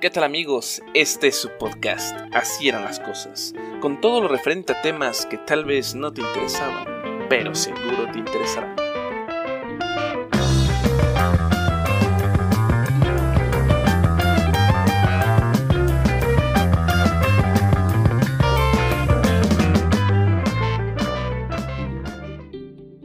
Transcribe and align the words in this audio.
¿Qué 0.00 0.08
tal 0.08 0.24
amigos? 0.24 0.80
Este 0.94 1.28
es 1.28 1.36
su 1.36 1.50
podcast, 1.58 2.16
Así 2.32 2.70
eran 2.70 2.84
las 2.84 2.98
cosas, 2.98 3.52
con 3.82 4.00
todo 4.00 4.22
lo 4.22 4.28
referente 4.28 4.72
a 4.72 4.80
temas 4.80 5.26
que 5.26 5.36
tal 5.36 5.66
vez 5.66 5.94
no 5.94 6.10
te 6.10 6.22
interesaban, 6.22 6.86
pero 7.28 7.54
seguro 7.54 8.10
te 8.10 8.18
interesarán. 8.18 8.76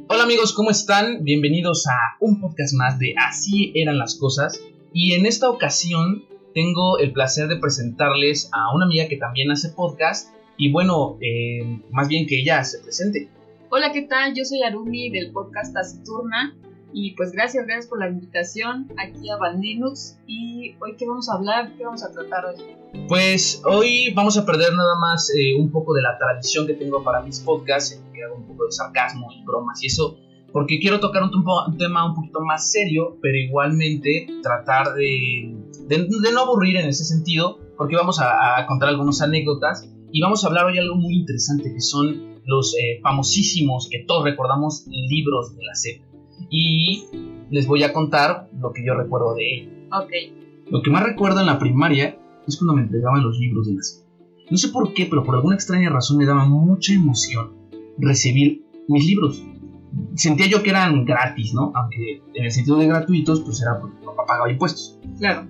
Hola 0.08 0.24
amigos, 0.24 0.54
¿cómo 0.54 0.72
están? 0.72 1.26
Bienvenidos 1.26 1.88
a 1.88 2.16
un 2.22 2.40
podcast 2.40 2.74
más 2.74 2.98
de 3.00 3.16
Así 3.18 3.74
eran 3.76 3.98
las 3.98 4.16
cosas. 4.16 4.62
Y 4.94 5.12
en 5.12 5.26
esta 5.26 5.50
ocasión 5.50 6.24
tengo 6.56 6.98
el 7.00 7.12
placer 7.12 7.50
de 7.50 7.58
presentarles 7.58 8.50
a 8.54 8.74
una 8.74 8.86
amiga 8.86 9.10
que 9.10 9.18
también 9.18 9.52
hace 9.52 9.70
podcast 9.70 10.34
y 10.58 10.72
bueno, 10.72 11.18
eh, 11.20 11.82
más 11.92 12.08
bien 12.08 12.26
que 12.26 12.40
ella 12.40 12.64
se 12.64 12.80
presente. 12.80 13.30
Hola, 13.70 13.92
¿qué 13.92 14.04
tal? 14.04 14.34
Yo 14.34 14.46
soy 14.46 14.64
Arumi 14.64 15.10
del 15.10 15.34
podcast 15.34 15.74
Taciturna 15.74 16.56
y 16.94 17.12
pues 17.16 17.34
gracias, 17.34 17.66
gracias 17.66 17.88
por 17.88 18.00
la 18.00 18.08
invitación 18.08 18.90
aquí 18.98 19.30
a 19.30 19.36
Bandinux 19.36 20.18
y 20.28 20.76
hoy 20.80 20.96
qué 20.98 21.06
vamos 21.06 21.28
a 21.28 21.34
hablar, 21.34 21.74
qué 21.76 21.84
vamos 21.84 22.04
a 22.04 22.12
tratar 22.14 22.46
hoy. 22.46 22.56
Pues 23.10 23.62
hoy 23.66 24.14
vamos 24.14 24.38
a 24.38 24.46
perder 24.46 24.74
nada 24.74 24.96
más 24.98 25.30
eh, 25.36 25.56
un 25.60 25.70
poco 25.72 25.94
de 25.94 26.04
la 26.04 26.18
tradición 26.18 26.66
que 26.68 26.76
tengo 26.76 27.04
para 27.04 27.22
mis 27.22 27.42
podcasts, 27.42 28.02
que 28.14 28.24
hago 28.24 28.36
un 28.36 28.48
poco 28.48 28.68
de 28.68 28.72
sarcasmo 28.72 29.28
y 29.30 29.44
bromas 29.44 29.84
y 29.84 29.88
eso, 29.88 30.18
porque 30.54 30.80
quiero 30.80 31.02
tocar 31.02 31.22
un, 31.22 31.32
un 31.34 31.78
tema 31.78 32.06
un 32.06 32.16
poquito 32.16 32.40
más 32.40 32.72
serio, 32.72 33.18
pero 33.22 33.36
igualmente 33.36 34.28
tratar 34.42 34.94
de, 34.94 35.54
de, 35.88 35.98
de 35.98 36.32
no 36.34 36.42
aburrir 36.42 36.78
en 36.78 36.88
ese 36.88 37.06
sentido, 37.06 37.60
porque 37.78 37.96
vamos 37.96 38.20
a, 38.20 38.60
a, 38.60 38.66
contar 38.68 38.90
algunas 38.90 39.22
anécdotas 39.22 39.90
y 40.12 40.22
vamos 40.22 40.44
a 40.44 40.48
hablar 40.48 40.66
hoy 40.66 40.78
algo 40.78 40.96
muy 40.96 41.16
interesante, 41.16 41.72
que 41.72 41.82
son 41.82 42.36
los 42.46 42.76
eh, 42.76 43.00
famosísimos, 43.02 43.90
que 43.90 44.06
todos 44.08 44.24
recordamos, 44.24 44.86
libros 44.88 45.56
de 45.56 45.64
la 45.64 45.76
SEP. 45.76 46.02
Y 46.50 47.06
les 47.50 47.68
voy 47.68 47.84
a 47.84 47.94
contar 47.94 48.50
lo 48.60 48.72
que 48.72 48.86
yo 48.86 48.94
recuerdo 48.94 49.36
de 49.36 49.56
ello. 49.56 49.70
Ok. 49.92 50.12
Lo 50.70 50.82
que 50.82 50.90
más 50.90 51.04
recuerdo 51.04 51.40
en 51.42 51.48
la 51.48 51.60
primaria 51.60 52.18
es 52.48 52.58
cuando 52.58 52.76
me 52.76 52.84
entregaban 52.84 53.24
los 53.24 53.38
libros 53.40 53.68
de 53.68 53.74
la 53.74 53.82
SEP. 53.82 54.06
No 54.52 54.58
sé 54.58 54.70
por 54.70 54.94
qué, 54.94 55.08
pero 55.08 55.24
por 55.24 55.36
alguna 55.36 55.56
extraña 55.56 55.90
razón 55.90 56.18
me 56.18 56.26
daba 56.26 56.46
mucha 56.46 56.94
emoción 56.94 57.52
recibir 57.98 58.64
mis 58.88 59.06
libros 59.06 59.42
sentía 60.16 60.48
yo 60.48 60.64
que 60.64 60.70
eran 60.70 61.06
gratis, 61.06 61.54
¿no? 61.54 61.72
Aunque 61.76 62.22
en 62.34 62.46
el 62.46 62.52
sentido 62.52 62.78
de 62.78 62.88
gratuitos, 62.88 63.42
pues 63.42 63.62
era 63.62 63.80
porque 63.80 64.00
mi 64.00 64.06
papá 64.06 64.26
pagaba 64.28 64.52
impuestos. 64.52 65.00
Claro. 65.20 65.48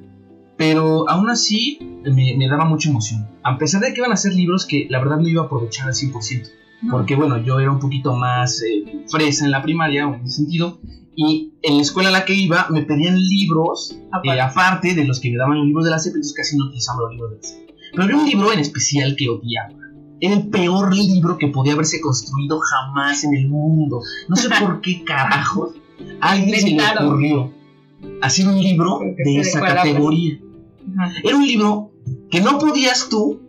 Pero 0.58 1.10
aún 1.10 1.30
así 1.30 1.80
me, 2.04 2.36
me, 2.38 2.48
daba 2.48 2.66
mucha 2.66 2.90
emoción. 2.90 3.28
A 3.44 3.58
pesar 3.58 3.82
de 3.82 3.94
que 3.94 4.00
iban 4.00 4.12
a 4.12 4.18
ser 4.18 4.34
libros 4.34 4.66
que 4.66 4.88
la 4.90 5.00
verdad 5.00 5.18
no 5.18 5.28
iba 5.28 5.44
a 5.44 5.46
aprovechar 5.46 5.88
al 5.88 5.94
100%. 5.94 6.50
No. 6.82 6.92
Porque 6.92 7.16
bueno, 7.16 7.38
yo 7.44 7.60
era 7.60 7.72
un 7.72 7.80
poquito 7.80 8.16
más 8.16 8.62
eh, 8.62 9.04
fresa 9.10 9.46
en 9.46 9.52
la 9.52 9.62
primaria, 9.62 10.04
en 10.04 10.26
ese 10.26 10.38
sentido. 10.38 10.80
Y 11.16 11.54
en 11.62 11.78
la 11.78 11.82
escuela 11.82 12.10
a 12.10 12.12
la 12.12 12.26
que 12.26 12.34
iba 12.34 12.68
me 12.70 12.84
pedían 12.84 13.18
libros, 13.18 13.98
aparte, 14.12 14.38
eh, 14.38 14.42
aparte 14.42 14.96
de 14.96 15.06
los 15.06 15.20
que 15.20 15.32
me 15.32 15.38
daban 15.38 15.58
los 15.58 15.68
libros 15.68 15.86
de 15.86 15.92
la 15.92 16.00
CEP, 16.00 16.16
entonces 16.16 16.34
casi 16.36 16.58
no 16.58 16.66
utilizaba 16.66 17.02
los 17.04 17.12
libros 17.12 17.32
de 17.32 17.38
la 17.38 17.44
CEP. 17.44 17.76
Pero 17.92 18.04
había 18.04 18.18
un 18.18 18.26
libro 18.26 18.52
en 18.52 18.60
especial 18.60 19.16
que 19.16 19.30
odiaba 19.30 19.86
era 20.20 20.34
el 20.34 20.48
peor 20.48 20.96
libro 20.96 21.38
que 21.38 21.48
podía 21.48 21.74
haberse 21.74 22.00
construido 22.00 22.60
jamás 22.60 23.24
en 23.24 23.36
el 23.36 23.48
mundo. 23.50 24.02
No 24.28 24.36
sé 24.36 24.50
por 24.60 24.82
qué 24.82 25.04
carajos 25.06 25.76
a 26.22 26.32
alguien 26.32 26.60
se 26.60 26.70
le 26.72 26.84
ocurrió 26.84 27.52
hacer 28.22 28.48
un 28.48 28.60
libro 28.62 29.00
de 29.18 29.40
esa 29.40 29.62
categoría. 29.62 30.40
Era 31.24 31.36
un 31.36 31.46
libro 31.46 31.92
que 32.30 32.42
no 32.42 32.58
podías 32.60 33.10
tú 33.10 33.42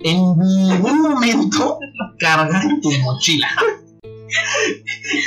en 0.00 0.38
ningún 0.38 1.00
momento 1.02 1.78
cargar 2.18 2.64
en 2.64 2.80
tu 2.80 2.90
mochila. 3.02 3.48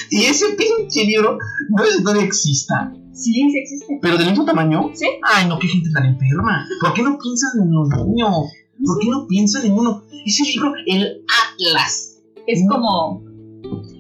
y 0.09 0.25
ese 0.25 0.45
pinche 0.56 1.03
libro 1.06 1.38
no 1.69 1.84
es 1.84 2.03
todavía 2.03 2.23
exista. 2.23 2.94
Sí, 3.13 3.34
sí 3.34 3.57
existe. 3.57 4.00
¿Pero 4.01 4.17
del 4.17 4.29
mismo 4.29 4.45
tamaño? 4.45 4.91
Sí. 4.94 5.06
Ay, 5.23 5.47
no, 5.47 5.59
qué 5.59 5.67
gente 5.67 5.90
tan 5.91 6.06
enferma. 6.06 6.66
¿Por 6.79 6.94
qué 6.94 7.03
no 7.03 7.17
piensas 7.17 7.56
en 7.56 7.72
los 7.72 7.90
niños? 7.90 8.51
¿Por 8.84 9.00
qué 9.00 9.09
no 9.09 9.28
piensan 9.28 9.66
en 9.66 9.73
uno? 9.73 10.03
Ese 10.25 10.44
libro, 10.44 10.73
el 10.88 11.23
Atlas. 11.53 12.17
Es 12.47 12.63
no. 12.63 12.75
como. 12.75 13.23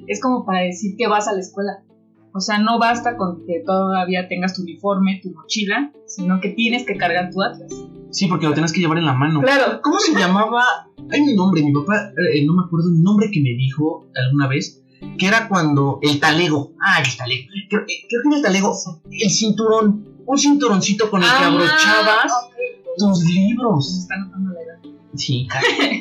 Es 0.07 0.21
como 0.21 0.45
para 0.45 0.61
decir 0.61 0.95
que 0.97 1.07
vas 1.07 1.27
a 1.27 1.33
la 1.33 1.39
escuela. 1.39 1.83
O 2.33 2.39
sea, 2.39 2.59
no 2.59 2.79
basta 2.79 3.17
con 3.17 3.45
que 3.45 3.61
todavía 3.65 4.27
tengas 4.27 4.55
tu 4.55 4.61
uniforme, 4.61 5.19
tu 5.21 5.31
mochila, 5.31 5.91
sino 6.05 6.39
que 6.39 6.49
tienes 6.49 6.85
que 6.85 6.95
cargar 6.95 7.29
tu 7.29 7.41
Atlas. 7.41 7.71
Sí, 8.11 8.27
porque 8.27 8.45
lo 8.45 8.53
tienes 8.53 8.71
que 8.71 8.79
llevar 8.79 8.97
en 8.97 9.05
la 9.05 9.13
mano. 9.13 9.41
Claro. 9.41 9.81
¿Cómo 9.81 9.99
se 9.99 10.13
llamaba? 10.13 10.63
Hay 11.11 11.21
un 11.21 11.35
nombre, 11.35 11.61
mi 11.63 11.73
papá, 11.73 12.11
eh, 12.33 12.45
no 12.45 12.53
me 12.53 12.63
acuerdo 12.65 12.89
el 12.89 13.01
nombre 13.01 13.29
que 13.31 13.41
me 13.41 13.55
dijo 13.55 14.07
alguna 14.15 14.47
vez, 14.47 14.81
que 15.17 15.27
era 15.27 15.47
cuando 15.47 15.99
el 16.01 16.19
talego. 16.19 16.73
Ah, 16.81 17.01
el 17.01 17.17
talego. 17.17 17.47
Creo, 17.69 17.83
creo 17.85 18.21
que 18.21 18.27
era 18.27 18.37
el 18.37 18.43
talego. 18.43 18.73
El 19.09 19.29
cinturón. 19.29 20.07
Un 20.25 20.37
cinturoncito 20.37 21.09
con 21.09 21.21
el 21.23 21.29
ah, 21.29 21.35
que 21.37 21.45
abrochabas 21.45 22.31
okay. 22.45 22.95
tus 22.97 23.23
libros. 23.25 24.07
Me 24.37 24.50
Sí, 25.15 25.47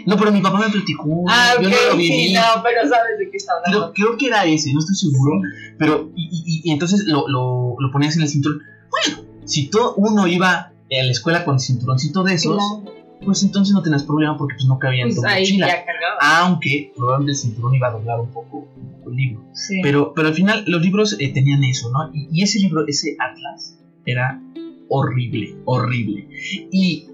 no, 0.07 0.17
pero 0.17 0.31
mi 0.31 0.41
papá 0.41 0.61
me 0.61 0.71
platicó. 0.71 1.25
Ah, 1.29 1.55
okay, 1.57 1.65
yo 1.65 1.71
no 1.71 1.91
lo 1.91 1.97
viví. 1.97 2.29
Sí, 2.29 2.33
no, 2.33 2.63
pero 2.63 2.83
sabes 2.83 3.19
de 3.19 3.31
qué 3.31 3.37
está 3.37 3.55
hablando. 3.55 3.93
Creo, 3.93 4.09
creo 4.09 4.19
que 4.19 4.27
era 4.27 4.45
ese, 4.45 4.73
no 4.73 4.79
estoy 4.79 4.95
seguro. 4.95 5.41
Pero, 5.79 6.11
y, 6.15 6.29
y, 6.33 6.69
y 6.69 6.73
entonces 6.73 7.05
lo, 7.07 7.29
lo, 7.29 7.77
lo, 7.79 7.93
ponías 7.93 8.17
en 8.17 8.23
el 8.23 8.29
cinturón. 8.29 8.61
Bueno, 8.91 9.23
si 9.45 9.69
todo 9.69 9.95
uno 9.97 10.27
iba 10.27 10.51
a 10.53 10.73
la 10.89 11.11
escuela 11.11 11.45
con 11.45 11.55
el 11.55 11.61
cinturoncito 11.61 12.23
de 12.23 12.35
esos, 12.35 12.57
claro. 12.57 12.95
pues 13.25 13.43
entonces 13.43 13.75
no 13.75 13.83
tenías 13.83 14.05
problema 14.05 14.37
porque 14.37 14.55
pues 14.55 14.67
no 14.67 14.79
cabía 14.79 15.03
en 15.03 15.09
pues 15.09 15.21
tu 15.21 15.27
ahí 15.27 15.43
mochila. 15.43 15.85
Aunque 16.21 16.93
probablemente 16.97 17.33
el 17.33 17.39
cinturón 17.39 17.75
iba 17.75 17.89
a 17.89 17.93
doblar 17.93 18.21
un 18.21 18.31
poco, 18.31 18.69
un 18.77 18.93
poco 18.93 19.11
el 19.11 19.17
libro. 19.17 19.45
Sí. 19.55 19.81
Pero, 19.83 20.13
pero 20.15 20.29
al 20.29 20.35
final 20.35 20.65
los 20.67 20.83
libros 20.83 21.17
eh, 21.19 21.33
tenían 21.33 21.65
eso, 21.65 21.91
¿no? 21.91 22.11
Y, 22.15 22.29
y 22.33 22.43
ese 22.43 22.61
libro, 22.61 22.87
ese 22.87 23.17
Atlas, 23.19 23.77
era 24.07 24.41
horrible, 24.89 25.57
horrible. 25.65 26.29
Y 26.73 27.10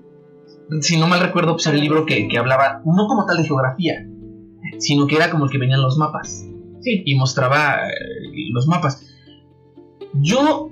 si 0.80 0.96
no 0.96 1.06
mal 1.06 1.20
recuerdo, 1.20 1.52
pues 1.52 1.66
era 1.66 1.76
el 1.76 1.82
libro 1.82 2.06
que, 2.06 2.28
que, 2.28 2.38
hablaba 2.38 2.82
no 2.84 3.06
como 3.06 3.26
tal 3.26 3.38
de 3.38 3.44
geografía, 3.44 4.06
sino 4.78 5.06
que 5.06 5.16
era 5.16 5.30
como 5.30 5.44
el 5.44 5.50
que 5.50 5.58
venían 5.58 5.82
los 5.82 5.96
mapas. 5.96 6.46
Sí. 6.80 7.02
Y 7.04 7.14
mostraba 7.16 7.88
eh, 7.88 8.50
los 8.52 8.66
mapas. 8.66 9.04
Yo, 10.14 10.70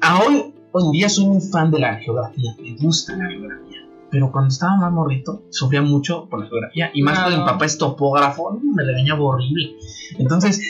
a 0.00 0.20
hoy, 0.20 0.54
hoy 0.72 0.84
en 0.84 0.92
día 0.92 1.08
soy 1.08 1.26
un 1.26 1.40
fan 1.40 1.70
de 1.70 1.80
la 1.80 1.96
geografía, 1.96 2.54
me 2.60 2.76
gusta 2.76 3.16
la 3.16 3.28
geografía. 3.28 3.80
Pero 4.10 4.30
cuando 4.30 4.48
estaba 4.48 4.76
más 4.76 4.92
morrito, 4.92 5.42
sufría 5.50 5.82
mucho 5.82 6.28
por 6.28 6.40
la 6.40 6.46
geografía. 6.46 6.90
Y 6.94 7.02
más 7.02 7.14
no. 7.14 7.24
cuando 7.24 7.40
mi 7.40 7.44
papá 7.44 7.64
es 7.64 7.78
topógrafo, 7.78 8.60
me 8.62 8.84
la 8.84 8.92
dañaba 8.92 9.22
horrible. 9.22 9.76
Entonces, 10.18 10.60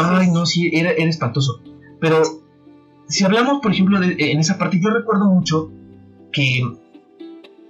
ay, 0.00 0.30
no, 0.30 0.46
sí, 0.46 0.70
era, 0.72 0.92
era 0.92 1.10
espantoso. 1.10 1.60
Pero 2.00 2.22
si 3.08 3.24
hablamos, 3.24 3.60
por 3.60 3.72
ejemplo, 3.72 3.98
de, 3.98 4.14
en 4.18 4.38
esa 4.38 4.58
parte, 4.58 4.80
yo 4.80 4.90
recuerdo 4.90 5.26
mucho 5.26 5.70
que 6.32 6.62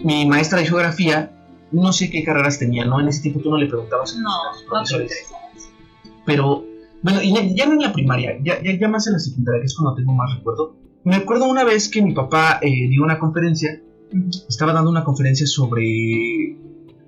mi 0.04 0.26
maestra 0.26 0.58
de 0.58 0.66
geografía, 0.66 1.32
no 1.70 1.92
sé 1.92 2.10
qué 2.10 2.22
carreras 2.24 2.58
tenía, 2.58 2.84
¿no? 2.84 3.00
En 3.00 3.08
ese 3.08 3.22
tiempo 3.22 3.40
tú 3.40 3.50
no 3.50 3.56
le 3.56 3.66
preguntabas 3.66 4.16
no, 4.16 4.28
a 4.28 4.54
los 4.54 4.62
profesores. 4.64 5.26
No 5.30 6.10
Pero, 6.26 6.64
bueno, 7.02 7.22
y 7.22 7.54
ya 7.56 7.66
no 7.66 7.72
en 7.72 7.80
la 7.80 7.92
primaria, 7.92 8.38
ya, 8.42 8.62
ya, 8.62 8.78
ya, 8.78 8.88
más 8.88 9.06
en 9.06 9.14
la 9.14 9.18
secundaria, 9.18 9.60
que 9.60 9.66
es 9.66 9.76
cuando 9.76 9.94
tengo 9.96 10.12
más 10.12 10.34
recuerdo. 10.36 10.76
Me 11.04 11.16
acuerdo 11.16 11.46
una 11.46 11.64
vez 11.64 11.88
que 11.88 12.02
mi 12.02 12.12
papá 12.12 12.58
eh, 12.62 12.88
dio 12.88 13.02
una 13.02 13.18
conferencia, 13.18 13.80
uh 14.12 14.16
-huh. 14.16 14.44
estaba 14.48 14.72
dando 14.72 14.90
una 14.90 15.04
conferencia 15.04 15.46
sobre... 15.46 16.56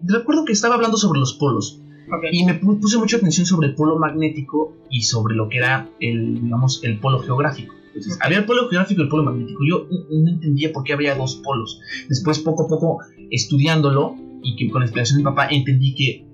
Recuerdo 0.03 0.45
que 0.45 0.53
estaba 0.53 0.75
hablando 0.75 0.97
sobre 0.97 1.21
los 1.21 1.35
polos. 1.35 1.81
Okay. 2.19 2.31
Y 2.33 2.45
me 2.45 2.55
puse 2.55 2.99
mucha 2.99 3.17
atención 3.17 3.47
sobre 3.47 3.69
el 3.69 3.75
polo 3.75 3.99
magnético 3.99 4.75
y 4.91 5.03
sobre 5.03 5.35
lo 5.35 5.49
que 5.49 5.59
era 5.59 5.89
el, 6.01 6.43
digamos, 6.43 6.81
el 6.85 7.01
polo 7.01 7.21
geográfico. 7.21 7.75
Entonces, 7.95 8.19
había 8.21 8.39
el 8.39 8.45
polo 8.45 8.69
geográfico 8.69 9.01
y 9.01 9.05
el 9.05 9.09
polo 9.09 9.23
magnético. 9.23 9.61
Yo 9.69 9.87
no 9.89 10.31
entendía 10.31 10.73
por 10.73 10.83
qué 10.83 10.93
había 10.93 11.15
dos 11.15 11.37
polos. 11.37 11.81
Después, 12.09 12.41
poco 12.41 12.65
a 12.65 12.69
poco, 12.69 12.99
estudiándolo 13.31 14.17
y 14.43 14.57
que 14.57 14.71
con 14.71 14.81
la 14.81 14.87
explicación 14.87 15.19
de 15.19 15.23
mi 15.23 15.25
papá, 15.25 15.49
entendí 15.49 15.95
que 15.95 16.27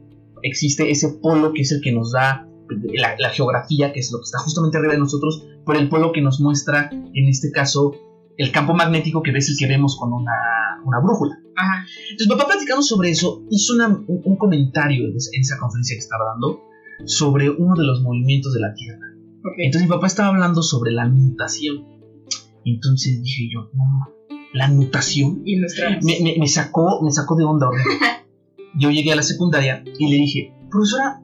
existe 0.42 0.90
ese 0.90 1.10
polo 1.22 1.52
que 1.52 1.62
es 1.62 1.72
el 1.72 1.80
que 1.80 1.92
nos 1.92 2.12
da 2.12 2.46
la, 2.94 3.14
la, 3.18 3.30
geografía, 3.30 3.92
que 3.92 4.00
es 4.00 4.10
lo 4.10 4.18
que 4.18 4.24
está 4.24 4.38
justamente 4.38 4.78
arriba 4.78 4.94
de 4.94 5.00
nosotros, 5.00 5.44
por 5.64 5.76
el 5.76 5.88
polo 5.88 6.12
que 6.12 6.22
nos 6.22 6.40
muestra, 6.40 6.88
en 6.90 7.28
este 7.28 7.50
caso, 7.50 7.94
el 8.36 8.52
campo 8.52 8.74
magnético 8.74 9.22
que 9.22 9.32
ves 9.32 9.50
el 9.50 9.56
que 9.58 9.66
vemos 9.66 9.96
con 9.98 10.12
una, 10.12 10.32
una 10.84 10.98
brújula. 11.00 11.38
Ajá. 11.56 11.84
Entonces, 12.10 12.28
papá 12.28 12.46
platicando 12.46 12.82
sobre 12.82 13.10
eso, 13.10 13.42
hizo 13.50 13.74
una, 13.74 13.88
un, 13.88 14.22
un, 14.24 14.36
comentario 14.36 15.08
en 15.08 15.40
esa 15.40 15.58
conferencia 15.58 15.94
que 15.94 16.00
estaba 16.00 16.24
dando 16.32 16.62
sobre 17.04 17.50
uno 17.50 17.74
de 17.74 17.84
los 17.84 18.02
movimientos 18.02 18.54
de 18.54 18.60
la 18.60 18.72
Tierra. 18.74 19.06
Okay. 19.40 19.66
Entonces 19.66 19.88
mi 19.88 19.94
papá 19.94 20.06
estaba 20.06 20.28
hablando 20.28 20.62
sobre 20.62 20.92
la 20.92 21.06
nutación. 21.06 21.86
Entonces 22.64 23.22
dije 23.22 23.48
yo, 23.52 23.70
no, 23.74 24.08
la 24.52 24.68
nutación 24.68 25.42
y 25.44 25.56
me, 25.56 26.20
me, 26.22 26.36
me, 26.38 26.48
sacó, 26.48 27.00
me 27.02 27.10
sacó 27.10 27.36
de 27.36 27.44
onda 27.44 27.68
yo 28.78 28.90
llegué 28.90 29.12
a 29.12 29.16
la 29.16 29.22
secundaria 29.22 29.82
y 29.98 30.10
le 30.10 30.16
dije, 30.16 30.54
profesora, 30.70 31.22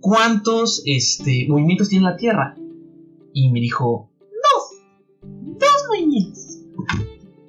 ¿cuántos 0.00 0.82
este, 0.84 1.46
movimientos 1.48 1.88
tiene 1.88 2.04
la 2.04 2.16
Tierra? 2.16 2.56
Y 3.32 3.50
me 3.50 3.60
dijo, 3.60 4.10
dos, 4.20 5.58
dos 5.58 5.84
movimientos. 5.88 6.58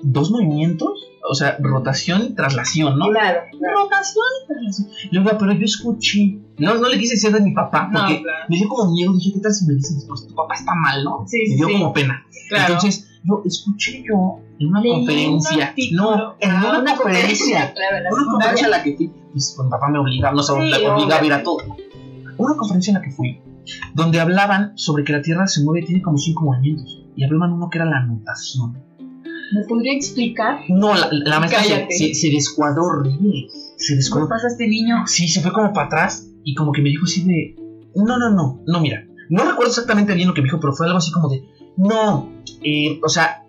¿Dos 0.04 0.32
movimientos? 0.32 1.06
O 1.30 1.34
sea, 1.36 1.58
rotación 1.60 2.22
y 2.24 2.34
traslación, 2.36 2.98
¿no? 2.98 3.10
Claro. 3.10 3.42
Rotación 3.54 4.26
y 4.44 4.48
traslación. 4.48 4.90
Y 5.12 5.16
yo, 5.16 5.24
pero 5.38 5.52
yo 5.54 5.66
escuché. 5.66 6.40
No, 6.58 6.76
no 6.76 6.90
le 6.90 6.98
quise 6.98 7.16
decir 7.16 7.32
de 7.32 7.42
mi 7.42 7.54
papá, 7.54 7.90
No, 7.92 8.00
porque 8.00 8.22
claro. 8.24 8.46
me 8.50 8.58
dio 8.58 8.68
como 8.68 8.92
miedo. 8.92 9.14
Dije, 9.14 9.34
¿qué 9.34 9.40
tal 9.42 9.54
si 9.54 9.66
me 9.68 9.76
dicen 9.76 9.98
después, 9.98 10.28
tu 10.28 10.34
papá 10.36 10.56
está 10.56 10.74
mal, 10.76 11.04
¿no? 11.04 11.24
Sí, 11.28 11.38
me 11.50 11.56
dio 11.56 11.68
sí. 11.68 11.74
como 11.74 11.94
pena. 11.94 12.24
Claro. 12.50 12.74
Entonces, 12.74 13.08
yo 13.24 13.42
escuché 13.46 14.04
yo 14.08 14.40
en 14.60 14.68
una 14.70 14.82
conferencia. 14.82 15.74
No, 15.92 16.36
en 16.40 16.52
Ah, 16.52 16.80
una, 16.82 16.96
conferencia. 16.96 17.74
claro, 17.74 17.98
en 17.98 18.14
Una 18.14 18.32
conferencia 18.32 18.68
a 18.68 18.70
la 18.72 18.84
que 18.84 18.96
fui, 18.96 19.12
pues 19.32 19.54
con 19.56 19.66
mi 19.68 19.72
papá 19.72 19.90
me 19.90 20.00
obligaba, 20.00 20.34
no 20.36 20.42
se 20.42 20.54
Sí, 20.54 20.60
obligaba 20.86 21.22
a 21.22 21.26
ir 21.26 21.34
a 21.34 21.44
todo. 21.44 21.58
Una 22.38 22.56
conferencia 22.56 22.92
en 22.92 22.96
la 22.96 23.02
que 23.02 23.12
fui, 23.12 23.42
donde 23.94 24.20
hablaban 24.20 24.78
sobre 24.78 25.04
que 25.04 25.12
la 25.14 25.22
Tierra 25.22 25.46
se 25.48 25.64
mueve, 25.64 25.86
tiene 25.86 26.02
como 26.02 26.18
cinco 26.18 26.46
movimientos. 26.46 27.04
Y 27.16 27.24
hablaban 27.24 27.52
uno 27.54 27.70
que 27.70 27.78
era 27.80 27.86
la 27.86 28.02
nutación. 28.06 28.78
¿Me 29.54 29.64
podría 29.68 29.94
explicar? 29.94 30.60
No, 30.70 30.94
la, 30.94 31.10
la 31.12 31.40
maestra 31.40 31.64
se, 31.64 31.70
Cállate. 31.70 31.94
se, 31.98 32.14
se 32.14 32.30
descuadró 32.30 32.84
horrible. 32.86 33.48
Se 33.78 33.94
¿Cómo 33.94 33.98
descuadró. 33.98 34.30
pasa 34.30 34.48
este 34.48 34.68
niño? 34.68 35.06
Sí, 35.08 35.28
se 35.28 35.42
fue 35.42 35.52
como 35.54 35.72
para 35.74 35.88
atrás 35.88 36.28
y 36.44 36.54
como 36.56 36.72
que 36.72 36.82
me 36.82 36.90
dijo 36.90 37.06
así 37.06 37.24
de. 37.24 37.56
No, 37.96 38.18
no, 38.18 38.30
no, 38.30 38.62
no, 38.66 38.80
mira. 38.82 39.06
No 39.30 39.44
recuerdo 39.44 39.70
exactamente 39.72 40.14
bien 40.14 40.28
lo 40.28 40.34
que 40.34 40.42
me 40.42 40.46
dijo, 40.46 40.60
pero 40.60 40.74
fue 40.74 40.86
algo 40.88 40.98
así 41.00 41.12
como 41.12 41.30
de. 41.30 41.44
No, 41.78 42.32
eh, 42.64 43.00
o 43.04 43.10
sea, 43.10 43.44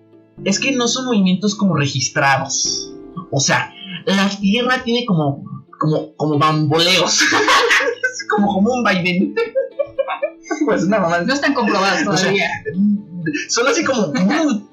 es 0.44 0.58
que 0.60 0.72
no 0.72 0.88
son 0.88 1.06
movimientos 1.06 1.54
como 1.54 1.76
registrados. 1.76 2.92
O 3.30 3.40
sea, 3.40 3.72
la 4.06 4.28
tierra 4.28 4.82
tiene 4.84 5.04
como. 5.06 5.44
como, 5.78 6.14
como 6.16 6.38
bamboleos. 6.38 7.22
Es 8.18 8.26
como, 8.28 8.52
como 8.52 8.72
un 8.72 8.82
vaivén. 8.82 9.34
pues 10.66 10.84
una 10.84 10.98
mamá. 10.98 11.20
No 11.20 11.32
están 11.32 11.54
comprobados 11.54 12.00
O 12.06 12.16
sea, 12.16 12.30
todavía. 12.30 12.48
Son 13.48 13.66
así 13.68 13.84
como, 13.84 14.12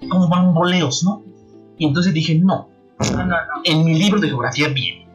como, 0.10 0.30
bamboleos, 0.30 1.04
¿no? 1.04 1.24
Y 1.78 1.88
entonces 1.88 2.14
dije, 2.14 2.36
no, 2.40 2.70
No, 3.12 3.18
no, 3.18 3.26
no. 3.26 3.36
en 3.64 3.84
mi 3.86 3.96
libro 3.96 4.20
de 4.20 4.28
geografía 4.30 4.70
bien. 4.70 5.06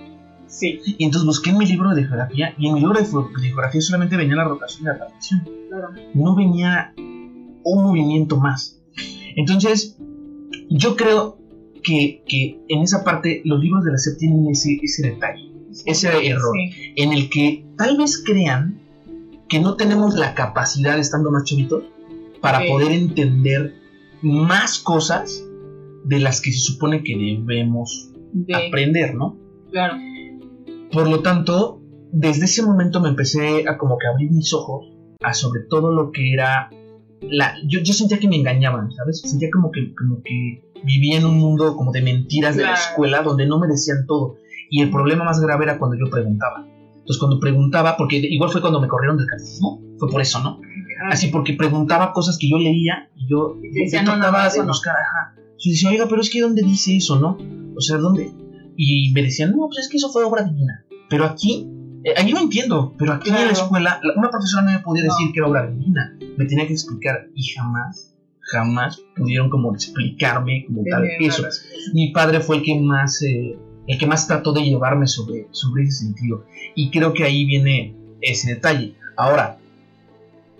Sí, 0.46 0.80
Y 0.98 1.04
entonces 1.04 1.26
busqué 1.26 1.50
en 1.50 1.58
mi 1.58 1.66
libro 1.66 1.90
de 1.94 2.02
geografía 2.04 2.54
y 2.58 2.66
en 2.66 2.74
mi 2.74 2.80
libro 2.80 2.98
de 2.98 3.06
geografía 3.06 3.80
solamente 3.80 4.16
venía 4.16 4.36
la 4.36 4.44
rotación 4.44 4.82
y 4.82 4.86
la 4.86 4.96
traslación. 4.98 5.48
claro. 5.68 5.88
No 6.14 6.34
venía 6.34 6.92
un 6.96 7.84
movimiento 7.84 8.36
más. 8.36 8.80
Entonces, 9.36 9.96
yo 10.68 10.96
creo 10.96 11.38
que, 11.82 12.22
que 12.26 12.58
en 12.68 12.82
esa 12.82 13.04
parte 13.04 13.42
los 13.44 13.60
libros 13.60 13.84
de 13.84 13.92
la 13.92 13.98
SEP 13.98 14.18
tienen 14.18 14.48
ese, 14.50 14.78
ese 14.82 15.08
detalle, 15.08 15.50
ese 15.86 16.08
error, 16.26 16.54
Sí, 16.56 16.92
en 16.96 17.12
el 17.12 17.30
que 17.30 17.64
tal 17.78 17.96
vez 17.96 18.22
crean 18.24 18.80
que 19.48 19.60
no 19.60 19.76
tenemos 19.76 20.14
la 20.14 20.34
capacidad, 20.34 20.98
estando 20.98 21.30
más 21.30 21.44
chavitos, 21.44 21.84
para 22.40 22.60
poder 22.66 22.92
entender 22.92 23.74
más 24.22 24.78
cosas 24.78 25.44
de 26.04 26.18
las 26.18 26.40
que 26.40 26.52
se 26.52 26.60
supone 26.60 27.02
que 27.02 27.16
debemos 27.16 28.12
de, 28.32 28.54
aprender, 28.54 29.14
¿no? 29.14 29.36
claro. 29.70 29.96
Por 30.90 31.08
lo 31.08 31.20
tanto, 31.20 31.80
desde 32.10 32.46
ese 32.46 32.62
momento 32.62 33.00
me 33.00 33.10
empecé 33.10 33.68
a 33.68 33.78
como 33.78 33.96
que 33.98 34.08
abrir 34.08 34.30
mis 34.32 34.52
ojos 34.52 34.86
a 35.22 35.34
sobre 35.34 35.62
todo 35.68 35.92
lo 35.92 36.10
que 36.10 36.32
era 36.32 36.70
la 37.20 37.54
yo, 37.68 37.80
yo 37.80 37.92
sentía 37.92 38.18
que 38.18 38.26
me 38.26 38.36
engañaban, 38.36 38.90
¿sabes? 38.90 39.20
Sentía 39.20 39.50
como 39.52 39.70
que 39.70 39.94
como 39.94 40.20
que 40.22 40.64
vivía 40.82 41.18
en 41.18 41.26
un 41.26 41.38
mundo 41.38 41.76
como 41.76 41.92
de 41.92 42.02
mentiras 42.02 42.56
de 42.56 42.64
la 42.64 42.74
escuela 42.74 43.22
donde 43.22 43.46
no 43.46 43.60
me 43.60 43.68
decían 43.68 44.06
todo 44.06 44.36
y 44.70 44.80
el 44.80 44.90
problema 44.90 45.24
más 45.24 45.40
grave 45.40 45.64
era 45.64 45.78
cuando 45.78 45.96
yo 45.96 46.10
preguntaba. 46.10 46.64
Entonces 46.66 47.18
cuando 47.18 47.40
preguntaba, 47.40 47.96
porque 47.96 48.16
igual 48.16 48.50
fue 48.50 48.60
cuando 48.60 48.80
me 48.80 48.86
corrieron 48.86 49.16
del 49.18 49.26
catecismo, 49.26 49.82
fue 49.98 50.08
por 50.08 50.20
eso, 50.20 50.40
¿no? 50.42 50.60
Así 51.08 51.28
porque 51.28 51.54
preguntaba 51.54 52.12
cosas 52.12 52.36
que 52.38 52.48
yo 52.50 52.58
leía 52.58 53.08
y 53.16 53.28
yo, 53.28 53.56
decían, 53.72 54.04
no, 54.04 54.12
no, 54.16 54.20
trataba 54.22 54.46
no, 54.46 54.52
de 54.52 54.58
no. 54.60 54.66
buscar, 54.66 54.94
ajá. 54.96 55.34
Yo 55.58 55.70
decía, 55.70 55.90
oiga, 55.90 56.06
pero 56.08 56.20
es 56.20 56.30
que 56.30 56.40
¿dónde 56.40 56.62
dice 56.62 56.96
eso, 56.96 57.18
no? 57.20 57.38
O 57.76 57.80
sea, 57.80 57.96
¿dónde? 57.98 58.30
Y 58.76 59.12
me 59.12 59.22
decían, 59.22 59.52
no, 59.52 59.66
pues 59.68 59.78
es 59.84 59.88
que 59.88 59.96
eso 59.98 60.10
fue 60.10 60.24
obra 60.24 60.42
divina. 60.44 60.84
Pero 61.08 61.24
aquí, 61.24 61.66
eh, 62.04 62.14
ahí 62.16 62.30
lo 62.32 62.38
entiendo, 62.40 62.94
pero 62.98 63.12
aquí 63.14 63.28
en 63.28 63.34
la 63.34 63.40
Claro. 63.42 63.54
escuela, 63.54 64.00
la- 64.02 64.14
una 64.16 64.30
profesora 64.30 64.62
no 64.64 64.70
me 64.72 64.78
podía 64.80 65.04
No. 65.04 65.12
decir 65.12 65.32
que 65.32 65.38
era 65.40 65.48
obra 65.48 65.66
divina. 65.70 66.16
Me 66.36 66.44
tenía 66.46 66.66
que 66.66 66.72
explicar 66.72 67.26
y 67.34 67.42
jamás, 67.54 68.16
jamás 68.52 69.00
pudieron 69.16 69.50
como 69.50 69.72
explicarme 69.74 70.64
como 70.66 70.82
tal 70.90 71.04
eso. 71.20 71.44
Mi 71.94 72.10
padre 72.12 72.40
fue 72.40 72.56
el 72.56 72.62
que 72.62 72.78
más, 72.80 73.22
eh, 73.22 73.56
el 73.86 73.98
que 73.98 74.06
más 74.06 74.26
trató 74.26 74.52
de 74.52 74.62
llevarme 74.62 75.06
sobre, 75.06 75.48
sobre 75.50 75.84
ese 75.84 76.04
sentido. 76.04 76.44
Y 76.74 76.90
creo 76.90 77.12
que 77.12 77.24
ahí 77.24 77.44
viene 77.44 77.94
ese 78.20 78.54
detalle. 78.54 78.94
Ahora, 79.16 79.58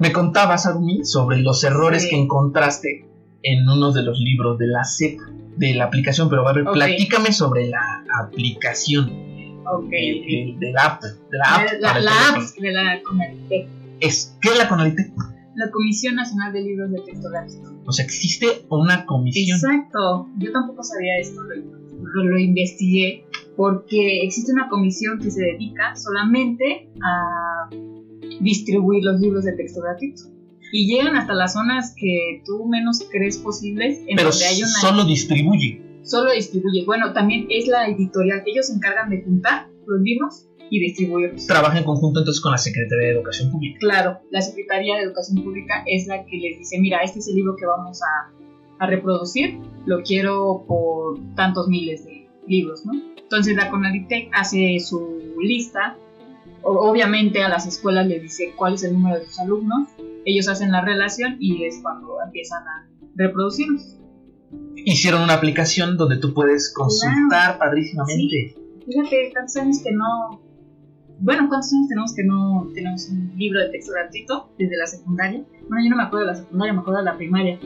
me 0.01 0.13
contabas 0.13 0.67
a 0.67 0.79
mí 0.79 1.05
sobre 1.05 1.39
los 1.39 1.63
errores 1.65 2.03
Sí. 2.05 2.11
que 2.11 2.17
encontraste 2.17 3.07
en 3.43 3.69
uno 3.69 3.93
de 3.93 4.03
los 4.03 4.19
libros 4.19 4.59
de 4.59 4.67
la 4.67 4.85
SEP, 4.85 5.19
de 5.57 5.75
la 5.75 5.85
aplicación, 5.85 6.29
pero 6.29 6.47
a 6.49 6.53
ver, 6.53 6.65
platícame 6.73 7.33
sobre 7.33 7.69
la 7.69 8.05
aplicación 8.23 9.09
Ok, 9.67 9.89
de, 9.91 10.21
ok. 10.21 10.27
de- 10.27 10.57
de 10.59 10.73
la 10.73 10.83
app. 10.85 11.03
De 11.03 11.39
la 11.39 11.55
app, 11.55 11.63
La, 11.81 11.93
la 11.93 11.95
de 11.95 12.73
la 12.73 13.01
CONALITEC, 13.03 13.69
Es, 14.01 14.37
¿Qué 14.41 14.49
es 14.49 14.59
la 14.59 14.69
Conalite? 14.69 15.13
la 15.57 15.71
Comisión 15.71 16.15
Nacional 16.15 16.53
de 16.55 16.63
Libros 16.63 16.91
de 16.91 17.01
Texto 17.03 17.29
Gráfico. 17.29 17.71
O 17.87 17.93
sea, 17.93 18.05
existe 18.05 18.47
una 18.71 19.05
comisión. 19.05 19.57
Exacto, 19.59 20.29
yo 20.39 20.53
tampoco 20.53 20.83
sabía 20.83 21.19
esto, 21.21 21.43
lo- 21.43 22.25
lo 22.25 22.39
investigué 22.39 23.25
porque 23.57 24.23
existe 24.23 24.53
una 24.53 24.69
comisión 24.71 25.19
que 25.19 25.31
se 25.31 25.43
dedica 25.43 25.95
solamente 25.97 26.89
a 27.03 27.69
distribuir 28.41 29.05
los 29.05 29.21
libros 29.21 29.45
de 29.45 29.53
texto 29.53 29.81
gratuito. 29.81 30.23
Y 30.73 30.87
llegan 30.87 31.17
hasta 31.17 31.35
las 31.35 31.55
zonas 31.55 31.95
que 31.97 32.43
tú 32.47 32.65
menos 32.67 33.05
crees 33.11 33.39
posibles, 33.39 33.99
en 34.07 34.17
pero 34.17 34.31
donde 34.31 34.45
hay 34.45 34.59
una... 34.59 34.69
solo 34.69 35.05
distribuye. 35.05 35.83
Solo 36.03 36.33
distribuye. 36.33 36.85
Bueno, 36.85 37.13
también 37.13 37.47
es 37.51 37.67
la 37.67 37.89
editorial. 37.89 38.43
Ellos 38.47 38.67
se 38.67 38.75
encargan 38.75 39.11
de 39.11 39.23
juntar 39.23 39.69
los 39.87 40.01
libros 40.01 40.47
y 40.71 40.79
distribuirlos. 40.79 41.47
Trabaja 41.47 41.79
en 41.79 41.85
conjunto 41.85 42.21
entonces 42.21 42.41
con 42.41 42.53
la 42.53 42.59
Secretaría 42.59 43.09
de 43.09 43.13
Educación 43.15 43.51
Pública. 43.51 43.79
Claro, 43.81 44.21
la 44.31 44.41
Secretaría 44.41 44.97
de 44.97 45.03
Educación 45.03 45.43
Pública 45.43 45.83
es 45.87 46.07
la 46.07 46.25
que 46.25 46.37
les 46.37 46.59
dice, 46.59 46.79
mira, 46.81 47.03
este 47.03 47.19
es 47.19 47.29
el 47.29 47.35
libro 47.35 47.57
que 47.57 47.67
vamos 47.67 48.01
a, 48.03 48.33
a 48.79 48.87
reproducir, 48.87 49.59
lo 49.87 50.03
quiero 50.03 50.65
por 50.67 51.19
tantos 51.35 51.67
miles 51.69 52.05
de 52.05 52.29
libros, 52.47 52.87
¿no? 52.87 52.93
Entonces 53.21 53.57
la 53.57 53.71
Conalitec 53.71 54.31
hace 54.33 54.79
su 54.81 55.19
lista, 55.41 55.97
obviamente 56.63 57.43
a 57.43 57.49
las 57.49 57.67
escuelas 57.67 58.07
les 58.07 58.23
dice 58.23 58.53
cuál 58.57 58.75
es 58.75 58.85
el 58.85 58.93
número 58.93 59.19
de 59.19 59.27
sus 59.27 59.39
alumnos, 59.39 59.89
ellos 60.25 60.49
hacen 60.49 60.73
la 60.73 60.83
relación 60.83 61.37
y 61.39 61.65
es 61.65 61.81
cuando 61.83 62.17
empiezan 62.25 62.63
a 62.67 62.89
reproducirlos. 63.17 63.97
Hicieron 64.77 65.23
una 65.23 65.35
aplicación 65.35 65.97
donde 65.97 66.19
tú 66.19 66.35
puedes 66.35 66.73
consultar 66.73 67.59
padrísimamente. 67.59 68.57
Fíjate, 68.87 69.31
tantos 69.35 69.57
años 69.57 69.81
que 69.83 69.93
no... 69.93 70.41
Bueno, 71.21 71.49
¿cuántos 71.49 71.73
años 71.73 71.89
tenemos 71.89 72.15
que 72.15 72.25
no 72.25 72.69
tenemos 72.75 73.09
un 73.11 73.33
libro 73.37 73.61
de 73.61 73.69
texto 73.69 73.93
gratuito 73.93 74.53
desde 74.59 74.77
la 74.77 74.87
secundaria? 74.87 75.45
Bueno, 75.69 75.85
yo 75.85 75.91
no 75.91 75.97
me 75.97 76.03
acuerdo 76.05 76.27
de 76.27 76.33
la 76.33 76.39
secundaria, 76.39 76.73
me 76.73 76.81
acuerdo 76.81 77.01
de 77.01 77.05
la 77.05 77.17
primaria. 77.17 77.59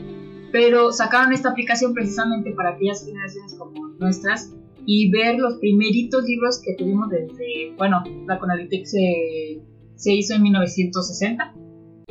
Pero 0.51 0.91
sacaron 0.91 1.33
esta 1.33 1.49
aplicación 1.49 1.93
precisamente 1.93 2.51
para 2.51 2.71
aquellas 2.71 3.05
generaciones 3.05 3.55
como 3.55 3.87
nuestras 3.99 4.53
y 4.85 5.09
ver 5.11 5.37
los 5.39 5.55
primeritos 5.55 6.23
libros 6.25 6.61
que 6.63 6.75
tuvimos 6.75 7.09
desde... 7.09 7.73
Bueno, 7.77 8.03
la 8.27 8.39
Conalitec 8.39 8.85
se, 8.85 9.61
se 9.95 10.13
hizo 10.13 10.35
en 10.35 10.43
1960. 10.43 11.53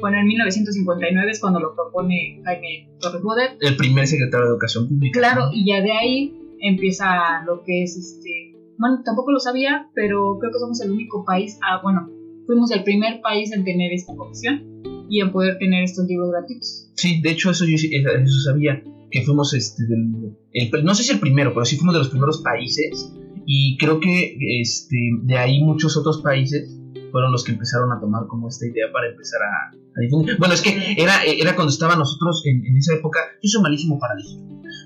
Bueno, 0.00 0.18
en 0.18 0.26
1959 0.26 1.30
es 1.30 1.40
cuando 1.40 1.60
lo 1.60 1.74
propone 1.74 2.40
Jaime 2.44 2.88
Torres 3.00 3.22
Bodet. 3.22 3.56
El 3.60 3.76
primer 3.76 4.06
secretario 4.06 4.46
de 4.46 4.52
Educación 4.52 4.88
Pública. 4.88 5.18
Claro, 5.18 5.50
y 5.52 5.66
ya 5.66 5.80
de 5.80 5.92
ahí 5.92 6.34
empieza 6.60 7.42
lo 7.46 7.62
que 7.62 7.84
es 7.84 7.96
este. 7.96 8.52
Bueno, 8.78 9.02
tampoco 9.04 9.32
lo 9.32 9.38
sabía, 9.38 9.88
pero 9.94 10.38
creo 10.40 10.52
que 10.52 10.58
somos 10.58 10.80
el 10.80 10.90
único 10.90 11.24
país. 11.24 11.58
Ah, 11.62 11.80
bueno, 11.82 12.10
fuimos 12.46 12.70
el 12.72 12.82
primer 12.82 13.20
país 13.20 13.52
en 13.52 13.64
tener 13.64 13.92
esta 13.92 14.14
comisión 14.16 14.82
y 15.08 15.20
en 15.20 15.30
poder 15.30 15.58
tener 15.58 15.84
estos 15.84 16.06
libros 16.06 16.30
gratuitos. 16.30 16.90
Sí, 16.96 17.20
de 17.22 17.30
hecho 17.30 17.50
eso 17.50 17.64
yo 17.64 17.74
eso 17.74 18.40
sabía, 18.50 18.82
que 19.11 19.23
fuimos 19.23 19.52
este 19.54 19.84
del, 19.87 20.37
el- 20.52 20.84
no 20.84 20.94
sé 20.94 21.02
si 21.04 21.12
el 21.12 21.20
primero, 21.20 21.52
pero 21.54 21.64
sí 21.64 21.76
fuimos 21.76 21.94
de 21.94 21.99
los 22.00 22.08
primeros 22.08 22.38
países 22.42 23.12
y 23.46 23.76
creo 23.78 24.00
que 24.00 24.37
este 24.61 24.96
de 25.23 25.37
ahí 25.38 25.62
muchos 25.62 25.96
otros 25.96 26.23
países 26.23 26.70
fueron 27.12 27.30
los 27.30 27.44
que 27.44 27.52
empezaron 27.52 27.92
a 27.92 28.00
tomar 28.00 28.26
como 28.26 28.49
esta 28.49 28.66
idea 28.66 28.87
para 28.92 29.08
empezar 29.08 29.40
a, 29.42 29.70
a 29.70 30.00
difundir. 30.00 30.37
Bueno, 30.38 30.54
es 30.54 30.62
que 30.62 30.94
era, 30.96 31.23
era 31.25 31.54
cuando 31.54 31.73
estaba 31.73 31.94
nosotros 31.96 32.42
en, 32.46 32.64
en 32.66 32.76
esa 32.76 32.94
época, 32.94 33.20
yo 33.42 33.49
soy 33.49 33.62
malísimo 33.62 33.99
para 34.00 34.14
elegir, 34.14 34.40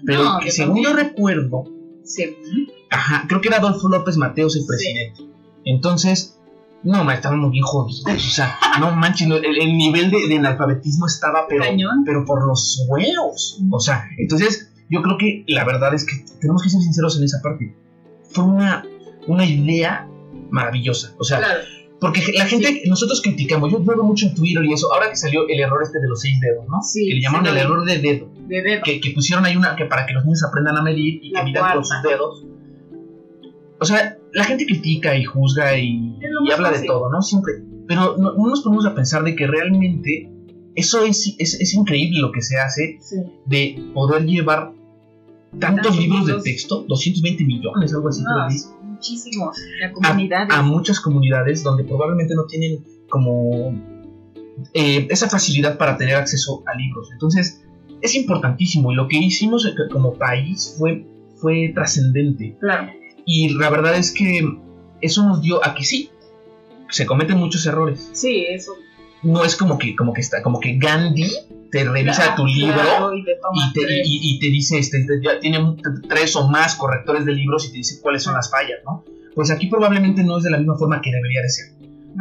pero 0.05 0.25
No, 0.25 0.39
que 0.41 0.51
según 0.51 0.83
yo 0.83 0.93
recuerdo, 0.93 1.65
Según. 2.05 2.69
ajá, 2.91 3.25
creo 3.29 3.41
que 3.41 3.49
era 3.49 3.59
Adolfo 3.59 3.89
López 3.89 4.17
Mateos 4.19 4.57
el 4.57 4.63
Sí. 4.63 4.67
presidente. 4.69 5.23
Entonces, 5.65 6.38
no, 6.85 7.05
ma, 7.05 7.15
estábamos 7.15 7.51
bien 7.51 7.65
jodidos, 7.65 8.05
o 8.07 8.31
sea, 8.31 8.57
no 8.81 8.93
manches, 8.93 9.27
no, 9.29 9.37
el, 9.37 9.45
el 9.61 9.77
nivel 9.77 10.11
de, 10.11 10.29
de 10.29 10.37
analfabetismo 10.39 11.07
estaba 11.07 11.47
pero 11.49 11.65
Cañón. 11.65 12.05
pero 12.05 12.25
por 12.25 12.47
los 12.47 12.75
suelos. 12.77 13.61
O 13.71 13.81
sea, 13.81 14.05
entonces 14.17 14.71
yo 14.89 15.03
creo 15.03 15.17
que 15.19 15.45
la 15.49 15.65
verdad 15.65 15.93
es 15.95 16.07
que 16.07 16.25
tenemos 16.41 16.63
que 16.63 16.69
ser 16.71 16.81
sinceros 16.81 17.19
en 17.19 17.25
esa 17.25 17.41
parte. 17.43 17.75
Fue 18.31 18.45
una, 18.45 18.85
una 19.27 19.45
idea 19.45 20.09
maravillosa. 20.51 21.15
O 21.19 21.25
sea, 21.25 21.39
Claro. 21.39 21.61
porque 22.01 22.23
la 22.37 22.47
gente, 22.47 22.83
nosotros 22.87 23.21
criticamos, 23.23 23.73
yo 23.73 23.83
veo 23.83 24.03
mucho 24.05 24.27
en 24.27 24.35
Twitter 24.35 24.65
y 24.65 24.73
eso, 24.73 24.93
ahora 24.95 25.11
que 25.11 25.17
salió 25.17 25.49
el 25.49 25.59
error 25.61 25.83
este 25.83 25.99
de 26.01 26.09
los 26.09 26.21
seis 26.21 26.39
dedos, 26.41 26.65
¿no? 26.69 26.81
Sí, 26.83 27.09
que 27.09 27.15
le 27.17 27.21
llamaron 27.23 27.47
sí, 27.47 27.51
el 27.53 27.59
error 27.59 27.85
de 27.85 27.99
dedo. 27.99 28.29
De 28.47 28.63
dedo. 28.63 28.83
Que, 28.85 29.01
que 29.01 29.11
pusieron 29.11 29.45
ahí 29.45 29.57
una, 29.57 29.75
que 29.77 29.85
para 29.87 30.07
que 30.07 30.13
los 30.15 30.25
niños 30.25 30.45
aprendan 30.49 30.77
a 30.77 30.83
medir 30.83 31.15
y 31.23 31.31
que 31.33 31.35
La 31.39 31.43
midan 31.45 31.73
con 31.75 31.85
sus 31.85 32.03
dedos. 32.03 32.45
o 33.81 33.85
sea, 33.85 34.18
la 34.33 34.45
gente 34.45 34.67
critica 34.67 35.17
y 35.17 35.25
juzga 35.25 35.79
y, 35.79 36.19
habla 36.53 36.71
de 36.71 36.87
todo, 36.87 37.11
¿no? 37.11 37.23
Siempre. 37.23 37.55
Pero 37.87 38.17
no, 38.19 38.35
no 38.35 38.47
nos 38.49 38.63
ponemos 38.63 38.87
a 38.87 38.95
pensar 38.95 39.25
de 39.25 39.35
que 39.35 39.47
realmente 39.47 40.31
eso 40.75 41.05
es, 41.05 41.35
es, 41.39 41.55
es 41.55 41.75
increíble 41.75 42.21
lo 42.21 42.31
que 42.31 42.43
se 42.43 42.59
hace 42.59 42.99
Sí. 43.01 43.17
de 43.47 43.91
poder 43.95 44.25
llevar 44.25 44.73
tantos 45.59 45.83
Tantos 45.87 45.99
libros 45.99 46.27
de 46.27 46.41
texto, 46.43 46.85
220 46.87 47.45
millones, 47.45 47.95
algo 47.95 48.09
así. 48.09 48.23
No, 48.23 48.87
muchísimos. 48.87 49.57
La 49.81 49.89
a, 49.89 49.93
comunidad. 49.93 50.47
a 50.51 50.63
muchas 50.63 51.01
comunidades 51.01 51.63
donde 51.63 51.85
probablemente 51.85 52.35
no 52.35 52.45
tienen 52.45 52.85
como 53.09 53.73
eh, 54.75 55.07
esa 55.11 55.29
facilidad 55.29 55.79
para 55.79 55.97
tener 55.97 56.17
acceso 56.17 56.63
a 56.67 56.77
libros. 56.77 57.09
Entonces, 57.13 57.65
es 58.01 58.15
importantísimo 58.15 58.93
y 58.93 58.95
lo 58.95 59.09
que 59.09 59.19
hicimos 59.19 59.67
como 59.91 60.15
país 60.15 60.77
fue, 60.79 61.07
fue 61.37 61.73
trascendente. 61.75 62.57
Claro. 62.61 62.93
Y 63.31 63.51
la 63.51 63.69
verdad 63.69 63.95
es 63.97 64.11
que 64.13 64.41
eso 65.03 65.23
nos 65.29 65.43
dio 65.43 65.63
a 65.65 65.75
que 65.75 65.85
sí, 65.85 66.11
se 66.89 67.05
cometen 67.05 67.37
muchos 67.37 67.67
errores. 67.67 68.09
Sí, 68.15 68.47
eso. 68.49 68.73
No 69.23 69.45
es 69.45 69.55
como 69.55 69.77
que, 69.77 69.95
como 69.95 70.15
que 70.15 70.23
está, 70.23 70.43
como 70.43 70.61
que 70.61 70.79
Gandhi 70.79 71.27
te 71.71 71.85
revisa 71.85 72.23
Claro, 72.23 72.37
tu 72.37 72.47
libro 72.47 72.73
claro, 72.81 73.15
y 73.15 73.25
te 73.25 73.33
y 73.33 73.73
te, 73.75 73.81
tres. 73.85 74.01
y- 74.07 74.37
y 74.37 74.39
te 74.39 74.47
dice, 74.47 74.79
este, 74.79 75.01
te- 75.05 75.21
ya 75.23 75.39
tiene 75.41 75.59
tres 76.09 76.35
o 76.37 76.49
más 76.49 76.75
correctores 76.77 77.27
de 77.27 77.35
libros 77.35 77.67
y 77.67 77.73
te 77.73 77.77
dice 77.79 78.01
cuáles 78.01 78.23
son 78.23 78.33
las 78.33 78.51
fallas, 78.51 78.79
¿no? 78.87 79.05
Pues 79.35 79.51
aquí 79.51 79.67
probablemente 79.67 80.23
no 80.25 80.39
es 80.39 80.45
de 80.45 80.51
la 80.51 80.57
misma 80.59 80.77
forma 80.79 81.01
que 81.03 81.11
debería 81.13 81.43
de 81.43 81.49
ser. 81.51 81.67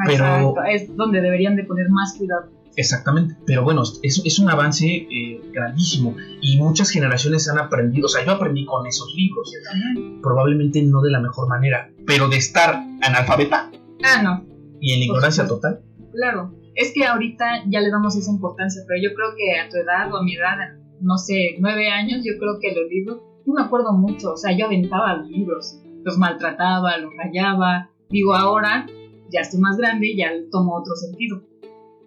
pero- 0.05 0.53
es 0.69 0.93
donde 0.95 1.21
deberían 1.21 1.55
de 1.55 1.63
poner 1.63 1.89
más 1.89 2.15
cuidado. 2.17 2.51
Exactamente, 2.77 3.35
pero 3.45 3.63
bueno, 3.63 3.81
es, 3.81 4.21
es 4.23 4.39
un 4.39 4.49
avance 4.49 4.85
eh, 4.85 5.41
grandísimo 5.51 6.15
y 6.41 6.57
muchas 6.57 6.91
generaciones 6.91 7.49
han 7.49 7.57
aprendido, 7.57 8.05
o 8.05 8.09
sea, 8.09 8.23
yo 8.23 8.31
aprendí 8.33 8.65
con 8.65 8.85
esos 8.85 9.13
libros, 9.15 9.51
Yo 9.51 10.21
probablemente 10.21 10.83
no 10.83 11.01
de 11.01 11.09
la 11.09 11.19
mejor 11.19 11.49
manera, 11.49 11.89
pero 12.05 12.29
de 12.29 12.37
estar 12.37 12.75
analfabeta 13.01 13.71
Ah, 14.03 14.21
no, 14.21 14.45
y 14.79 14.93
en 14.93 14.99
la 14.99 15.05
ignorancia 15.05 15.47
supuesto. 15.47 15.69
total. 15.69 15.85
claro. 16.13 16.53
Es 16.75 16.93
que 16.93 17.03
ahorita 17.05 17.63
ya 17.65 17.81
le 17.81 17.89
damos 17.89 18.15
esa 18.15 18.29
importancia, 18.29 18.83
pero 18.87 19.01
yo 19.01 19.15
creo 19.15 19.29
que 19.35 19.59
a 19.59 19.67
tu 19.67 19.77
edad 19.77 20.13
o 20.13 20.17
a 20.17 20.23
mi 20.23 20.35
edad, 20.35 20.57
no 21.01 21.17
sé, 21.17 21.55
nueve 21.59 21.89
años, 21.89 22.21
yo 22.23 22.37
creo 22.37 22.59
que 22.61 22.79
los 22.79 22.87
libros, 22.87 23.23
no 23.47 23.55
me 23.55 23.63
acuerdo 23.63 23.93
mucho, 23.93 24.33
o 24.33 24.37
sea, 24.37 24.55
yo 24.55 24.67
aventaba 24.67 25.15
los 25.15 25.27
libros, 25.27 25.81
los 26.03 26.19
maltrataba, 26.19 26.99
los 26.99 27.11
rayaba. 27.17 27.89
Digo, 28.11 28.35
ahora 28.35 28.85
ya 29.31 29.41
estoy 29.41 29.59
más 29.59 29.77
grande 29.77 30.05
y 30.09 30.17
ya 30.17 30.29
tomo 30.51 30.77
otro 30.77 30.95
sentido. 30.95 31.41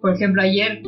Por 0.01 0.15
ejemplo, 0.15 0.41
ayer 0.41 0.81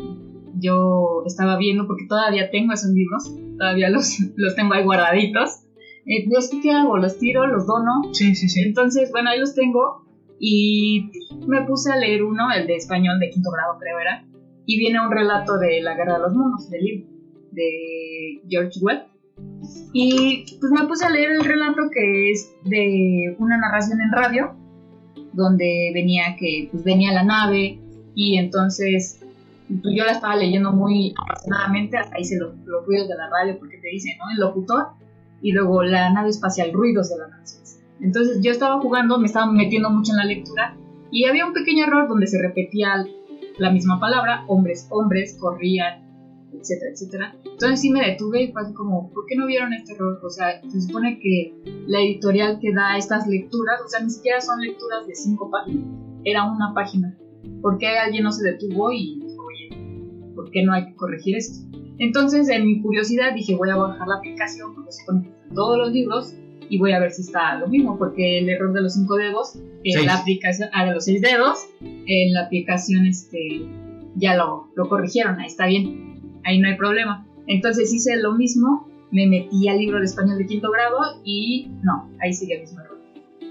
yo 0.59 1.23
estaba 1.25 1.57
viendo, 1.57 1.87
porque 1.87 2.05
todavía 2.07 2.49
tengo 2.49 2.73
esos 2.73 2.91
libros, 2.91 3.35
todavía 3.57 3.89
los, 3.89 4.19
los 4.35 4.55
tengo 4.55 4.73
ahí 4.73 4.83
guardaditos. 4.83 5.61
Eh, 6.05 6.27
¿qué 6.61 6.71
hago? 6.71 6.97
¿Los 6.97 7.17
tiro? 7.17 7.47
¿Los 7.47 7.65
dono? 7.65 8.13
Sí, 8.13 8.35
sí, 8.35 8.49
sí. 8.49 8.61
Entonces, 8.61 9.11
bueno, 9.11 9.29
ahí 9.29 9.39
los 9.39 9.55
tengo 9.55 10.03
y 10.39 11.09
me 11.47 11.61
puse 11.61 11.91
a 11.91 11.95
leer 11.95 12.23
uno, 12.23 12.51
el 12.51 12.67
de 12.67 12.75
español 12.75 13.19
de 13.19 13.29
quinto 13.29 13.49
grado 13.51 13.77
creo 13.79 13.99
era, 13.99 14.25
y 14.65 14.77
viene 14.77 14.99
un 14.99 15.11
relato 15.11 15.57
de 15.57 15.81
la 15.81 15.95
guerra 15.95 16.15
de 16.15 16.19
los 16.19 16.33
monos, 16.33 16.69
del 16.69 16.83
libro, 16.83 17.07
de 17.51 18.41
George 18.49 18.79
Webb. 18.81 19.03
Y 19.93 20.45
pues 20.59 20.71
me 20.71 20.85
puse 20.87 21.05
a 21.05 21.09
leer 21.09 21.31
el 21.31 21.45
relato 21.45 21.83
que 21.93 22.31
es 22.31 22.53
de 22.65 23.35
una 23.39 23.57
narración 23.57 23.99
en 24.01 24.11
radio, 24.11 24.55
donde 25.33 25.91
venía 25.93 26.35
que 26.37 26.67
pues 26.71 26.83
venía 26.83 27.13
la 27.13 27.23
nave 27.23 27.79
y 28.15 28.37
entonces 28.37 29.19
pues, 29.67 29.95
yo 29.95 30.05
la 30.05 30.11
estaba 30.11 30.35
leyendo 30.35 30.71
muy 30.71 31.13
apasionadamente, 31.17 31.97
hasta 31.97 32.19
hice 32.19 32.37
los, 32.37 32.55
los 32.65 32.85
ruidos 32.85 33.07
de 33.07 33.15
la 33.15 33.29
radio 33.29 33.57
porque 33.59 33.77
te 33.77 33.89
dice, 33.89 34.15
¿no? 34.17 34.31
El 34.31 34.39
locutor 34.39 34.87
y 35.41 35.51
luego 35.51 35.83
la 35.83 36.11
nave 36.11 36.29
espacial, 36.29 36.71
ruidos 36.73 37.09
de 37.09 37.17
la 37.17 37.27
nave 37.27 37.43
espacial. 37.43 37.83
Entonces 38.01 38.39
yo 38.41 38.51
estaba 38.51 38.79
jugando, 38.81 39.17
me 39.19 39.27
estaba 39.27 39.51
metiendo 39.51 39.89
mucho 39.89 40.11
en 40.11 40.17
la 40.17 40.25
lectura 40.25 40.75
y 41.11 41.25
había 41.25 41.45
un 41.45 41.53
pequeño 41.53 41.85
error 41.85 42.07
donde 42.07 42.27
se 42.27 42.41
repetía 42.41 43.05
la 43.57 43.71
misma 43.71 43.99
palabra, 43.99 44.43
hombres, 44.47 44.87
hombres, 44.89 45.37
corrían, 45.39 46.03
etcétera, 46.59 46.91
etcétera. 46.91 47.35
Entonces 47.43 47.81
sí 47.81 47.91
me 47.91 48.05
detuve 48.05 48.43
y 48.43 48.51
fue 48.51 48.61
así 48.61 48.73
como, 48.73 49.11
¿por 49.11 49.25
qué 49.27 49.35
no 49.35 49.45
vieron 49.45 49.73
este 49.73 49.93
error? 49.93 50.19
O 50.23 50.29
sea, 50.29 50.61
se 50.67 50.81
supone 50.81 51.19
que 51.19 51.53
la 51.87 51.99
editorial 51.99 52.59
que 52.59 52.73
da 52.73 52.97
estas 52.97 53.27
lecturas, 53.27 53.79
o 53.85 53.87
sea, 53.87 54.01
ni 54.01 54.09
siquiera 54.09 54.41
son 54.41 54.59
lecturas 54.61 55.05
de 55.07 55.15
cinco 55.15 55.49
páginas, 55.49 55.85
era 56.23 56.43
una 56.45 56.73
página. 56.73 57.15
¿Por 57.61 57.77
qué 57.77 57.97
alguien 57.97 58.23
no 58.23 58.31
se 58.31 58.43
detuvo 58.43 58.91
y 58.91 59.19
dijo, 59.19 59.43
oye, 59.43 60.33
¿por 60.35 60.49
qué 60.51 60.63
no 60.63 60.73
hay 60.73 60.85
que 60.85 60.95
corregir 60.95 61.35
esto? 61.35 61.65
Entonces, 61.99 62.49
en 62.49 62.65
mi 62.65 62.81
curiosidad, 62.81 63.33
dije, 63.33 63.55
voy 63.55 63.69
a 63.69 63.75
bajar 63.75 64.07
la 64.07 64.15
aplicación 64.15 64.73
porque 64.73 64.91
se 64.91 65.01
están 65.01 65.31
todos 65.53 65.77
los 65.77 65.91
libros 65.91 66.33
y 66.69 66.79
voy 66.79 66.91
a 66.91 66.99
ver 66.99 67.11
si 67.11 67.21
está 67.21 67.55
lo 67.59 67.67
mismo, 67.67 67.97
porque 67.97 68.39
el 68.39 68.49
error 68.49 68.73
de 68.73 68.81
los 68.81 68.93
cinco 68.93 69.15
dedos 69.15 69.55
en 69.83 69.93
Seis. 69.93 70.05
la 70.05 70.15
aplicación, 70.15 70.69
ah, 70.73 70.85
de 70.85 70.93
los 70.93 71.05
seis 71.05 71.21
dedos, 71.21 71.67
en 71.81 72.33
la 72.33 72.45
aplicación 72.45 73.05
este, 73.05 73.65
ya 74.15 74.35
lo, 74.35 74.69
lo 74.75 74.89
corrigieron, 74.89 75.39
ahí 75.39 75.47
está 75.47 75.67
bien, 75.67 76.39
ahí 76.43 76.59
no 76.59 76.67
hay 76.67 76.75
problema. 76.75 77.27
Entonces 77.47 77.93
hice 77.93 78.17
lo 78.17 78.33
mismo, 78.33 78.87
me 79.11 79.27
metí 79.27 79.67
al 79.67 79.77
libro 79.77 79.99
de 79.99 80.05
español 80.05 80.37
de 80.37 80.45
quinto 80.45 80.71
grado 80.71 80.97
y 81.23 81.69
no, 81.83 82.09
ahí 82.21 82.33
sigue 82.33 82.55
el 82.55 82.61
mismo 82.61 82.79
error. 82.81 82.99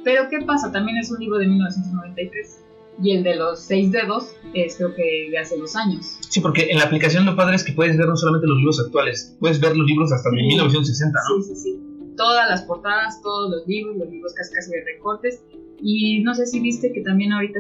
Pero 0.05 0.29
¿qué 0.29 0.45
pasa? 0.45 0.73
También 0.73 0.97
es 0.99 1.11
un 1.11 1.21
libro 1.21 1.39
de 1.39 1.47
1993 1.47 2.62
y 3.03 3.13
el 3.17 3.23
de 3.25 3.35
los 3.37 3.61
seis 3.61 3.91
dedos 3.91 4.35
es 4.55 4.77
creo 4.77 4.95
que 4.95 5.29
de 5.31 5.39
hace 5.39 5.57
dos 5.59 5.75
años. 5.77 6.19
Sí, 6.29 6.41
porque 6.41 6.69
en 6.71 6.79
la 6.79 6.85
aplicación 6.85 7.25
lo 7.27 7.35
padre 7.37 7.57
es 7.57 7.65
que 7.65 7.73
puedes 7.73 7.97
ver 7.97 8.07
no 8.07 8.17
solamente 8.17 8.47
los 8.47 8.57
libros 8.59 8.81
actuales, 8.81 9.37
puedes 9.41 9.61
ver 9.61 9.77
los 9.77 9.87
libros 9.87 10.13
hasta 10.13 10.31
de 10.31 10.37
Sí. 10.37 10.47
1960, 10.47 11.19
¿no? 11.29 11.43
Sí, 11.43 11.55
sí, 11.55 11.61
sí. 11.61 11.81
Todas 12.17 12.49
las 12.49 12.63
portadas, 12.63 13.21
todos 13.23 13.51
los 13.51 13.67
libros, 13.67 13.97
los 13.97 14.09
libros 14.09 14.33
casi 14.35 14.53
casi 14.55 14.71
de 14.71 14.85
recortes. 14.85 15.43
Y 15.83 16.23
no 16.23 16.35
sé 16.35 16.47
si 16.47 16.61
viste 16.61 16.93
que 16.93 17.01
también 17.01 17.33
ahorita 17.33 17.59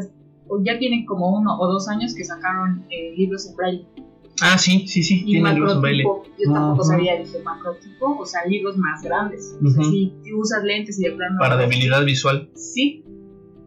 o 0.48 0.62
ya 0.62 0.78
tienen 0.78 1.04
como 1.06 1.34
uno 1.36 1.58
o 1.58 1.66
dos 1.72 1.88
años 1.88 2.14
que 2.14 2.24
sacaron 2.24 2.84
eh, 2.90 3.14
libros 3.16 3.46
en 3.48 3.56
braille 3.56 3.86
Ah, 4.40 4.58
sí, 4.58 4.86
sí, 4.88 5.02
sí, 5.02 5.22
y 5.26 5.32
tiene 5.32 5.52
libros 5.54 5.72
en 5.74 5.80
macrotipo. 5.82 6.24
Yo 6.38 6.52
tampoco 6.52 6.82
Ujú. 6.82 6.90
sabía, 6.90 7.16
dije 7.18 7.38
macrotipo, 7.44 8.16
o 8.18 8.26
sea, 8.26 8.44
libros 8.46 8.76
más 8.76 9.02
grandes. 9.02 9.56
O 9.64 9.68
sea, 9.70 9.82
Ujú. 9.82 9.90
si 9.90 10.12
usas 10.34 10.64
lentes 10.64 10.98
y 11.00 11.04
de 11.04 11.12
plano. 11.12 11.36
Para 11.38 11.56
debilidad 11.56 12.04
visual. 12.04 12.50
Sí. 12.54 13.04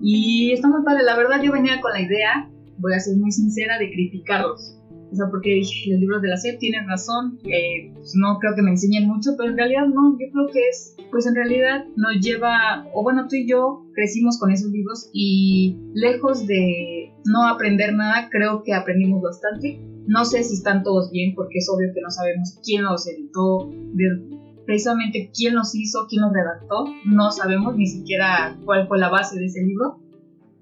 Y 0.01 0.51
está 0.51 0.67
muy 0.67 0.83
padre. 0.83 1.03
La 1.03 1.15
verdad, 1.17 1.41
yo 1.41 1.51
venía 1.51 1.79
con 1.81 1.91
la 1.91 2.01
idea, 2.01 2.49
voy 2.77 2.93
a 2.93 2.99
ser 2.99 3.17
muy 3.17 3.31
sincera, 3.31 3.77
de 3.79 3.89
criticarlos. 3.89 4.77
O 5.11 5.15
sea, 5.15 5.27
porque 5.29 5.49
dije, 5.51 5.91
los 5.91 5.99
libros 5.99 6.21
de 6.21 6.29
la 6.29 6.35
SEP 6.37 6.57
tienen 6.59 6.87
razón, 6.87 7.37
eh, 7.45 7.91
pues 7.93 8.13
no 8.15 8.37
creo 8.39 8.55
que 8.55 8.61
me 8.63 8.71
enseñen 8.71 9.07
mucho, 9.07 9.31
pero 9.37 9.49
en 9.51 9.57
realidad 9.57 9.85
no, 9.87 10.17
yo 10.19 10.25
creo 10.31 10.47
que 10.51 10.59
es, 10.67 10.95
pues 11.11 11.25
en 11.27 11.35
realidad 11.35 11.85
nos 11.95 12.19
lleva, 12.19 12.85
o 12.93 13.03
bueno, 13.03 13.27
tú 13.29 13.35
y 13.35 13.47
yo 13.47 13.85
crecimos 13.93 14.37
con 14.39 14.51
esos 14.51 14.71
libros 14.71 15.09
y 15.13 15.77
lejos 15.93 16.45
de 16.47 17.13
no 17.23 17.47
aprender 17.47 17.93
nada, 17.93 18.27
creo 18.29 18.63
que 18.63 18.73
aprendimos 18.73 19.21
bastante. 19.21 19.79
No 20.07 20.25
sé 20.25 20.43
si 20.43 20.55
están 20.55 20.83
todos 20.83 21.11
bien, 21.11 21.33
porque 21.35 21.59
es 21.59 21.69
obvio 21.73 21.93
que 21.93 22.01
no 22.01 22.09
sabemos 22.09 22.59
quién 22.63 22.83
los 22.83 23.07
editó, 23.07 23.69
de- 23.93 24.35
precisamente 24.65 25.31
quién 25.33 25.55
los 25.55 25.75
hizo, 25.75 26.07
quién 26.09 26.21
los 26.23 26.33
redactó, 26.33 26.85
no 27.05 27.31
sabemos 27.31 27.75
ni 27.75 27.87
siquiera 27.87 28.57
cuál 28.65 28.87
fue 28.87 28.99
la 28.99 29.09
base 29.09 29.37
de 29.37 29.45
ese 29.45 29.61
libro, 29.61 29.99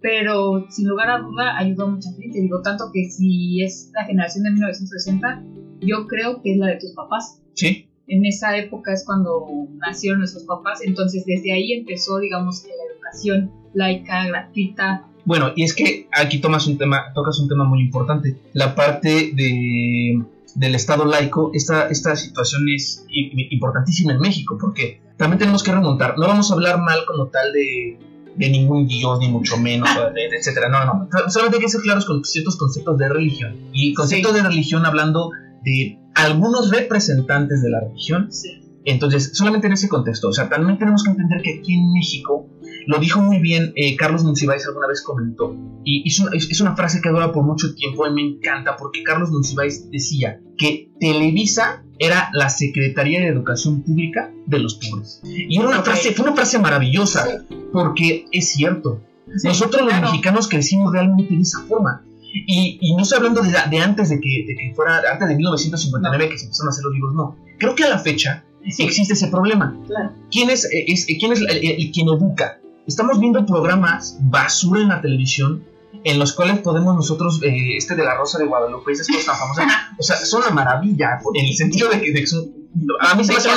pero 0.02 0.66
sin 0.70 0.88
lugar 0.88 1.10
a 1.10 1.20
duda 1.20 1.58
ayudó 1.58 1.86
a 1.86 1.92
mucha 1.92 2.12
gente. 2.12 2.42
Digo, 2.42 2.62
tanto 2.62 2.92
que 2.94 3.06
si 3.06 3.64
es 3.64 3.90
la 3.94 4.06
generación 4.06 4.44
de 4.44 4.52
1960, 4.52 5.44
yo 5.80 6.08
creo 6.08 6.42
que 6.42 6.52
es 6.52 6.58
la 6.58 6.68
de 6.68 6.80
tus 6.80 6.92
papás. 6.92 7.42
Sí, 7.54 7.88
En 8.08 8.26
esa 8.26 8.58
época 8.58 8.92
es 8.92 9.06
cuando 9.06 9.48
nacieron 9.78 10.20
nuestros 10.20 10.44
papás, 10.44 10.82
entonces 10.86 11.24
desde 11.26 11.54
ahí 11.54 11.72
empezó, 11.72 12.20
digamos, 12.20 12.62
que 12.62 12.70
la 12.70 12.94
educación 12.94 13.52
laica, 13.74 14.28
gratuita. 14.28 15.08
Bueno, 15.26 15.54
y 15.56 15.64
es 15.64 15.74
que 15.74 16.08
aquí 16.12 16.40
tomas 16.42 16.68
un 16.68 16.78
tema, 16.78 17.14
tocas 17.14 17.40
un 17.40 17.48
tema 17.48 17.64
muy 17.64 17.80
importante, 17.82 18.38
la 18.52 18.76
parte 18.76 19.32
de, 19.34 20.22
del 20.56 20.76
Estado 20.76 21.06
laico, 21.06 21.52
esta, 21.54 21.88
esta 21.90 22.16
situación 22.16 22.64
es 22.76 23.06
importantísima 23.10 24.14
en 24.14 24.20
México, 24.20 24.58
porque 24.60 25.02
también 25.18 25.40
tenemos 25.40 25.64
que 25.64 25.72
remontar, 25.72 26.18
no 26.18 26.28
vamos 26.28 26.52
a 26.52 26.54
hablar 26.54 26.80
mal 26.80 27.06
como 27.08 27.28
tal 27.28 27.52
de, 27.54 27.98
de 28.36 28.50
ningún 28.50 28.88
dios, 28.88 29.20
ni 29.20 29.30
mucho 29.30 29.58
menos, 29.58 29.90
etcétera, 30.38 30.70
no, 30.70 30.86
no, 30.86 31.10
solamente 31.30 31.58
hay 31.58 31.64
que 31.64 31.70
ser 31.70 31.82
claros 31.82 32.06
con 32.06 32.24
ciertos 32.24 32.58
conceptos 32.58 32.98
de 32.98 33.10
religión, 33.10 33.70
y 33.72 33.94
conceptos 33.94 34.34
de 34.34 34.44
religión 34.44 34.86
hablando 34.86 35.32
de 35.64 36.00
algunos 36.16 36.70
representantes 36.72 37.62
de 37.62 37.70
la 37.70 37.80
religión, 37.82 38.32
Sí. 38.32 38.50
entonces, 38.86 39.32
solamente 39.34 39.68
en 39.68 39.74
ese 39.74 39.88
contexto, 39.90 40.28
o 40.30 40.34
sea, 40.34 40.50
también 40.50 40.78
tenemos 40.78 41.04
que 41.04 41.12
entender 41.12 41.42
que 41.42 41.60
aquí 41.60 41.74
en 41.74 41.92
México, 41.94 42.48
lo 42.88 43.00
dijo 43.00 43.22
muy 43.22 43.40
bien 43.40 43.72
eh, 43.76 43.96
Carlos 43.96 44.24
Monsiváis 44.24 44.66
alguna 44.68 44.88
vez 44.88 45.02
comentó, 45.04 45.56
y 45.84 46.08
es 46.08 46.20
una, 46.20 46.32
es- 46.36 46.50
es 46.50 46.62
una 46.62 46.76
frase 46.76 47.02
que 47.02 47.10
dura 47.10 47.32
por 47.32 47.44
mucho 47.44 47.74
tiempo 47.76 48.06
y 48.08 48.12
me 48.14 48.22
encanta, 48.22 48.76
porque 48.78 49.04
Carlos 49.04 49.32
Monsiváis 49.32 49.90
decía 49.92 50.40
que 50.58 50.90
Televisa 51.00 51.84
era 52.00 52.30
la 52.34 52.50
Secretaría 52.50 53.20
de 53.22 53.28
Educación 53.28 53.82
Pública 53.84 54.32
de 54.48 54.60
los 54.60 54.76
pobres. 54.76 55.22
Y 55.24 55.58
era 55.58 55.68
una 55.68 55.84
frase, 55.84 56.12
fue 56.14 56.26
una 56.26 56.36
frase 56.36 56.60
maravillosa, 56.60 57.26
Sí. 57.50 57.56
porque 57.72 58.26
es 58.32 58.50
cierto, 58.50 59.02
Sí, 59.38 59.48
nosotros 59.48 59.84
los 59.86 60.02
mexicanos 60.02 60.48
crecimos 60.48 60.92
realmente 60.92 61.34
de 61.36 61.42
esa 61.42 61.62
forma. 61.62 62.04
Y, 62.36 62.78
y 62.82 62.96
no 62.96 63.04
estoy 63.04 63.18
hablando 63.20 63.42
de, 63.42 63.52
de 63.70 63.80
antes 63.80 64.10
de 64.10 64.20
que, 64.20 64.44
de 64.48 64.56
que 64.56 64.74
fuera, 64.76 65.02
antes 65.12 65.28
de 65.30 65.36
1959 65.36 66.30
que 66.30 66.38
se 66.38 66.46
empezaron 66.46 66.68
a 66.68 66.72
hacer 66.72 66.84
los 66.84 66.94
libros, 66.94 67.14
no. 67.16 67.36
Creo 67.60 67.76
que 67.76 67.84
a 67.84 67.90
la 67.90 68.00
fecha 68.00 68.44
Sí, 68.70 68.84
existe 68.84 69.14
ese 69.14 69.28
problema. 69.28 69.78
claro. 69.88 70.12
¿Quién 70.32 70.50
es, 70.50 70.66
eh, 70.66 70.86
es- 70.88 71.08
eh, 71.10 71.18
quién 71.20 71.32
es 71.34 71.40
el, 71.42 71.50
el- 71.50 71.66
el 71.82 71.92
quien 71.92 72.08
educa? 72.08 72.60
Estamos 72.88 73.20
viendo 73.20 73.46
programas 73.46 74.18
basura 74.22 74.82
en 74.82 74.90
la 74.90 75.02
televisión 75.02 75.64
en 76.04 76.20
los 76.20 76.34
cuales 76.34 76.60
podemos 76.60 76.96
nosotros, 76.96 77.42
eh, 77.44 77.78
este 77.78 77.96
de 77.96 78.04
la 78.04 78.16
Rosa 78.16 78.40
de 78.40 78.46
Guadalupe, 78.46 78.92
esas 78.92 79.08
cosas 79.08 79.26
tan 79.26 79.36
famosas, 79.38 79.66
o 79.98 80.04
sea, 80.04 80.18
son 80.18 80.42
una 80.42 80.52
maravilla, 80.52 81.20
en 81.34 81.46
el 81.46 81.54
sentido 81.54 81.90
de 81.90 82.02
que, 82.02 82.12
de 82.12 82.20
que 82.22 82.28
son, 82.28 82.52
a 83.00 83.16
mí 83.16 83.24
se 83.24 83.32
me 83.32 83.38
hace 83.38 83.50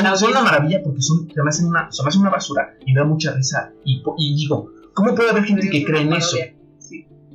una, 0.00 0.16
son 0.16 0.30
una 0.30 0.42
maravilla 0.42 0.80
porque 0.84 1.02
son, 1.02 1.28
se 1.28 1.42
me 1.42 1.48
hacen 1.48 1.66
una, 1.66 1.90
se 1.90 2.02
me 2.02 2.08
hacen 2.08 2.20
una 2.20 2.30
basura 2.30 2.74
y 2.86 2.92
me 2.92 3.00
da 3.00 3.06
mucha 3.06 3.32
risa 3.32 3.72
y, 3.84 4.02
y 4.18 4.36
digo, 4.36 4.70
¿cómo 4.94 5.14
puede 5.14 5.30
haber 5.30 5.44
gente 5.44 5.68
que 5.68 5.84
cree 5.84 6.02
en 6.02 6.12
eso? 6.12 6.36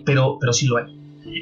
Pero, 0.06 0.38
pero 0.40 0.54
sí 0.54 0.66
lo 0.66 0.78
hay. 0.78 0.99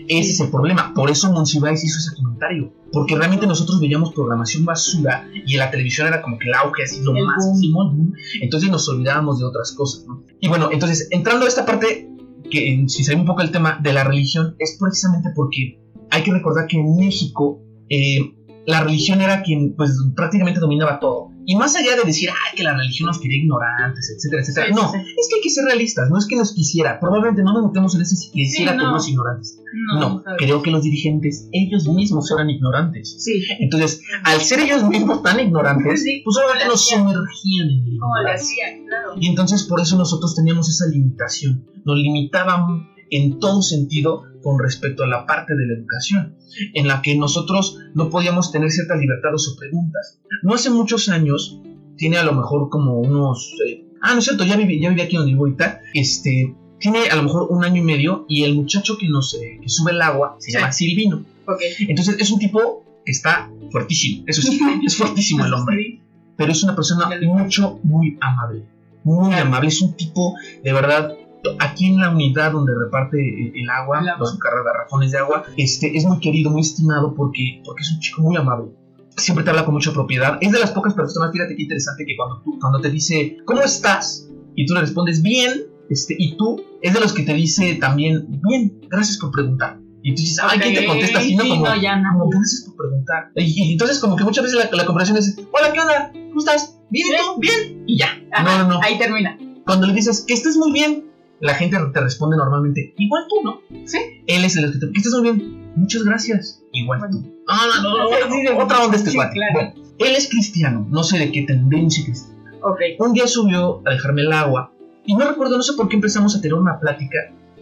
Ese 0.08 0.32
es 0.32 0.40
el 0.40 0.50
problema. 0.50 0.94
Por 0.94 1.10
eso 1.10 1.32
Monsiváis 1.32 1.84
hizo 1.84 1.98
ese 1.98 2.16
comentario. 2.16 2.74
Porque 2.92 3.16
realmente 3.16 3.46
nosotros 3.46 3.82
veíamos 3.82 4.14
programación 4.14 4.64
basura 4.64 5.28
y 5.34 5.54
en 5.54 5.60
la 5.60 5.70
televisión 5.70 6.08
era 6.08 6.22
como 6.22 6.38
que 6.38 6.48
el 6.48 6.54
auge, 6.54 6.84
así 6.84 7.02
lo 7.02 7.14
máximo. 7.14 7.94
Entonces 8.42 8.70
nos 8.70 8.88
olvidábamos 8.88 9.40
de 9.40 9.46
otras 9.46 9.74
cosas. 9.74 10.06
¿no? 10.08 10.24
Y 10.40 10.48
bueno, 10.48 10.70
entonces 10.72 11.08
entrando 11.12 11.46
a 11.46 11.50
esta 11.50 11.66
parte, 11.66 12.10
que 12.50 12.74
eh, 12.74 12.84
si 12.88 13.04
sabe 13.04 13.20
un 13.20 13.26
poco 13.26 13.42
el 13.42 13.52
tema 13.52 13.80
de 13.82 13.92
la 13.92 14.04
religión, 14.04 14.56
es 14.60 14.78
precisamente 14.80 15.30
porque 15.36 15.82
hay 16.10 16.24
que 16.24 16.32
recordar 16.32 16.68
que 16.68 16.78
en 16.78 16.96
México 16.96 17.62
eh, 17.90 18.37
la 18.68 18.82
religión 18.84 19.22
era 19.22 19.42
quien 19.44 19.76
pues 19.76 19.92
prácticamente 20.16 20.60
dominaba 20.60 21.00
todo. 21.00 21.32
Y 21.46 21.56
más 21.56 21.74
allá 21.78 21.96
de 21.96 22.04
decir, 22.04 22.30
ay, 22.30 22.58
que 22.58 22.64
la 22.64 22.76
religión 22.76 23.08
nos 23.08 23.20
quería 23.20 23.38
ignorantes, 23.42 24.14
etcétera, 24.14 24.42
etcétera. 24.42 24.68
Sí, 24.68 24.74
no, 24.74 24.92
sí. 24.92 24.98
es 24.98 25.28
que 25.30 25.36
hay 25.36 25.42
que 25.42 25.50
ser 25.50 25.64
realistas, 25.64 26.10
no 26.10 26.18
es 26.18 26.26
que 26.28 26.36
nos 26.36 26.54
quisiera. 26.54 27.00
Probablemente 27.00 27.42
no 27.44 27.54
nos 27.54 27.68
metemos 27.68 27.96
en 27.96 28.02
ese 28.02 28.18
si 28.18 28.30
quisiera 28.32 28.74
Sí, 28.74 28.78
que 28.78 28.84
no. 28.84 28.92
nos 28.92 29.08
ignorantes. 29.08 29.58
No, 29.98 30.22
creo 30.38 30.62
que 30.62 30.72
los 30.72 30.84
dirigentes, 30.84 31.48
ellos 31.54 31.88
mismos 31.88 32.30
eran 32.32 32.50
ignorantes. 32.50 33.16
Sí. 33.24 33.42
Entonces, 33.60 34.02
al 34.26 34.42
ser 34.42 34.60
ellos 34.60 34.84
mismos 34.84 35.24
tan 35.24 35.40
ignorantes, 35.40 36.04
pues 36.26 36.38
obviamente 36.38 36.66
¿cómo 36.66 36.66
le 36.66 36.66
nos 36.68 36.86
sumergían 36.86 37.70
en 37.70 37.86
la 37.86 38.00
¿Cómo 38.02 38.16
le 38.16 38.22
ignorancia. 38.22 38.66
hacían? 38.66 38.86
Claro. 38.86 39.14
Y 39.18 39.28
entonces 39.30 39.64
por 39.64 39.80
eso 39.80 39.98
nosotros 39.98 40.36
teníamos 40.36 40.68
esa 40.70 40.88
limitación. 40.88 41.66
Nos 41.86 41.96
limitaban 41.96 42.90
en 43.12 43.40
todo 43.40 43.62
sentido 43.62 44.24
con 44.44 44.60
respecto 44.60 45.04
a 45.04 45.08
la 45.08 45.26
parte 45.26 45.56
de 45.56 45.66
la 45.68 45.74
educación, 45.74 46.36
en 46.74 46.88
la 46.88 47.02
que 47.02 47.16
nosotros 47.16 47.78
no 47.96 48.10
podíamos 48.10 48.52
tener 48.52 48.72
ciertas 48.72 49.00
libertades 49.00 49.48
o 49.54 49.60
preguntas. 49.60 50.20
No 50.44 50.54
hace 50.54 50.70
muchos 50.70 51.10
años, 51.10 51.60
tiene 51.98 52.18
a 52.18 52.24
lo 52.24 52.34
mejor 52.34 52.70
como 52.70 53.00
unos... 53.00 53.54
eh, 53.68 53.84
ah, 54.02 54.14
no 54.14 54.20
es 54.20 54.26
cierto, 54.26 54.46
ya 54.46 54.56
viví, 54.56 54.80
ya 54.80 54.90
viví 54.90 55.02
aquí 55.02 55.16
donde 55.18 55.32
vivo 55.32 55.46
ahorita. 55.46 55.82
Este, 55.94 56.56
tiene 56.80 57.08
a 57.10 57.16
lo 57.16 57.24
mejor 57.24 57.48
un 57.50 57.64
año 57.66 57.82
y 57.82 57.86
medio 57.86 58.26
y 58.30 58.44
el 58.44 58.56
muchacho 58.56 58.98
que 58.98 59.08
nos 59.10 59.34
eh, 59.34 59.60
que 59.62 59.68
sube 59.70 59.92
el 59.92 60.02
agua 60.02 60.36
se 60.40 60.52
Sí. 60.52 60.58
llama 60.58 60.72
Silvino. 60.72 61.26
Ok. 61.48 61.62
Entonces 61.88 62.18
es 62.20 62.30
un 62.32 62.40
tipo 62.40 62.84
que 63.06 63.12
está 63.12 63.50
fuertísimo, 63.72 64.24
eso 64.28 64.42
sí, 64.42 64.60
es 64.86 64.96
fuertísimo 64.96 65.46
el 65.46 65.54
hombre 65.54 66.02
pero 66.38 66.52
es 66.52 66.64
una 66.64 66.76
persona 66.76 67.10
mucho, 67.24 67.80
muy 67.84 68.16
amable. 68.22 68.64
Muy 69.04 69.34
amable. 69.34 69.70
Es 69.70 69.82
un 69.82 69.94
tipo, 69.98 70.36
de 70.64 70.72
verdad, 70.72 71.16
aquí 71.60 71.88
en 71.88 72.00
la 72.00 72.10
unidad 72.12 72.52
donde 72.52 72.74
reparte 72.76 73.18
eh, 73.20 73.52
el 73.56 73.70
agua, 73.70 74.00
El 74.02 74.10
agua. 74.10 74.20
los 74.20 74.40
gar- 74.40 74.64
garrafones 74.66 75.12
de 75.12 75.18
agua, 75.20 75.44
este, 75.58 75.96
es 75.98 76.06
muy 76.06 76.20
querido, 76.20 76.50
muy 76.52 76.62
estimado 76.62 77.14
porque, 77.16 77.62
porque 77.66 77.82
es 77.84 77.92
un 77.92 78.00
chico 78.00 78.22
muy 78.22 78.36
amable. 78.36 78.72
Siempre 79.16 79.44
te 79.44 79.50
habla 79.50 79.66
con 79.66 79.74
mucha 79.74 79.92
propiedad. 79.94 80.38
Es 80.42 80.52
de 80.52 80.60
las 80.60 80.72
pocas 80.72 80.94
personas, 80.94 81.32
fíjate 81.32 81.56
qué 81.56 81.64
interesante 81.64 82.06
que 82.06 82.16
cuando, 82.16 82.42
tú, 82.44 82.58
cuando 82.60 82.80
te 82.82 82.90
dice, 82.92 83.38
¿cómo 83.46 83.62
estás? 83.62 84.30
Y 84.56 84.66
tú 84.66 84.74
le 84.76 84.82
respondes, 84.82 85.22
bien. 85.22 85.64
Este, 85.90 86.16
y 86.20 86.36
tú, 86.38 86.62
es 86.82 86.94
de 86.94 87.00
los 87.00 87.14
que 87.14 87.24
te 87.24 87.34
dice 87.34 87.76
también, 87.76 88.26
bien, 88.48 88.80
gracias 88.90 89.18
por 89.18 89.32
preguntar. 89.32 89.80
Y 90.04 90.14
tú 90.14 90.22
dices, 90.22 90.40
ay, 90.44 90.60
¿quién 90.60 90.76
te 90.76 90.86
contesta 90.86 91.20
así? 91.20 91.36
No, 91.36 91.44
Sí, 91.44 91.50
como, 91.50 91.66
no, 91.66 91.82
ya 91.82 91.96
no. 91.96 92.10
como 92.20 92.30
gracias 92.30 92.64
por 92.68 92.76
preguntar. 92.76 93.32
Y, 93.36 93.70
y 93.70 93.72
entonces 93.72 94.00
como 94.00 94.16
que 94.16 94.24
muchas 94.24 94.44
veces 94.44 94.60
la, 94.72 94.78
la 94.78 94.86
conversación 94.86 95.18
es, 95.18 95.36
hola, 95.52 95.74
¿qué 95.74 95.80
onda? 95.80 96.12
¿Cómo 96.14 96.40
estás? 96.40 96.78
¿Bien? 96.90 97.08
¿y 97.08 97.18
tú? 97.18 97.40
¿Bien? 97.40 97.84
Y 97.88 97.98
ya. 97.98 98.10
Ajá, 98.32 98.44
No, 98.44 98.64
no, 98.68 98.74
no. 98.76 98.82
Ahí 98.84 98.98
termina. 99.00 99.38
Cuando 99.66 99.88
le 99.88 99.94
dices 99.94 100.24
que 100.28 100.34
estés 100.34 100.56
muy 100.58 100.72
bien, 100.72 101.07
la 101.40 101.54
gente 101.56 101.78
te 101.94 102.02
responde 102.02 102.38
normalmente, 102.38 102.94
igual 102.98 103.24
tú, 103.30 103.36
¿no? 103.44 103.62
Sí. 103.86 103.98
Él 104.28 104.44
es 104.44 104.56
el 104.58 104.72
que 104.72 104.80
te, 104.80 104.92
que 104.92 104.98
estés 104.98 105.14
muy 105.14 105.32
bien. 105.32 105.72
Muchas 105.76 106.04
gracias. 106.04 106.64
Igual 106.74 107.00
Bueno. 107.00 107.20
tú. 107.22 107.36
Ah, 107.48 107.62
no, 107.84 107.98
no, 107.98 108.54
no, 108.58 108.64
otra 108.64 108.84
onda 108.84 108.98
este 108.98 109.12
Sí, 109.12 109.16
cuate. 109.16 109.34
claro. 109.34 109.54
Bueno, 109.54 109.74
él 110.00 110.16
es 110.16 110.28
cristiano, 110.30 110.86
no 110.90 111.04
sé 111.04 111.20
de 111.20 111.32
qué 111.32 111.44
tendencia 111.44 112.04
cristiana. 112.04 112.52
Ok. 112.64 112.80
Un 113.00 113.14
día 113.14 113.28
subió 113.28 113.82
a 113.86 113.92
dejarme 113.92 114.24
el 114.24 114.34
agua 114.34 114.74
y 115.06 115.16
no 115.16 115.28
recuerdo, 115.30 115.56
no 115.58 115.64
sé 115.64 115.74
por 115.74 115.88
qué 115.88 115.96
empezamos 115.96 116.36
a 116.36 116.42
tener 116.42 116.56
una 116.56 116.80
plática 116.80 117.18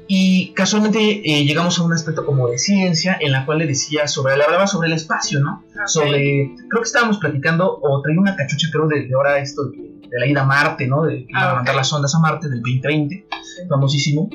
y 0.07 0.53
casualmente 0.53 0.99
eh, 1.23 1.45
llegamos 1.45 1.77
a 1.79 1.83
un 1.83 1.91
aspecto 1.93 2.25
como 2.25 2.47
de 2.47 2.57
ciencia 2.57 3.17
en 3.19 3.31
la 3.31 3.45
cual 3.45 3.57
le 3.59 3.67
decía 3.67 4.07
sobre, 4.07 4.37
le 4.37 4.43
hablaba 4.43 4.67
sobre 4.67 4.87
el 4.87 4.93
espacio, 4.93 5.39
¿no? 5.39 5.63
Sobre, 5.85 6.51
creo 6.69 6.81
que 6.81 6.87
estábamos 6.87 7.17
platicando 7.17 7.79
o 7.81 8.01
traía 8.01 8.19
una 8.19 8.35
cachucha 8.35 8.67
creo 8.71 8.87
de, 8.87 9.07
de 9.07 9.13
ahora 9.15 9.39
esto 9.39 9.65
de, 9.65 9.77
de 9.77 10.19
la 10.19 10.27
ida 10.27 10.41
a 10.41 10.45
Marte, 10.45 10.87
¿no? 10.87 11.03
De 11.03 11.25
que 11.25 11.31
iban 11.31 11.67
Ah, 11.67 11.71
a 11.71 11.73
las 11.73 11.91
ondas 11.91 12.13
a 12.15 12.19
Marte 12.19 12.49
del 12.49 12.59
2020, 12.61 13.27
famosísimo. 13.69 14.29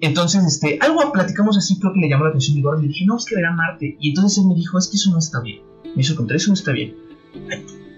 Entonces, 0.00 0.44
este, 0.44 0.78
algo 0.80 1.12
platicamos 1.12 1.56
así, 1.56 1.78
creo 1.78 1.92
que 1.92 2.00
le 2.00 2.08
llamó 2.08 2.24
la 2.24 2.30
atención 2.30 2.58
y 2.58 2.62
le 2.62 2.88
dije, 2.88 3.04
no, 3.06 3.16
es 3.16 3.24
que 3.24 3.36
verá 3.36 3.52
Marte. 3.52 3.96
Y 4.00 4.08
entonces 4.10 4.38
él 4.38 4.48
me 4.48 4.54
dijo, 4.54 4.78
es 4.78 4.88
que 4.88 4.96
eso 4.96 5.10
no 5.10 5.18
está 5.18 5.40
bien. 5.40 5.62
Me 5.94 6.02
hizo 6.02 6.16
contar, 6.16 6.36
eso 6.36 6.48
no 6.48 6.54
está 6.54 6.72
bien. 6.72 6.96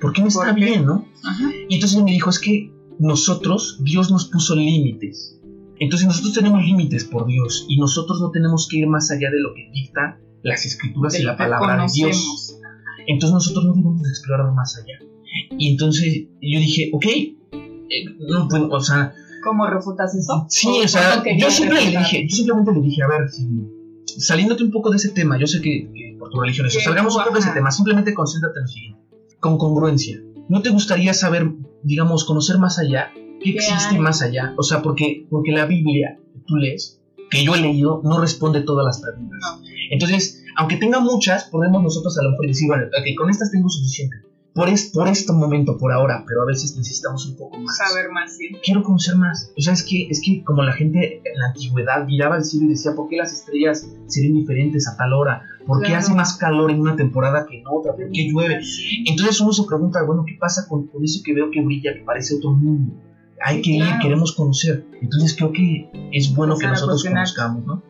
¿Por 0.01 0.13
qué 0.13 0.21
no 0.21 0.29
está 0.29 0.53
bien, 0.53 0.85
no? 0.85 1.07
Ajá. 1.25 1.51
Y 1.69 1.75
entonces 1.77 1.97
él 1.97 2.05
me 2.05 2.11
dijo, 2.11 2.29
es 2.29 2.39
que 2.39 2.71
nosotros, 2.99 3.79
Dios 3.83 4.11
nos 4.11 4.27
puso 4.27 4.55
límites. 4.55 5.41
Entonces 5.79 6.07
nosotros 6.07 6.35
tenemos 6.35 6.63
límites 6.63 7.05
por 7.05 7.27
Dios 7.27 7.67
y 7.69 7.79
nosotros 7.79 8.21
no 8.21 8.31
tenemos 8.31 8.69
que 8.71 8.79
ir 8.79 8.87
más 8.87 9.11
allá 9.11 9.31
de 9.31 9.41
lo 9.41 9.55
que 9.55 9.71
dicta 9.73 10.21
las 10.43 10.65
escrituras 10.67 11.15
De 11.15 11.21
y 11.21 11.23
la 11.23 11.37
palabra 11.37 11.85
de 11.85 11.93
Dios. 11.93 12.59
Entonces 13.07 13.35
nosotros 13.35 13.65
no 13.65 13.73
debemos 13.73 14.03
de 14.03 14.11
explorar 14.11 14.53
más 14.53 14.77
allá. 14.77 15.01
Y 15.59 15.71
entonces 15.71 16.27
yo 16.41 16.61
dije, 16.61 16.91
ok, 16.93 17.07
eh, 17.07 18.05
no, 18.29 18.47
pues, 18.49 18.63
o 18.71 18.81
sea, 18.81 19.15
¿Cómo 19.45 19.67
refutas 19.67 20.15
eso? 20.15 20.47
sí, 20.49 20.69
¿O 20.69 20.85
o 20.85 20.89
sea, 20.89 21.23
yo 21.37 21.51
siempre 21.51 21.85
le 21.85 21.99
dije, 21.99 22.27
yo 22.29 22.37
simplemente 22.37 22.73
le 22.73 22.81
dije, 22.81 23.03
a 23.03 23.09
ver, 23.09 23.29
si, 23.29 23.47
saliéndote 24.19 24.65
un 24.65 24.71
poco 24.71 24.91
de 24.91 24.97
ese 24.97 25.11
tema, 25.11 25.39
yo 25.39 25.47
sé 25.47 25.61
que, 25.61 25.91
que 25.95 26.17
por 26.19 26.31
tu 26.31 26.41
religión 26.41 26.67
eso, 26.67 26.81
salgamos 26.81 27.17
un 27.17 27.25
poco 27.25 27.35
de 27.35 27.41
ese 27.41 27.51
tema, 27.51 27.71
simplemente 27.71 28.15
concéntrate 28.15 28.59
en 28.59 28.63
lo 28.63 28.69
siguiente, 28.69 29.01
con 29.41 29.59
congruencia. 29.59 30.21
¿No 30.49 30.63
te 30.63 30.71
gustaría 30.71 31.15
saber, 31.15 31.51
digamos, 31.83 32.25
conocer 32.25 32.59
más 32.59 32.79
allá? 32.79 33.13
¿Qué 33.15 33.53
¿Qué 33.53 33.59
existe 33.59 33.95
hay? 33.95 34.01
más 34.01 34.23
allá? 34.23 34.55
O 34.57 34.63
sea, 34.63 34.83
porque, 34.83 35.27
porque 35.31 35.53
la 35.53 35.67
Biblia 35.67 36.19
que 36.33 36.41
tú 36.47 36.57
lees, 36.57 37.01
que 37.31 37.45
yo 37.45 37.55
he 37.55 37.61
leído, 37.61 38.01
no 38.05 38.21
responde 38.21 38.63
todas 38.63 38.85
las 38.85 39.01
preguntas. 39.01 39.39
No. 39.41 39.63
Entonces, 39.91 40.43
aunque 40.57 40.77
tenga 40.77 41.01
muchas, 41.01 41.45
podemos 41.45 41.83
nosotros 41.83 42.17
a 42.19 42.23
lo 42.23 42.31
mejor 42.31 42.47
decir, 42.47 42.69
bueno, 42.69 42.85
ok, 42.87 43.17
con 43.17 43.31
estas 43.31 43.51
tengo 43.51 43.69
suficiente. 43.69 44.17
Por, 44.55 44.69
es, 44.69 44.91
por 44.93 45.09
este 45.09 45.33
momento, 45.33 45.77
por 45.77 45.93
ahora, 45.93 46.25
pero 46.29 46.43
a 46.43 46.47
veces 46.47 46.77
necesitamos 46.77 47.27
un 47.27 47.37
poco 47.37 47.59
más. 47.59 47.77
Saber 47.77 48.11
más, 48.13 48.37
sí. 48.37 48.51
Quiero 48.63 48.85
conocer 48.85 49.17
más. 49.17 49.53
O 49.59 49.61
sea, 49.61 49.73
es 49.73 49.83
que, 49.83 50.07
es 50.09 50.23
que 50.25 50.45
como 50.45 50.63
la 50.63 50.73
gente 50.73 51.21
en 51.25 51.41
la 51.41 51.49
antigüedad 51.49 52.07
miraba 52.07 52.37
al 52.37 52.45
cielo 52.45 52.67
y 52.67 52.69
decía, 52.71 52.95
¿por 52.95 53.09
qué 53.09 53.17
las 53.17 53.33
estrellas 53.33 53.89
serían 54.07 54.35
diferentes 54.35 54.87
a 54.87 54.97
tal 54.97 55.13
hora? 55.13 55.43
¿Por 55.67 55.83
qué 55.83 55.95
hace 55.97 56.15
más 56.15 56.37
calor 56.37 56.71
en 56.71 56.81
una 56.81 56.95
temporada 56.95 57.47
que 57.47 57.59
en 57.59 57.65
otra? 57.67 57.97
¿Por 57.97 58.11
qué 58.13 58.31
llueve? 58.31 58.61
Entonces 59.07 59.41
uno 59.41 59.53
se 59.53 59.65
pregunta, 59.65 60.03
bueno, 60.05 60.25
¿qué 60.25 60.37
pasa 60.39 60.69
con, 60.69 60.87
con 60.87 61.03
eso 61.03 61.21
que 61.25 61.35
veo 61.35 61.51
que 61.51 61.61
brilla, 61.61 61.93
que 61.93 62.05
parece 62.05 62.37
otro 62.37 62.53
mundo? 62.53 62.95
Hay 63.45 63.57
Sí, 63.57 63.63
que 63.63 63.71
ir, 63.73 63.83
claro. 63.85 63.99
queremos 64.03 64.33
conocer. 64.33 64.87
Entonces 65.03 65.35
creo 65.37 65.53
que 65.53 65.91
es 66.13 66.35
bueno 66.35 66.57
que 66.57 66.65
Empezar 66.65 66.89
nosotros 66.89 67.05
conozcamos, 67.05 67.67
¿no? 67.67 67.83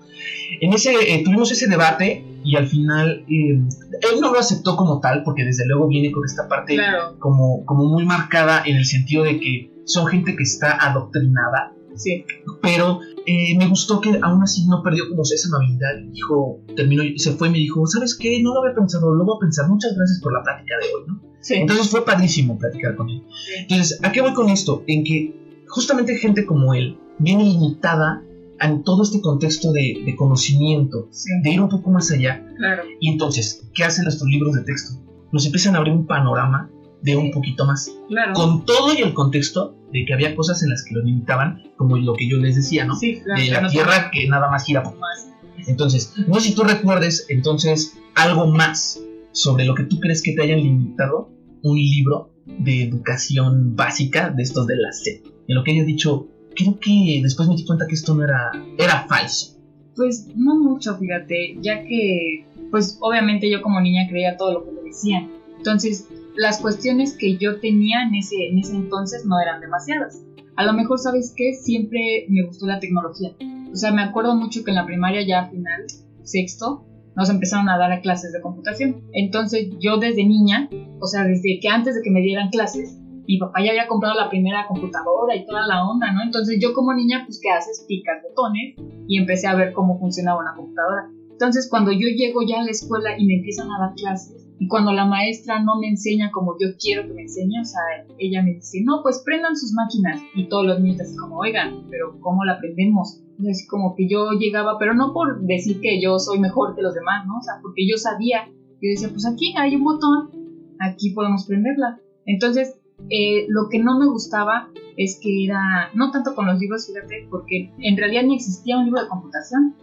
En 0.60 0.72
ese, 0.72 0.92
eh, 0.92 1.22
tuvimos 1.24 1.50
ese 1.52 1.66
debate 1.68 2.24
y 2.44 2.56
al 2.56 2.66
final 2.66 3.24
eh, 3.28 3.60
él 3.60 4.20
no 4.20 4.32
lo 4.32 4.38
aceptó 4.38 4.76
como 4.76 5.00
tal, 5.00 5.22
porque 5.24 5.44
desde 5.44 5.66
luego 5.66 5.88
viene 5.88 6.12
con 6.12 6.24
esta 6.24 6.48
parte 6.48 6.74
Claro, 6.74 7.18
como, 7.18 7.64
como 7.64 7.84
muy 7.84 8.04
marcada 8.04 8.62
en 8.64 8.76
el 8.76 8.84
sentido 8.84 9.24
de 9.24 9.38
que 9.40 9.70
son 9.84 10.06
gente 10.06 10.34
que 10.36 10.42
está 10.42 10.76
adoctrinada, 10.78 11.72
sí. 11.96 12.24
pero 12.62 13.00
eh, 13.26 13.56
me 13.58 13.66
gustó 13.66 14.00
que 14.00 14.18
aún 14.22 14.42
así 14.42 14.66
no 14.66 14.82
perdió 14.82 15.08
como 15.08 15.22
esa 15.22 15.48
amabilidad. 15.48 15.90
Dijo, 16.10 16.60
terminó, 16.76 17.02
se 17.16 17.32
fue 17.32 17.48
y 17.48 17.50
me 17.52 17.58
dijo, 17.58 17.86
¿sabes 17.86 18.16
qué? 18.16 18.40
No 18.42 18.54
lo 18.54 18.62
había 18.62 18.74
pensado, 18.74 19.14
lo 19.14 19.24
voy 19.24 19.36
a 19.36 19.40
pensar. 19.40 19.68
Muchas 19.68 19.94
gracias 19.94 20.20
por 20.22 20.32
la 20.32 20.42
plática 20.42 20.74
de 20.80 20.86
hoy, 20.86 21.02
¿no? 21.08 21.20
Sí. 21.40 21.54
Entonces 21.54 21.88
fue 21.88 22.04
padrísimo 22.04 22.58
platicar 22.58 22.96
con 22.96 23.10
él. 23.10 23.22
Entonces, 23.58 24.00
¿a 24.02 24.12
qué 24.12 24.20
voy 24.22 24.32
con 24.32 24.48
esto? 24.48 24.82
En 24.86 25.04
que 25.04 25.43
justamente 25.74 26.16
gente 26.16 26.46
como 26.46 26.72
él 26.74 26.98
viene 27.18 27.44
limitada 27.44 28.22
en 28.60 28.82
todo 28.84 29.02
este 29.02 29.20
contexto 29.20 29.72
de, 29.72 30.02
de 30.06 30.16
conocimiento, 30.16 31.08
sí, 31.10 31.28
de 31.42 31.50
ir 31.50 31.60
un 31.60 31.68
poco 31.68 31.90
más 31.90 32.10
allá. 32.12 32.44
claro. 32.56 32.84
Y 33.00 33.10
entonces, 33.10 33.66
¿qué 33.74 33.84
hacen 33.84 34.04
nuestros 34.04 34.28
libros 34.30 34.54
de 34.54 34.62
texto? 34.62 35.00
Nos 35.32 35.44
empiezan 35.44 35.74
a 35.74 35.78
abrir 35.78 35.92
un 35.92 36.06
panorama 36.06 36.70
de 37.02 37.16
un 37.16 37.30
poquito 37.32 37.66
más 37.66 37.90
Claro. 38.08 38.32
con 38.34 38.64
todo 38.64 38.94
y 38.94 39.02
el 39.02 39.12
contexto 39.12 39.76
de 39.92 40.04
que 40.06 40.14
había 40.14 40.34
cosas 40.36 40.62
en 40.62 40.70
las 40.70 40.84
que 40.84 40.94
lo 40.94 41.02
limitaban, 41.02 41.62
como 41.76 41.96
lo 41.98 42.14
que 42.14 42.28
yo 42.28 42.38
les 42.38 42.54
decía, 42.56 42.84
¿no? 42.84 42.94
Sí, 42.94 43.20
claro. 43.22 43.40
De 43.40 43.50
la 43.50 43.68
Tierra 43.68 44.10
que 44.12 44.28
nada 44.28 44.48
más 44.50 44.64
gira 44.64 44.82
por 44.82 44.96
más. 44.98 45.28
Entonces, 45.66 46.12
no 46.28 46.34
sé 46.36 46.48
si 46.50 46.54
tú 46.54 46.62
recuerdes 46.62 47.26
entonces 47.28 47.98
algo 48.14 48.46
más 48.46 49.00
sobre 49.32 49.64
lo 49.64 49.74
que 49.74 49.84
tú 49.84 49.98
crees 49.98 50.22
que 50.22 50.32
te 50.32 50.42
hayan 50.42 50.60
limitado 50.60 51.30
un 51.62 51.76
libro 51.76 52.30
de 52.46 52.84
educación 52.84 53.74
básica 53.74 54.30
de 54.30 54.42
estos 54.42 54.66
de 54.66 54.76
la 54.76 54.92
SEP. 54.92 55.26
En 55.48 55.54
lo 55.54 55.64
que 55.64 55.72
haya 55.72 55.84
dicho, 55.84 56.28
creo 56.54 56.78
que 56.80 57.20
después 57.22 57.48
me 57.48 57.56
di 57.56 57.64
cuenta 57.64 57.86
que 57.86 57.94
esto 57.94 58.14
no 58.14 58.24
era, 58.24 58.50
era 58.78 59.06
falso. 59.06 59.58
Pues 59.96 60.28
no 60.34 60.56
mucho, 60.56 60.96
fíjate, 60.96 61.58
ya 61.60 61.84
que, 61.84 62.46
pues 62.70 62.98
obviamente 63.00 63.50
yo 63.50 63.62
como 63.62 63.80
niña 63.80 64.08
creía 64.08 64.36
todo 64.36 64.52
lo 64.52 64.64
que 64.64 64.72
me 64.72 64.82
decían. 64.82 65.30
Entonces, 65.56 66.08
las 66.36 66.58
cuestiones 66.58 67.16
que 67.16 67.36
yo 67.36 67.60
tenía 67.60 68.02
en 68.02 68.14
ese, 68.14 68.48
en 68.48 68.58
ese 68.58 68.74
entonces 68.74 69.24
no 69.24 69.40
eran 69.40 69.60
demasiadas. 69.60 70.20
A 70.56 70.64
lo 70.64 70.72
mejor, 70.72 70.98
¿sabes 70.98 71.32
qué? 71.36 71.54
Siempre 71.54 72.26
me 72.28 72.44
gustó 72.44 72.66
la 72.66 72.80
tecnología. 72.80 73.32
O 73.72 73.76
sea, 73.76 73.92
me 73.92 74.02
acuerdo 74.02 74.36
mucho 74.36 74.64
que 74.64 74.70
en 74.70 74.76
la 74.76 74.86
primaria 74.86 75.26
ya 75.26 75.48
final, 75.48 75.84
sexto, 76.22 76.86
nos 77.16 77.30
empezaron 77.30 77.68
a 77.68 77.78
dar 77.78 78.00
clases 78.02 78.32
de 78.32 78.40
computación. 78.40 79.02
Entonces 79.12 79.68
yo 79.80 79.98
desde 79.98 80.24
niña, 80.24 80.68
o 81.00 81.06
sea, 81.06 81.24
desde 81.24 81.58
que 81.60 81.68
antes 81.68 81.94
de 81.94 82.02
que 82.02 82.10
me 82.10 82.20
dieran 82.20 82.50
clases, 82.50 82.98
mi 83.26 83.38
papá 83.38 83.62
ya 83.64 83.70
había 83.70 83.86
comprado 83.86 84.14
la 84.14 84.28
primera 84.28 84.66
computadora 84.66 85.34
y 85.34 85.46
toda 85.46 85.66
la 85.66 85.88
onda, 85.88 86.12
¿no? 86.12 86.22
Entonces 86.22 86.58
yo 86.60 86.74
como 86.74 86.94
niña, 86.94 87.22
pues, 87.24 87.40
¿qué 87.42 87.50
haces? 87.50 87.84
Picas 87.88 88.22
botones 88.22 88.76
y 89.08 89.18
empecé 89.18 89.46
a 89.46 89.54
ver 89.54 89.72
cómo 89.72 89.98
funcionaba 89.98 90.40
una 90.40 90.54
computadora. 90.54 91.10
Entonces 91.30 91.68
cuando 91.68 91.92
yo 91.92 92.08
llego 92.08 92.40
ya 92.46 92.60
a 92.60 92.64
la 92.64 92.70
escuela 92.70 93.18
y 93.18 93.26
me 93.26 93.36
empiezan 93.36 93.70
a 93.70 93.78
dar 93.78 93.94
clases, 93.94 94.44
y 94.58 94.68
cuando 94.68 94.92
la 94.92 95.04
maestra 95.04 95.62
no 95.62 95.78
me 95.80 95.88
enseña 95.88 96.30
como 96.30 96.56
yo 96.60 96.68
quiero 96.78 97.06
que 97.06 97.12
me 97.12 97.22
enseñe, 97.22 97.60
o 97.60 97.64
sea, 97.64 97.80
ella 98.18 98.42
me 98.42 98.54
dice, 98.54 98.82
no, 98.84 99.02
pues 99.02 99.20
prendan 99.24 99.56
sus 99.56 99.72
máquinas. 99.72 100.22
Y 100.34 100.48
todos 100.48 100.64
los 100.64 100.80
niños 100.80 101.00
así 101.00 101.16
como, 101.16 101.38
oigan, 101.38 101.86
pero 101.90 102.18
¿cómo 102.20 102.44
la 102.44 102.54
aprendemos? 102.54 103.20
Y 103.38 103.50
así 103.50 103.66
como 103.66 103.94
que 103.96 104.08
yo 104.08 104.30
llegaba, 104.38 104.78
pero 104.78 104.94
no 104.94 105.12
por 105.12 105.42
decir 105.42 105.80
que 105.80 106.00
yo 106.00 106.18
soy 106.18 106.38
mejor 106.38 106.76
que 106.76 106.82
los 106.82 106.94
demás, 106.94 107.26
¿no? 107.26 107.38
O 107.38 107.42
sea, 107.42 107.54
porque 107.62 107.86
yo 107.86 107.96
sabía, 107.96 108.46
yo 108.46 108.88
decía, 108.90 109.08
pues 109.08 109.26
aquí 109.26 109.54
hay 109.58 109.74
un 109.74 109.84
botón, 109.84 110.30
aquí 110.78 111.10
podemos 111.10 111.46
prenderla. 111.46 112.00
Entonces, 112.24 112.80
eh, 113.10 113.46
lo 113.48 113.68
que 113.68 113.78
no 113.78 113.98
me 113.98 114.06
gustaba 114.06 114.68
es 114.96 115.18
que 115.20 115.44
era, 115.44 115.90
no 115.94 116.10
tanto 116.10 116.34
con 116.34 116.46
los 116.46 116.58
libros, 116.58 116.86
fíjate, 116.86 117.26
porque 117.30 117.70
en 117.78 117.96
realidad 117.96 118.22
ni 118.22 118.36
existía 118.36 118.78
un 118.78 118.86
libro 118.86 119.02
de 119.02 119.08
computación. 119.08 119.74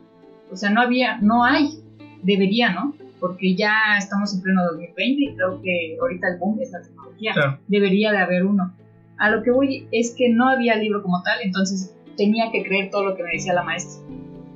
O 0.51 0.55
sea, 0.55 0.69
no 0.69 0.81
había, 0.81 1.17
no 1.21 1.43
hay, 1.43 1.83
debería, 2.23 2.71
¿no? 2.71 2.93
Porque 3.19 3.55
ya 3.55 3.73
estamos 3.97 4.33
en 4.33 4.41
pleno 4.41 4.63
2020 4.63 5.23
y 5.23 5.35
creo 5.35 5.61
que 5.61 5.97
ahorita 5.99 6.27
el 6.29 6.39
boom 6.39 6.59
es 6.61 6.71
la 6.71 6.81
tecnología. 6.81 7.59
Debería 7.67 8.11
de 8.11 8.17
haber 8.17 8.45
uno. 8.45 8.73
A 9.17 9.29
lo 9.29 9.43
que 9.43 9.51
voy 9.51 9.87
es 9.91 10.15
que 10.17 10.29
no 10.29 10.49
había 10.49 10.75
libro 10.75 11.03
como 11.03 11.21
tal, 11.21 11.39
entonces 11.43 11.95
tenía 12.17 12.51
que 12.51 12.63
creer 12.63 12.89
todo 12.89 13.05
lo 13.05 13.15
que 13.15 13.23
me 13.23 13.31
decía 13.33 13.53
la 13.53 13.63
maestra. 13.63 14.01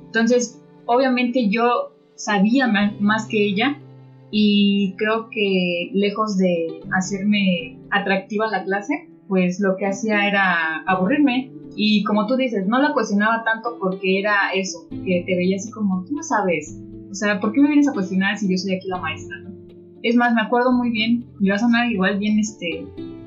Entonces, 0.06 0.60
obviamente 0.86 1.48
yo 1.48 1.92
sabía 2.16 2.66
más 2.66 3.26
que 3.26 3.46
ella 3.46 3.78
y 4.30 4.94
creo 4.96 5.28
que 5.30 5.90
lejos 5.92 6.36
de 6.36 6.80
hacerme 6.92 7.78
atractiva 7.90 8.50
la 8.50 8.64
clase, 8.64 9.08
pues 9.28 9.60
lo 9.60 9.76
que 9.76 9.86
hacía 9.86 10.28
era 10.28 10.82
aburrirme 10.86 11.52
y 11.76 12.04
como 12.04 12.26
tú 12.26 12.36
dices, 12.36 12.66
no 12.66 12.80
la 12.80 12.92
cuestionaba 12.92 13.44
tanto 13.44 13.76
porque 13.80 14.18
era 14.18 14.52
eso, 14.54 14.88
que 14.90 15.24
te 15.26 15.36
veía 15.36 15.56
así 15.56 15.70
como, 15.70 16.04
tú 16.04 16.14
no 16.14 16.22
sabes, 16.22 16.80
o 17.10 17.14
sea, 17.14 17.40
¿por 17.40 17.52
qué 17.52 17.60
me 17.60 17.68
vienes 17.68 17.88
a 17.88 17.92
cuestionar 17.92 18.36
si 18.38 18.50
yo 18.50 18.56
soy 18.56 18.74
aquí 18.74 18.88
la 18.88 19.00
maestra? 19.00 19.36
Es 20.02 20.16
más, 20.16 20.34
me 20.34 20.42
acuerdo 20.42 20.72
muy 20.72 20.90
bien, 20.90 21.26
y 21.40 21.48
va 21.48 21.56
a 21.56 21.58
sonar 21.58 21.90
igual 21.90 22.18
bien 22.18 22.38
este 22.38 22.86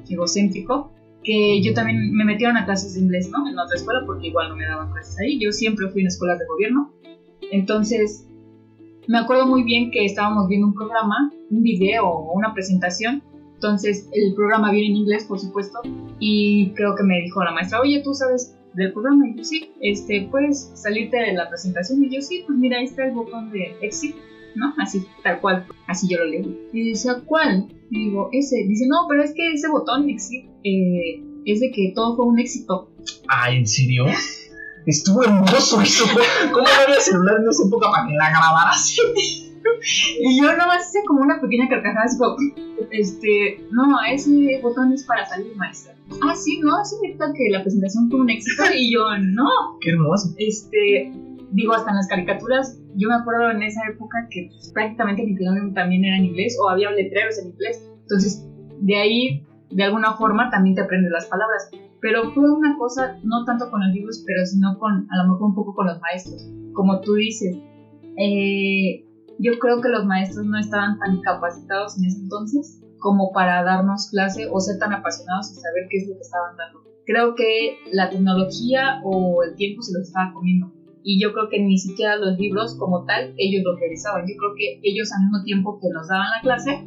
egocéntrico, 0.09 0.93
que 1.23 1.61
yo 1.61 1.73
también 1.73 2.13
me 2.13 2.25
metieron 2.25 2.57
a 2.57 2.65
clases 2.65 2.95
de 2.95 3.01
inglés, 3.01 3.29
¿no? 3.29 3.47
En 3.47 3.57
otra 3.59 3.75
escuela, 3.75 4.01
porque 4.05 4.27
igual 4.27 4.49
no 4.49 4.55
me 4.55 4.65
daban 4.65 4.91
clases 4.91 5.17
ahí. 5.19 5.39
Yo 5.39 5.51
siempre 5.51 5.87
fui 5.89 6.01
en 6.01 6.07
escuelas 6.07 6.39
de 6.39 6.45
gobierno. 6.45 6.93
Entonces, 7.51 8.27
me 9.09 9.17
acuerdo 9.17 9.47
muy 9.47 9.63
bien 9.63 9.89
que 9.89 10.05
estábamos 10.05 10.47
viendo 10.47 10.67
un 10.67 10.75
programa, 10.75 11.31
un 11.49 11.63
video 11.63 12.07
o 12.07 12.31
una 12.33 12.53
presentación. 12.53 13.23
Entonces, 13.55 14.07
el 14.13 14.35
programa 14.35 14.71
viene 14.71 14.89
en 14.89 14.97
inglés, 14.97 15.25
por 15.25 15.39
supuesto. 15.39 15.79
Y 16.19 16.69
creo 16.75 16.95
que 16.95 17.03
me 17.03 17.19
dijo 17.21 17.43
la 17.43 17.51
maestra, 17.51 17.81
oye, 17.81 18.03
¿tú 18.03 18.13
sabes 18.13 18.55
del 18.75 18.93
programa? 18.93 19.27
Y 19.27 19.35
yo, 19.35 19.43
sí, 19.43 19.71
este, 19.81 20.27
¿puedes 20.29 20.71
salirte 20.75 21.17
de 21.17 21.33
la 21.33 21.49
presentación? 21.49 22.03
Y 22.03 22.15
yo, 22.15 22.21
sí, 22.21 22.43
pues 22.45 22.59
mira, 22.59 22.77
ahí 22.77 22.85
está 22.85 23.03
el 23.03 23.13
botón 23.13 23.49
de 23.49 23.75
exit, 23.81 24.15
¿no? 24.53 24.75
Así, 24.77 25.03
tal 25.23 25.41
cual. 25.41 25.65
Así 25.87 26.07
yo 26.07 26.19
lo 26.19 26.25
leí. 26.25 26.59
Y 26.71 26.89
dice, 26.89 27.09
¿cuál? 27.25 27.67
Y 27.89 28.09
digo, 28.09 28.29
ese. 28.31 28.63
Dice, 28.67 28.85
no, 28.87 29.07
pero 29.09 29.23
es 29.23 29.33
que 29.33 29.53
ese 29.53 29.69
botón 29.69 30.07
exit 30.07 30.45
eh, 30.63 31.23
es 31.45 31.61
de 31.61 31.71
que 31.71 31.93
todo 31.95 32.15
fue 32.15 32.27
un 32.27 32.37
éxito. 32.37 32.91
Ah, 33.27 33.51
¿en 33.51 33.65
serio? 33.65 34.05
Estuvo 34.89 35.23
hermoso 35.23 35.81
eso. 35.81 36.05
¿Cómo 36.51 36.63
no 36.63 36.83
había 36.83 36.99
celular 36.99 37.35
en 37.39 37.49
esa 37.49 37.67
época 37.67 37.91
para 37.91 38.07
que 38.07 38.13
la 38.15 38.29
grabara 38.29 38.71
así? 38.71 38.97
y 40.19 40.41
yo 40.41 40.51
nomás 40.57 40.89
hice 40.89 41.05
como 41.05 41.21
una 41.21 41.39
pequeña 41.39 41.69
carcajada, 41.69 42.05
así 42.05 42.17
como, 42.17 42.35
este, 42.89 43.63
no, 43.69 43.99
ese 44.11 44.59
botón 44.63 44.91
es 44.91 45.03
para 45.03 45.27
salir 45.27 45.55
maestra. 45.55 45.93
Ah, 46.23 46.33
sí, 46.33 46.59
no, 46.59 46.83
significa 46.83 47.31
que 47.33 47.51
la 47.51 47.61
presentación 47.61 48.09
fue 48.09 48.21
un 48.21 48.31
éxito. 48.31 48.63
y 48.75 48.91
yo, 48.91 49.05
no. 49.19 49.77
Qué 49.79 49.91
hermoso. 49.91 50.33
Este, 50.39 51.13
digo, 51.51 51.73
hasta 51.73 51.91
en 51.91 51.97
las 51.97 52.07
caricaturas, 52.07 52.79
yo 52.95 53.09
me 53.09 53.15
acuerdo 53.15 53.51
en 53.51 53.61
esa 53.61 53.81
época 53.87 54.27
que 54.31 54.49
pues, 54.49 54.71
prácticamente 54.73 55.23
mi 55.23 55.35
también 55.73 56.03
era 56.03 56.17
en 56.17 56.25
inglés 56.25 56.57
o 56.59 56.67
había 56.67 56.89
letreros 56.89 57.37
en 57.37 57.49
inglés. 57.49 57.87
Entonces, 58.01 58.43
de 58.79 58.95
ahí, 58.95 59.45
de 59.71 59.83
alguna 59.83 60.13
forma, 60.13 60.49
también 60.49 60.75
te 60.75 60.81
aprendes 60.81 61.11
las 61.11 61.25
palabras. 61.25 61.69
Pero 62.01 62.31
fue 62.31 62.51
una 62.51 62.77
cosa, 62.77 63.17
no 63.23 63.45
tanto 63.45 63.69
con 63.69 63.81
los 63.85 63.93
libros, 63.93 64.23
pero 64.25 64.45
sino 64.45 64.77
con, 64.79 65.07
a 65.11 65.23
lo 65.23 65.31
mejor 65.31 65.49
un 65.49 65.55
poco 65.55 65.75
con 65.75 65.87
los 65.87 65.99
maestros. 65.99 66.47
Como 66.73 67.01
tú 67.01 67.15
dices, 67.15 67.57
eh, 68.17 69.05
yo 69.37 69.59
creo 69.59 69.81
que 69.81 69.89
los 69.89 70.05
maestros 70.05 70.45
no 70.45 70.57
estaban 70.57 70.97
tan 70.99 71.21
capacitados 71.21 71.97
en 71.97 72.05
ese 72.05 72.19
entonces 72.19 72.81
como 72.99 73.31
para 73.31 73.63
darnos 73.63 74.09
clase 74.09 74.47
o 74.51 74.59
ser 74.59 74.77
tan 74.77 74.93
apasionados 74.93 75.51
y 75.51 75.55
saber 75.55 75.87
qué 75.89 75.97
es 75.97 76.07
lo 76.09 76.15
que 76.15 76.21
estaban 76.21 76.57
dando. 76.57 76.83
Creo 77.05 77.35
que 77.35 77.77
la 77.91 78.09
tecnología 78.09 79.01
o 79.03 79.43
el 79.43 79.55
tiempo 79.55 79.81
se 79.81 79.97
los 79.97 80.07
estaba 80.07 80.33
comiendo. 80.33 80.71
Y 81.03 81.21
yo 81.21 81.33
creo 81.33 81.49
que 81.49 81.59
ni 81.59 81.77
siquiera 81.77 82.17
los 82.17 82.37
libros 82.37 82.75
como 82.77 83.05
tal, 83.05 83.33
ellos 83.37 83.63
lo 83.63 83.75
realizaban. 83.77 84.27
Yo 84.27 84.35
creo 84.37 84.55
que 84.55 84.79
ellos 84.83 85.11
al 85.13 85.23
mismo 85.23 85.43
tiempo 85.43 85.79
que 85.79 85.87
nos 85.89 86.07
daban 86.07 86.27
la 86.31 86.41
clase, 86.41 86.83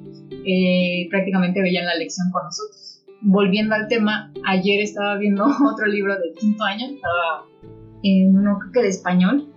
eh, 0.47 1.09
prácticamente 1.11 1.63
veían 1.63 1.87
la 1.87 1.97
lección 1.97 2.31
con 2.31 2.45
nosotros 2.45 2.93
volviendo 3.23 3.75
al 3.75 3.89
tema, 3.89 4.33
ayer 4.45 4.83
estaba 4.83 5.17
viendo 5.17 5.45
otro 5.73 5.87
libro 5.87 6.15
del 6.19 6.35
quinto 6.35 6.65
año, 6.65 6.87
estaba 6.87 7.47
en 8.03 8.37
uno 8.37 8.59
creo 8.59 8.73
que 8.73 8.83
de 8.83 8.89
español, 8.89 9.49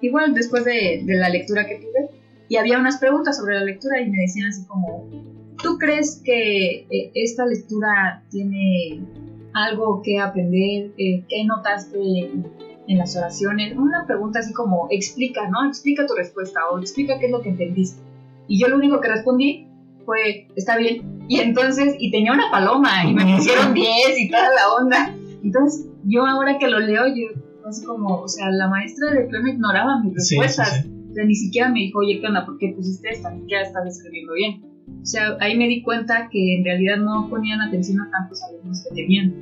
igual 0.00 0.34
después 0.34 0.64
de, 0.64 1.02
la 1.06 1.28
lectura 1.28 1.66
que 1.66 1.76
tuve, 1.76 2.10
y 2.48 2.56
había 2.56 2.78
unas 2.78 2.98
preguntas 2.98 3.36
sobre 3.36 3.54
la 3.54 3.64
lectura 3.64 4.00
y 4.00 4.10
me 4.10 4.22
decían 4.22 4.48
así 4.48 4.66
como, 4.66 5.08
¿tú 5.62 5.78
crees 5.78 6.20
que 6.24 6.86
eh, 6.90 7.10
esta 7.14 7.46
lectura 7.46 8.24
tiene 8.30 9.02
algo 9.52 10.02
que 10.02 10.18
aprender? 10.18 10.90
Eh, 10.96 11.24
¿Qué 11.28 11.44
notaste 11.44 12.30
en 12.90 12.98
las 12.98 13.16
oraciones? 13.16 13.76
Una 13.76 14.04
pregunta 14.04 14.40
así 14.40 14.52
como, 14.52 14.88
explica, 14.90 15.48
¿no? 15.48 15.66
Explica 15.68 16.06
tu 16.06 16.14
respuesta 16.14 16.60
o 16.70 16.78
explica 16.80 17.18
qué 17.18 17.26
es 17.26 17.32
lo 17.32 17.40
que 17.40 17.50
entendiste. 17.50 18.02
Y 18.48 18.60
yo 18.60 18.68
lo 18.68 18.76
único 18.76 19.00
que 19.00 19.08
respondí 19.08 19.68
fue, 20.04 20.48
está 20.56 20.76
bien. 20.76 21.24
Y 21.28 21.38
entonces, 21.38 21.94
y 22.00 22.10
tenía 22.10 22.32
una 22.32 22.50
paloma 22.50 23.04
y 23.04 23.14
me 23.14 23.36
pusieron 23.36 23.74
10 23.74 23.88
y 24.18 24.28
toda 24.28 24.48
la 24.50 24.72
onda. 24.74 25.16
Entonces, 25.42 25.86
yo 26.04 26.26
ahora 26.26 26.58
que 26.58 26.66
lo 26.66 26.80
leo, 26.80 27.06
yo 27.06 27.28
así 27.64 27.84
como, 27.86 28.22
o 28.22 28.28
sea, 28.28 28.50
la 28.50 28.68
maestra 28.68 29.12
de 29.12 29.20
plano 29.26 29.48
ignoraba 29.48 30.02
mis 30.02 30.14
respuestas. 30.14 30.84
O 31.10 31.14
sea, 31.14 31.24
ni 31.24 31.36
siquiera 31.36 31.68
me 31.68 31.80
dijo, 31.80 32.00
oye, 32.00 32.20
¿qué 32.20 32.26
onda? 32.26 32.44
¿Por 32.44 32.58
qué 32.58 32.72
pusiste 32.74 33.08
esta? 33.10 33.30
Ni 33.30 33.42
siquiera 33.42 33.62
estás 33.62 33.86
escribiendo 33.86 34.32
bien. 34.34 34.64
O 35.00 35.06
sea, 35.06 35.36
ahí 35.38 35.56
me 35.56 35.68
di 35.68 35.82
cuenta 35.82 36.28
que 36.30 36.56
en 36.56 36.64
realidad 36.64 36.96
no 36.96 37.28
ponían 37.30 37.60
atención 37.60 38.00
a 38.00 38.10
tantos 38.10 38.42
alumnos 38.42 38.84
que 38.84 38.94
tenían. 38.96 39.32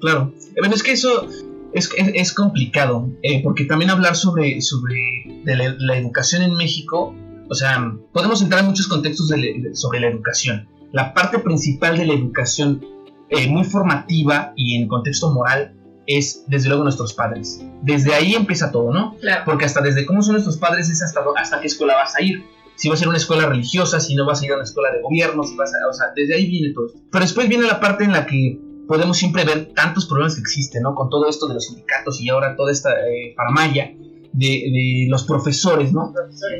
Claro. 0.00 0.32
Bueno, 0.56 0.74
es 0.74 0.82
que 0.84 0.92
eso 0.92 1.28
es, 1.74 1.90
es, 1.96 2.32
complicado, 2.32 3.10
eh, 3.22 3.42
porque 3.42 3.64
también 3.64 3.90
hablar 3.90 4.16
sobre, 4.16 4.60
sobre 4.62 4.96
la, 5.44 5.96
educación 5.96 6.42
en 6.42 6.54
México 6.54 7.14
o 7.48 7.54
sea, 7.54 7.94
podemos 8.12 8.42
entrar 8.42 8.60
en 8.60 8.66
muchos 8.66 8.88
contextos 8.88 9.30
sobre 9.72 10.00
la 10.00 10.08
educación. 10.08 10.68
La 10.92 11.12
parte 11.12 11.38
principal 11.38 11.96
de 11.96 12.06
la 12.06 12.14
educación, 12.14 12.84
eh, 13.28 13.48
muy 13.48 13.64
formativa 13.64 14.52
y 14.56 14.76
en 14.76 14.88
contexto 14.88 15.30
moral, 15.32 15.76
es 16.06 16.44
desde 16.46 16.68
luego 16.68 16.84
nuestros 16.84 17.14
padres. 17.14 17.64
Desde 17.82 18.14
ahí 18.14 18.34
empieza 18.34 18.70
todo, 18.70 18.92
¿no? 18.92 19.16
Claro. 19.20 19.42
Porque 19.44 19.64
hasta 19.64 19.80
desde 19.80 20.06
cómo 20.06 20.22
son 20.22 20.34
nuestros 20.34 20.58
padres 20.58 20.88
es 20.88 21.02
hasta, 21.02 21.20
hasta 21.36 21.60
qué 21.60 21.66
escuela 21.66 21.94
vas 21.94 22.14
a 22.16 22.22
ir. 22.22 22.44
Si 22.76 22.88
vas 22.88 23.00
a 23.00 23.04
ir 23.04 23.06
a 23.06 23.10
una 23.10 23.18
escuela 23.18 23.46
religiosa, 23.46 24.00
si 24.00 24.14
no 24.14 24.26
vas 24.26 24.42
a 24.42 24.46
ir 24.46 24.52
a 24.52 24.56
una 24.56 24.64
escuela 24.64 24.90
de 24.90 25.00
gobierno, 25.00 25.42
si 25.44 25.56
vas 25.56 25.72
a, 25.74 25.88
o 25.88 25.92
sea, 25.92 26.06
desde 26.14 26.34
ahí 26.34 26.46
viene 26.46 26.74
todo 26.74 26.86
esto. 26.86 26.98
Pero 27.10 27.24
después 27.24 27.48
viene 27.48 27.66
la 27.66 27.80
parte 27.80 28.04
en 28.04 28.12
la 28.12 28.26
que 28.26 28.58
podemos 28.86 29.16
siempre 29.16 29.44
ver 29.44 29.72
tantos 29.74 30.06
problemas 30.06 30.34
que 30.34 30.40
existen, 30.40 30.82
¿no? 30.82 30.94
Con 30.94 31.10
todo 31.10 31.28
esto 31.28 31.46
de 31.46 31.54
los 31.54 31.66
sindicatos 31.66 32.20
y 32.20 32.28
ahora 32.28 32.56
toda 32.56 32.72
esta 32.72 32.90
eh, 32.90 33.34
de, 34.32 35.06
los 35.08 35.24
profesores, 35.24 35.92
¿no? 35.92 36.12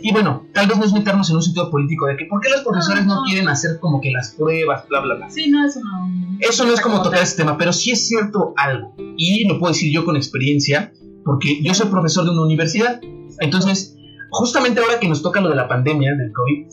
Y 0.03 0.13
bueno, 0.13 0.47
tal 0.53 0.69
vez 0.69 0.79
no 0.79 0.85
es 0.85 0.93
meternos 0.93 1.29
en 1.31 1.37
un 1.37 1.43
sentido 1.43 1.71
político 1.71 2.07
de 2.07 2.17
que 2.17 2.27
¿por 2.27 2.41
qué 2.41 2.51
los 2.51 2.63
profesores 2.63 3.05
no, 3.07 3.23
quieren 3.25 3.49
hacer 3.49 3.79
como 3.81 4.01
que 4.01 4.11
las 4.11 4.33
pruebas, 4.33 4.87
bla, 4.89 5.01
bla, 5.01 5.15
bla? 5.17 5.31
Sí, 5.31 5.51
no, 5.51 5.67
eso 5.67 5.81
no. 5.81 6.39
Eso 6.41 6.65
no 6.65 6.75
es 6.75 6.81
como 6.81 7.03
tocar 7.03 7.23
este 7.23 7.43
tema, 7.43 7.59
pero 7.59 7.73
sí 7.73 7.91
es 7.91 8.07
cierto 8.07 8.55
algo. 8.57 8.95
Y 9.17 9.47
lo 9.49 9.59
puedo 9.59 9.73
decir 9.73 9.93
yo 9.93 10.05
con 10.05 10.17
experiencia, 10.17 10.93
porque 11.25 11.63
yo 11.63 11.75
soy 11.75 11.89
profesor 11.89 12.25
de 12.25 12.31
una 12.31 12.43
universidad. 12.43 13.01
Entonces, 13.41 13.97
justamente 14.35 14.81
ahora 14.81 14.99
que 14.99 15.09
nos 15.09 15.23
toca 15.23 15.41
lo 15.41 15.49
de 15.49 15.55
la 15.55 15.69
pandemia 15.69 16.15
del 16.15 16.33
COVID, 16.33 16.67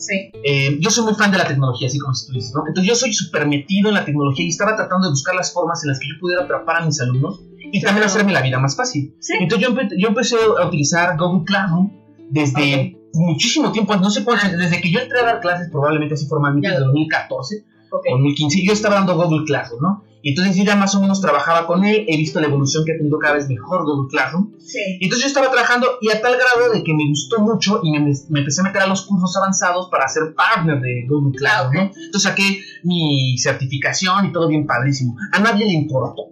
eh, 0.44 0.78
yo 0.80 0.90
soy 0.90 1.04
muy 1.04 1.14
fan 1.14 1.30
de 1.30 1.38
la 1.38 1.46
tecnología, 1.46 1.86
así 1.86 1.98
como 1.98 2.12
tú 2.12 2.32
dices, 2.32 2.52
¿no? 2.54 2.62
Entonces 2.66 2.88
yo 2.88 2.94
soy 2.94 3.12
súper 3.12 3.46
metido 3.46 3.88
en 3.88 3.94
la 3.94 4.04
tecnología 4.04 4.44
y 4.44 4.48
estaba 4.48 4.74
tratando 4.76 5.06
de 5.06 5.10
buscar 5.12 5.34
las 5.34 5.52
formas 5.52 5.82
en 5.84 5.90
las 5.90 5.98
que 5.98 6.08
yo 6.08 6.20
pudiera 6.20 6.42
atrapar 6.42 6.82
a 6.82 6.84
mis 6.84 7.00
alumnos 7.00 7.40
y 7.72 7.80
también 7.80 8.04
hacerme 8.04 8.32
la 8.32 8.42
vida 8.42 8.58
más 8.58 8.76
fácil. 8.76 9.14
Entonces 9.40 9.68
yo, 9.96 10.08
empecé 10.08 10.36
a 10.60 10.66
utilizar 10.66 11.16
Google 11.16 11.44
Classroom 11.44 11.90
desde 12.30 12.98
muchísimo 13.14 13.70
tiempo, 13.72 13.94
no 13.96 14.10
sé 14.10 14.24
cuánto, 14.24 14.56
desde 14.56 14.80
que 14.80 14.90
yo 14.90 15.00
entré 15.00 15.20
a 15.20 15.24
dar 15.24 15.40
clases, 15.40 15.70
probablemente 15.70 16.14
así 16.14 16.26
formalmente, 16.26 16.68
desde 16.68 16.84
2014 16.84 17.64
o 17.90 18.00
2015, 18.10 18.64
yo 18.64 18.72
estaba 18.72 18.96
dando 18.96 19.16
Google 19.16 19.44
Classroom, 19.46 19.82
¿no? 19.82 20.04
Y 20.22 20.30
entonces 20.30 20.54
yo 20.56 20.62
ya 20.64 20.76
más 20.76 20.94
o 20.94 21.00
menos 21.00 21.20
trabajaba 21.20 21.66
con 21.66 21.84
él, 21.84 22.04
he 22.08 22.16
visto 22.16 22.40
la 22.40 22.46
evolución 22.46 22.84
que 22.86 22.92
ha 22.92 22.96
tenido 22.96 23.18
cada 23.18 23.34
vez 23.34 23.48
mejor 23.48 23.84
Google 23.84 24.08
Classroom. 24.08 24.52
Sí. 24.60 24.78
Y 25.00 25.04
entonces 25.04 25.24
yo 25.24 25.28
estaba 25.28 25.50
trabajando 25.50 25.86
y 26.00 26.10
a 26.10 26.20
tal 26.20 26.34
grado 26.36 26.72
de 26.72 26.84
que 26.84 26.94
me 26.94 27.08
gustó 27.08 27.40
mucho 27.40 27.80
y 27.82 27.90
me, 27.90 27.98
me 28.28 28.38
empecé 28.40 28.60
a 28.60 28.64
meter 28.64 28.82
a 28.82 28.86
los 28.86 29.02
cursos 29.02 29.36
avanzados 29.36 29.88
para 29.90 30.06
ser 30.08 30.34
partner 30.34 30.80
de 30.80 31.06
Google 31.08 31.36
Classroom, 31.36 31.72
Ah, 31.76 31.90
¿no? 31.94 32.04
Entonces 32.04 32.22
saqué 32.22 32.60
mi 32.84 33.36
certificación 33.38 34.26
y 34.26 34.32
todo 34.32 34.48
bien 34.48 34.66
padrísimo. 34.66 35.16
A 35.32 35.40
nadie 35.40 35.66
le 35.66 35.72
importó. 35.72 36.22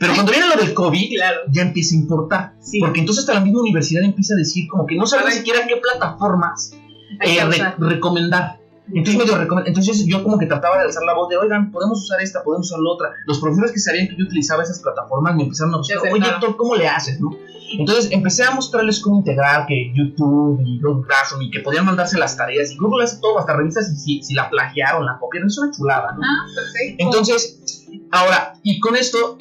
Pero 0.00 0.12
cuando 0.14 0.30
viene 0.30 0.46
lo 0.48 0.56
del 0.62 0.74
COVID, 0.74 1.08
Claro. 1.16 1.38
ya 1.50 1.62
empieza 1.62 1.94
a 1.94 1.98
importar. 1.98 2.52
Sí. 2.60 2.78
Porque 2.80 3.00
entonces 3.00 3.22
hasta 3.24 3.34
la 3.34 3.40
misma 3.40 3.60
universidad 3.62 4.04
empieza 4.04 4.34
a 4.34 4.36
decir 4.36 4.68
como 4.68 4.86
que 4.86 4.94
no 4.96 5.06
sabe 5.06 5.24
ni 5.28 5.32
siquiera 5.32 5.66
qué 5.66 5.76
plataformas 5.76 6.72
eh, 7.20 7.44
re- 7.44 7.74
recomendar. 7.78 8.60
Entonces, 8.94 9.28
recome- 9.36 9.64
entonces 9.66 10.06
yo 10.06 10.22
como 10.22 10.38
que 10.38 10.46
trataba 10.46 10.78
de 10.78 10.84
alzar 10.84 11.02
la 11.04 11.14
voz 11.14 11.28
de, 11.28 11.36
oigan, 11.36 11.70
podemos 11.70 12.02
usar 12.02 12.20
esta, 12.22 12.42
podemos 12.42 12.66
usar 12.68 12.80
la 12.80 12.90
otra. 12.90 13.10
Los 13.26 13.38
profesores 13.38 13.72
que 13.72 13.80
sabían 13.80 14.08
que 14.08 14.16
yo 14.16 14.24
utilizaba 14.24 14.62
esas 14.62 14.80
plataformas 14.80 15.34
me 15.36 15.42
empezaron 15.44 15.74
a 15.74 15.78
buscar, 15.78 15.98
oye, 16.12 16.24
¿cómo 16.56 16.74
le 16.76 16.88
haces? 16.88 17.20
¿no? 17.20 17.30
Entonces 17.78 18.10
empecé 18.12 18.44
a 18.44 18.50
mostrarles 18.52 19.00
cómo 19.02 19.18
integrar 19.18 19.66
que 19.66 19.92
YouTube 19.94 20.60
y 20.64 20.80
Google 20.80 21.06
Classroom 21.06 21.42
y 21.42 21.50
que 21.50 21.60
podían 21.60 21.84
mandarse 21.84 22.16
las 22.18 22.34
tareas. 22.36 22.70
Y 22.72 22.76
Google 22.78 23.04
hace 23.04 23.18
todo, 23.20 23.38
hasta 23.38 23.54
revisas 23.56 23.88
si, 23.88 23.96
si, 23.96 24.22
si 24.22 24.34
la 24.34 24.48
plagiaron, 24.48 25.04
la 25.04 25.18
copiaron, 25.18 25.48
es 25.48 25.58
una 25.58 25.70
chulada, 25.70 26.12
¿no? 26.12 26.22
Ah, 26.24 26.46
perfecto. 26.54 27.04
Entonces, 27.04 27.84
ahora, 28.10 28.54
y 28.62 28.80
con 28.80 28.96
esto, 28.96 29.36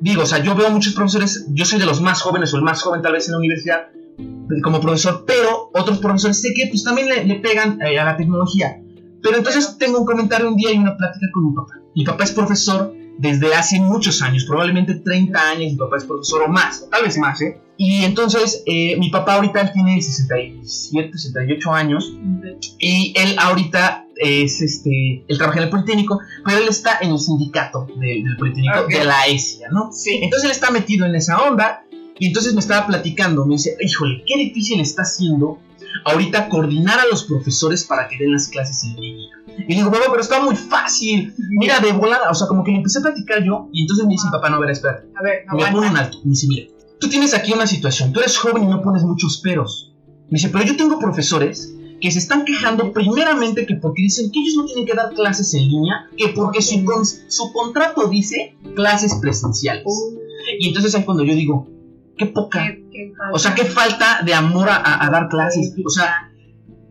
digo, 0.00 0.22
o 0.22 0.26
sea, 0.26 0.38
yo 0.38 0.54
veo 0.54 0.70
muchos 0.70 0.94
profesores, 0.94 1.44
yo 1.50 1.66
soy 1.66 1.78
de 1.78 1.84
los 1.84 2.00
más 2.00 2.22
jóvenes 2.22 2.54
o 2.54 2.56
el 2.56 2.62
más 2.62 2.80
joven 2.82 3.02
tal 3.02 3.12
vez 3.12 3.26
en 3.28 3.32
la 3.32 3.38
universidad 3.38 3.88
como 4.62 4.80
profesor, 4.80 5.24
pero 5.26 5.70
otros 5.74 5.98
profesores 5.98 6.40
sé 6.40 6.48
que 6.54 6.66
pues 6.68 6.82
también 6.84 7.08
le, 7.08 7.24
le 7.24 7.36
pegan 7.36 7.80
eh, 7.82 7.98
a 7.98 8.04
la 8.04 8.16
tecnología. 8.16 8.80
Pero 9.22 9.36
entonces 9.36 9.76
tengo 9.78 9.98
un 10.00 10.06
comentario 10.06 10.48
un 10.48 10.56
día 10.56 10.72
y 10.72 10.78
una 10.78 10.96
plática 10.96 11.26
con 11.32 11.48
mi 11.48 11.54
papá. 11.54 11.74
Mi 11.94 12.04
papá 12.04 12.24
es 12.24 12.32
profesor 12.32 12.94
desde 13.18 13.52
hace 13.54 13.80
muchos 13.80 14.22
años, 14.22 14.44
probablemente 14.44 14.94
30 14.94 15.50
años, 15.50 15.72
mi 15.72 15.76
papá 15.76 15.96
es 15.96 16.04
profesor 16.04 16.42
o 16.42 16.48
más, 16.48 16.88
tal 16.88 17.02
vez 17.02 17.18
más, 17.18 17.40
¿eh? 17.42 17.60
Y 17.76 18.04
entonces 18.04 18.62
eh, 18.66 18.96
mi 18.98 19.10
papá 19.10 19.34
ahorita 19.34 19.72
tiene 19.72 20.00
67, 20.00 21.10
68 21.18 21.72
años 21.72 22.12
y 22.78 23.12
él 23.16 23.36
ahorita 23.38 24.06
es 24.16 24.60
este, 24.60 25.24
él 25.28 25.38
trabaja 25.38 25.58
en 25.58 25.64
el 25.64 25.70
Politécnico, 25.70 26.18
pero 26.44 26.58
él 26.58 26.68
está 26.68 26.98
en 27.00 27.10
el 27.10 27.18
sindicato 27.20 27.86
de- 28.00 28.22
del 28.24 28.36
Politécnico 28.36 28.80
Ok. 28.80 28.88
de 28.90 29.04
la 29.04 29.26
ESIA, 29.26 29.68
¿no? 29.70 29.90
Sí. 29.92 30.18
Entonces 30.22 30.46
él 30.46 30.50
está 30.52 30.70
metido 30.70 31.06
en 31.06 31.14
esa 31.14 31.40
onda 31.42 31.84
y 32.18 32.26
entonces 32.28 32.54
me 32.54 32.60
estaba 32.60 32.86
platicando, 32.86 33.44
me 33.46 33.54
dice, 33.54 33.76
híjole, 33.80 34.22
qué 34.26 34.36
difícil 34.36 34.80
está 34.80 35.02
haciendo 35.02 35.58
ahorita 36.04 36.48
coordinar 36.48 36.98
a 37.00 37.06
los 37.06 37.24
profesores 37.24 37.84
para 37.84 38.08
que 38.08 38.16
den 38.18 38.32
las 38.32 38.48
clases 38.48 38.84
en 38.84 39.00
línea. 39.00 39.28
Y 39.66 39.74
digo, 39.74 39.90
papá, 39.90 40.04
pero 40.10 40.20
está 40.20 40.42
muy 40.42 40.54
fácil, 40.54 41.34
mira, 41.50 41.80
de 41.80 41.92
volada, 41.92 42.30
o 42.30 42.34
sea, 42.34 42.46
como 42.46 42.62
que 42.64 42.70
le 42.70 42.78
empecé 42.78 42.98
a 42.98 43.02
platicar 43.02 43.42
yo 43.44 43.68
y 43.72 43.82
entonces 43.82 44.06
me 44.06 44.12
dice, 44.12 44.28
papá, 44.30 44.50
no, 44.50 44.56
a 44.56 44.60
ver, 44.60 44.70
espera, 44.70 45.02
A 45.18 45.22
ver, 45.22 45.44
me 45.46 45.56
pone 45.72 45.86
aguanta. 45.86 46.00
alto. 46.00 46.18
Me 46.24 46.30
dice, 46.30 46.46
mira, 46.48 46.66
tú 47.00 47.08
tienes 47.08 47.34
aquí 47.34 47.52
una 47.52 47.66
situación, 47.66 48.12
tú 48.12 48.20
eres 48.20 48.36
joven 48.36 48.64
y 48.64 48.66
no 48.66 48.82
pones 48.82 49.02
muchos 49.02 49.40
peros. 49.42 49.92
Me 50.30 50.36
dice, 50.38 50.50
pero 50.50 50.64
yo 50.64 50.76
tengo 50.76 50.98
profesores 50.98 51.74
que 52.00 52.10
se 52.12 52.18
están 52.20 52.44
quejando 52.44 52.92
primeramente 52.92 53.66
que 53.66 53.74
porque 53.74 54.02
dicen 54.02 54.30
que 54.30 54.38
ellos 54.40 54.54
no 54.56 54.64
tienen 54.66 54.86
que 54.86 54.94
dar 54.94 55.12
clases 55.14 55.52
en 55.54 55.66
línea, 55.68 56.06
que 56.16 56.28
porque 56.28 56.62
su, 56.62 56.84
con- 56.84 57.04
su 57.04 57.52
contrato 57.52 58.06
dice 58.08 58.56
clases 58.76 59.14
presenciales. 59.20 59.84
Y 60.60 60.68
entonces 60.68 60.94
es 60.94 61.04
cuando 61.04 61.24
yo 61.24 61.34
digo, 61.34 61.66
qué 62.18 62.26
poca. 62.26 62.62
Qué- 62.66 62.84
qué 62.92 63.12
falta. 63.16 63.34
O 63.34 63.38
sea, 63.38 63.54
qué 63.54 63.64
falta 63.64 64.20
de 64.24 64.34
amor 64.34 64.68
a, 64.70 65.08
dar 65.10 65.28
clases. 65.28 65.72
O 65.84 65.90
sea, 65.90 66.30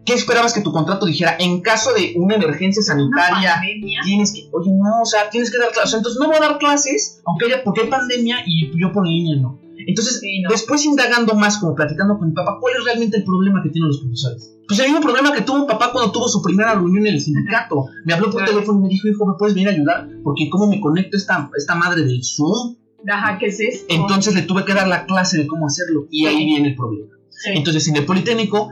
¿qué 0.06 0.14
esperabas 0.14 0.54
que 0.54 0.62
tu 0.62 0.72
contrato 0.72 1.06
dijera? 1.06 1.36
En 1.40 1.62
caso 1.62 1.94
de 1.94 2.14
una 2.18 2.36
emergencia 2.36 2.82
sanitaria, 2.82 3.62
tienes 4.04 4.32
que, 4.34 4.50
oye, 4.54 4.72
no, 4.72 5.02
o 5.02 5.06
sea, 5.06 5.30
tienes 5.30 5.52
que 5.52 5.58
dar 5.58 5.70
clases. 5.72 5.86
O 5.86 5.92
sea, 5.92 5.98
entonces 6.00 6.20
no 6.22 6.28
voy 6.28 6.38
a 6.38 6.40
dar 6.40 6.58
clases, 6.58 7.22
aunque 7.26 7.46
haya, 7.46 7.64
porque 7.64 7.82
hay 7.82 7.90
pandemia 7.90 8.38
y 8.46 8.72
yo 8.82 8.92
por 8.92 9.06
línea 9.08 9.36
no. 9.42 9.60
Entonces, 9.90 10.20
Sí, 10.20 10.42
no. 10.42 10.50
después 10.50 10.84
indagando 10.86 11.34
más, 11.36 11.60
como 11.60 11.74
platicando 11.76 12.18
con 12.18 12.30
mi 12.30 12.34
papá, 12.34 12.58
¿cuál 12.60 12.74
es 12.78 12.84
realmente 12.84 13.18
el 13.18 13.24
problema 13.24 13.62
que 13.64 13.70
tienen 13.70 13.88
los 13.88 14.00
profesores? 14.00 14.54
Pues 14.68 14.80
el 14.80 14.88
mismo 14.88 15.00
problema 15.02 15.32
que 15.32 15.42
tuvo 15.42 15.60
mi 15.60 15.66
papá 15.68 15.92
cuando 15.94 16.12
tuvo 16.12 16.28
su 16.28 16.42
primera 16.42 16.74
reunión 16.74 17.06
en 17.08 17.14
el 17.14 17.22
sindicato. 17.22 17.86
Me 18.04 18.14
habló 18.14 18.26
por 18.26 18.42
Claro. 18.42 18.52
teléfono 18.54 18.80
y 18.80 18.82
me 18.84 18.90
dijo, 18.90 19.08
hijo, 19.08 19.26
¿me 19.26 19.34
puedes 19.38 19.54
venir 19.56 19.70
a 19.70 19.72
ayudar? 19.72 20.10
Porque 20.24 20.50
¿cómo 20.50 20.68
me 20.68 20.82
conecto 20.82 21.16
esta, 21.16 21.50
esta 21.56 21.76
madre 21.76 22.02
del 22.04 22.22
Zoom? 22.22 22.76
Ajá, 23.10 23.38
¿qué 23.40 23.48
es 23.48 23.60
esto? 23.60 23.86
Entonces 23.94 24.36
le 24.36 24.42
tuve 24.44 24.66
que 24.66 24.74
dar 24.74 24.88
la 24.88 25.06
clase 25.06 25.38
de 25.38 25.48
cómo 25.48 25.68
hacerlo. 25.68 26.08
Y 26.12 26.26
ahí 26.26 26.46
viene 26.46 26.70
el 26.70 26.76
problema. 26.76 27.14
Sí. 27.30 27.52
Entonces, 27.56 27.88
en 27.88 27.96
el 27.98 28.06
Politécnico, 28.06 28.70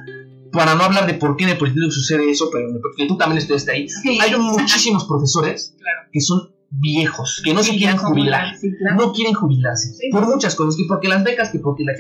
para 0.52 0.76
no 0.76 0.84
hablar 0.84 1.06
de 1.06 1.13
por 1.15 1.36
qué 1.38 1.43
en 1.45 1.52
el 1.52 1.58
Politécnico 1.58 1.91
sucede 1.91 2.30
eso, 2.30 2.50
pero 2.52 2.67
porque 2.82 3.06
tú 3.08 3.17
también 3.17 3.38
estuviste 3.39 3.71
ahí, 3.71 3.88
Sí. 3.89 4.17
hay 4.21 4.36
muchísimos 4.38 5.06
profesores 5.06 5.76
Claro. 5.80 6.10
que 6.12 6.19
son 6.21 6.52
viejos, 6.69 7.41
que 7.45 7.54
no 7.54 7.63
se 7.63 7.76
quieren 7.78 7.98
jubilar. 7.98 8.56
claro. 8.80 8.95
No 8.98 9.13
quieren 9.13 9.34
jubilarse. 9.34 9.93
Por 10.12 10.28
muchas 10.28 10.56
cosas, 10.56 10.76
que 10.76 10.84
porque 10.88 11.08
las 11.08 11.24
becas, 11.24 11.50
que 11.52 11.60
porque 11.60 11.84
la 11.84 11.93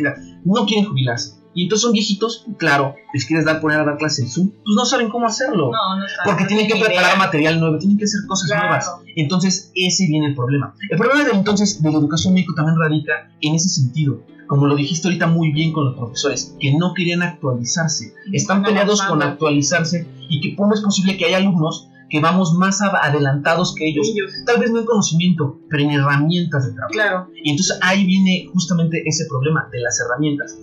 no 0.43 0.65
quieren 0.65 0.85
jubilarse. 0.85 1.35
Y 1.55 1.63
entonces 1.63 1.83
son 1.83 1.93
viejitos, 1.93 2.45
claro, 2.57 2.95
les 3.13 3.25
quieres 3.25 3.45
dar 3.45 3.61
poner 3.61 3.79
a 3.79 3.85
dar 3.85 3.97
clases 3.97 4.25
en 4.25 4.29
Zoom, 4.29 4.49
pues 4.51 4.75
no 4.75 4.85
saben 4.85 5.09
cómo 5.09 5.25
hacerlo. 5.25 5.71
No, 5.71 5.97
no 5.97 6.05
está. 6.05 6.23
Porque 6.25 6.43
no 6.43 6.47
tienen 6.49 6.67
que 6.67 6.75
preparar 6.75 7.11
idea. 7.11 7.15
material 7.15 7.59
nuevo, 7.61 7.77
tienen 7.77 7.97
que 7.97 8.03
hacer 8.03 8.19
cosas 8.27 8.49
Claro. 8.49 8.65
nuevas. 8.67 8.91
Entonces, 9.15 9.71
ese 9.73 10.05
viene 10.07 10.27
el 10.27 10.35
problema. 10.35 10.75
El 10.89 10.97
problema 10.97 11.23
de 11.23 11.31
entonces 11.31 11.81
de 11.81 11.91
la 11.91 11.97
educación 11.97 12.33
médica 12.33 12.53
también 12.55 12.77
radica 12.77 13.31
en 13.41 13.55
ese 13.55 13.69
sentido. 13.69 14.21
Como 14.47 14.67
lo 14.67 14.75
dijiste 14.75 15.07
ahorita 15.07 15.27
muy 15.27 15.51
bien 15.53 15.71
con 15.73 15.85
los 15.85 15.95
profesores, 15.95 16.55
que 16.59 16.73
no 16.77 16.93
querían 16.93 17.23
actualizarse. 17.23 18.13
Están 18.31 18.61
peleados 18.61 19.01
con 19.01 19.23
actualizarse 19.23 20.07
y 20.29 20.41
que 20.41 20.55
cómo 20.55 20.73
es 20.73 20.81
posible 20.81 21.17
que 21.17 21.25
haya 21.25 21.37
alumnos 21.37 21.89
que 22.09 22.19
vamos 22.19 22.53
más 22.53 22.81
adelantados 22.81 23.73
que 23.75 23.89
ellos. 23.89 24.07
Ellos. 24.13 24.31
Tal 24.45 24.59
vez 24.59 24.71
no 24.71 24.79
en 24.79 24.85
conocimiento, 24.85 25.59
pero 25.69 25.83
en 25.83 25.91
herramientas 25.91 26.65
de 26.65 26.73
trabajo. 26.73 26.91
Claro. 26.91 27.27
Y 27.43 27.49
entonces 27.51 27.79
ahí 27.81 28.05
viene 28.05 28.47
justamente 28.53 29.01
ese 29.05 29.25
problema 29.27 29.67
de 29.71 29.79
las 29.81 29.99
herramientas. 29.99 30.55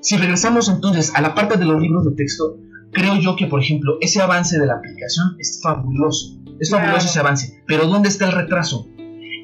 Si 0.00 0.16
regresamos 0.16 0.68
entonces 0.68 1.12
a 1.14 1.20
la 1.20 1.34
parte 1.34 1.56
de 1.56 1.64
los 1.64 1.80
libros 1.80 2.04
de 2.04 2.12
texto, 2.12 2.56
creo 2.92 3.16
yo 3.16 3.36
que, 3.36 3.46
por 3.46 3.60
ejemplo, 3.60 3.98
ese 4.00 4.20
avance 4.20 4.58
de 4.58 4.66
la 4.66 4.74
aplicación 4.74 5.36
es 5.38 5.60
fabuloso. 5.62 6.36
Es 6.60 6.70
fabuloso 6.70 6.94
Claro. 6.98 7.08
ese 7.10 7.18
avance. 7.20 7.62
Pero 7.66 7.86
¿dónde 7.86 8.08
está 8.08 8.26
el 8.26 8.32
retraso? 8.32 8.88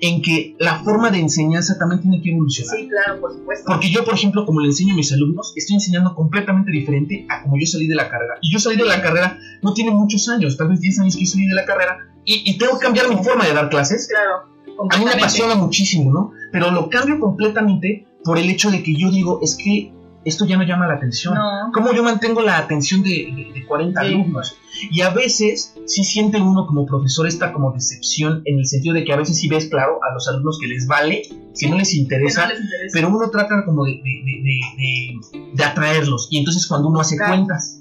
En 0.01 0.21
que 0.23 0.55
la 0.59 0.81
forma 0.81 1.11
de 1.11 1.19
enseñanza 1.19 1.79
también 1.79 2.01
tiene 2.03 2.21
que 2.21 2.31
evolucionar. 2.31 2.77
Sí, 2.77 2.88
claro, 2.88 3.21
por 3.21 3.33
supuesto. 3.33 3.64
Porque 3.67 3.90
yo, 3.90 4.05
por 4.05 4.14
ejemplo, 4.14 4.45
como 4.45 4.61
le 4.61 4.67
enseño 4.69 4.93
a 4.93 4.97
mis 4.97 5.12
alumnos, 5.12 5.53
estoy 5.57 5.75
enseñando 5.77 6.14
completamente 6.14 6.71
diferente 6.73 7.27
a 7.31 7.43
como 7.43 7.57
yo 7.59 7.67
salí 7.67 7.87
de 7.87 7.95
la 7.95 8.09
carrera. 8.11 8.35
Y 8.43 8.53
yo 8.53 8.59
salí 8.59 8.77
de 8.77 8.85
la 8.85 9.01
carrera 9.01 9.38
no 9.62 9.73
tiene 9.73 9.93
muchos 9.93 10.29
años, 10.29 10.57
tal 10.57 10.69
vez 10.69 10.81
10 10.81 10.99
años 11.01 11.17
que 11.17 11.25
yo 11.25 11.31
salí 11.31 11.47
de 11.47 11.55
la 11.55 11.64
carrera, 11.64 11.99
y, 12.25 12.43
y 12.45 12.59
tengo 12.59 12.79
que 12.79 12.85
cambiar 12.85 13.09
mi 13.09 13.17
forma 13.23 13.47
de 13.47 13.55
dar 13.55 13.69
clases. 13.71 14.09
Claro. 14.09 14.53
A 14.90 14.99
mí 14.99 15.05
me 15.05 15.12
apasiona 15.12 15.55
muchísimo, 15.55 16.12
¿no? 16.12 16.33
Pero 16.53 16.71
lo 16.71 16.90
cambio 16.90 17.19
completamente 17.21 18.07
por 18.25 18.38
el 18.38 18.51
hecho 18.51 18.71
de 18.71 18.83
que 18.83 18.95
yo 18.97 19.11
digo, 19.11 19.38
es 19.43 19.57
que 19.57 19.93
esto 20.25 20.45
ya 20.47 20.57
no 20.57 20.63
llama 20.65 20.87
la 20.87 20.95
atención. 20.95 21.35
No. 21.35 21.71
¿Cómo 21.73 21.93
yo 21.93 22.03
mantengo 22.03 22.41
la 22.43 22.59
atención 22.59 23.03
de, 23.03 23.11
de- 23.11 23.51
de 23.55 23.67
40 23.67 24.01
Sí. 24.01 24.07
alumnos? 24.07 24.57
Y 24.91 25.01
a 25.03 25.11
veces 25.11 25.75
sí 25.87 26.03
siente 26.05 26.41
uno 26.41 26.67
como 26.67 26.85
profesor 26.87 27.27
esta 27.27 27.53
como 27.53 27.73
decepción 27.73 28.43
en 28.45 28.59
el 28.59 28.67
sentido 28.67 28.95
de 28.95 29.05
que 29.05 29.13
a 29.13 29.17
veces 29.17 29.39
sí 29.39 29.49
ves 29.49 29.67
claro 29.67 29.99
a 30.03 30.13
los 30.15 30.27
alumnos 30.29 30.59
que 30.61 30.67
les 30.67 30.87
vale, 30.87 31.23
que 31.59 31.69
no 31.69 31.77
les 31.77 31.91
Que 31.91 31.97
interesa, 31.99 32.43
no 32.43 32.49
les 32.55 32.61
interesa. 32.61 32.93
pero 32.93 33.09
uno 33.09 33.31
trata 33.31 33.65
como 33.65 33.85
de, 33.85 34.01
de- 34.03 35.65
atraerlos. 35.65 36.29
Y 36.31 36.39
entonces 36.39 36.67
cuando 36.67 36.89
uno 36.89 37.01
hace 37.01 37.17
Claro. 37.17 37.35
cuentas, 37.35 37.81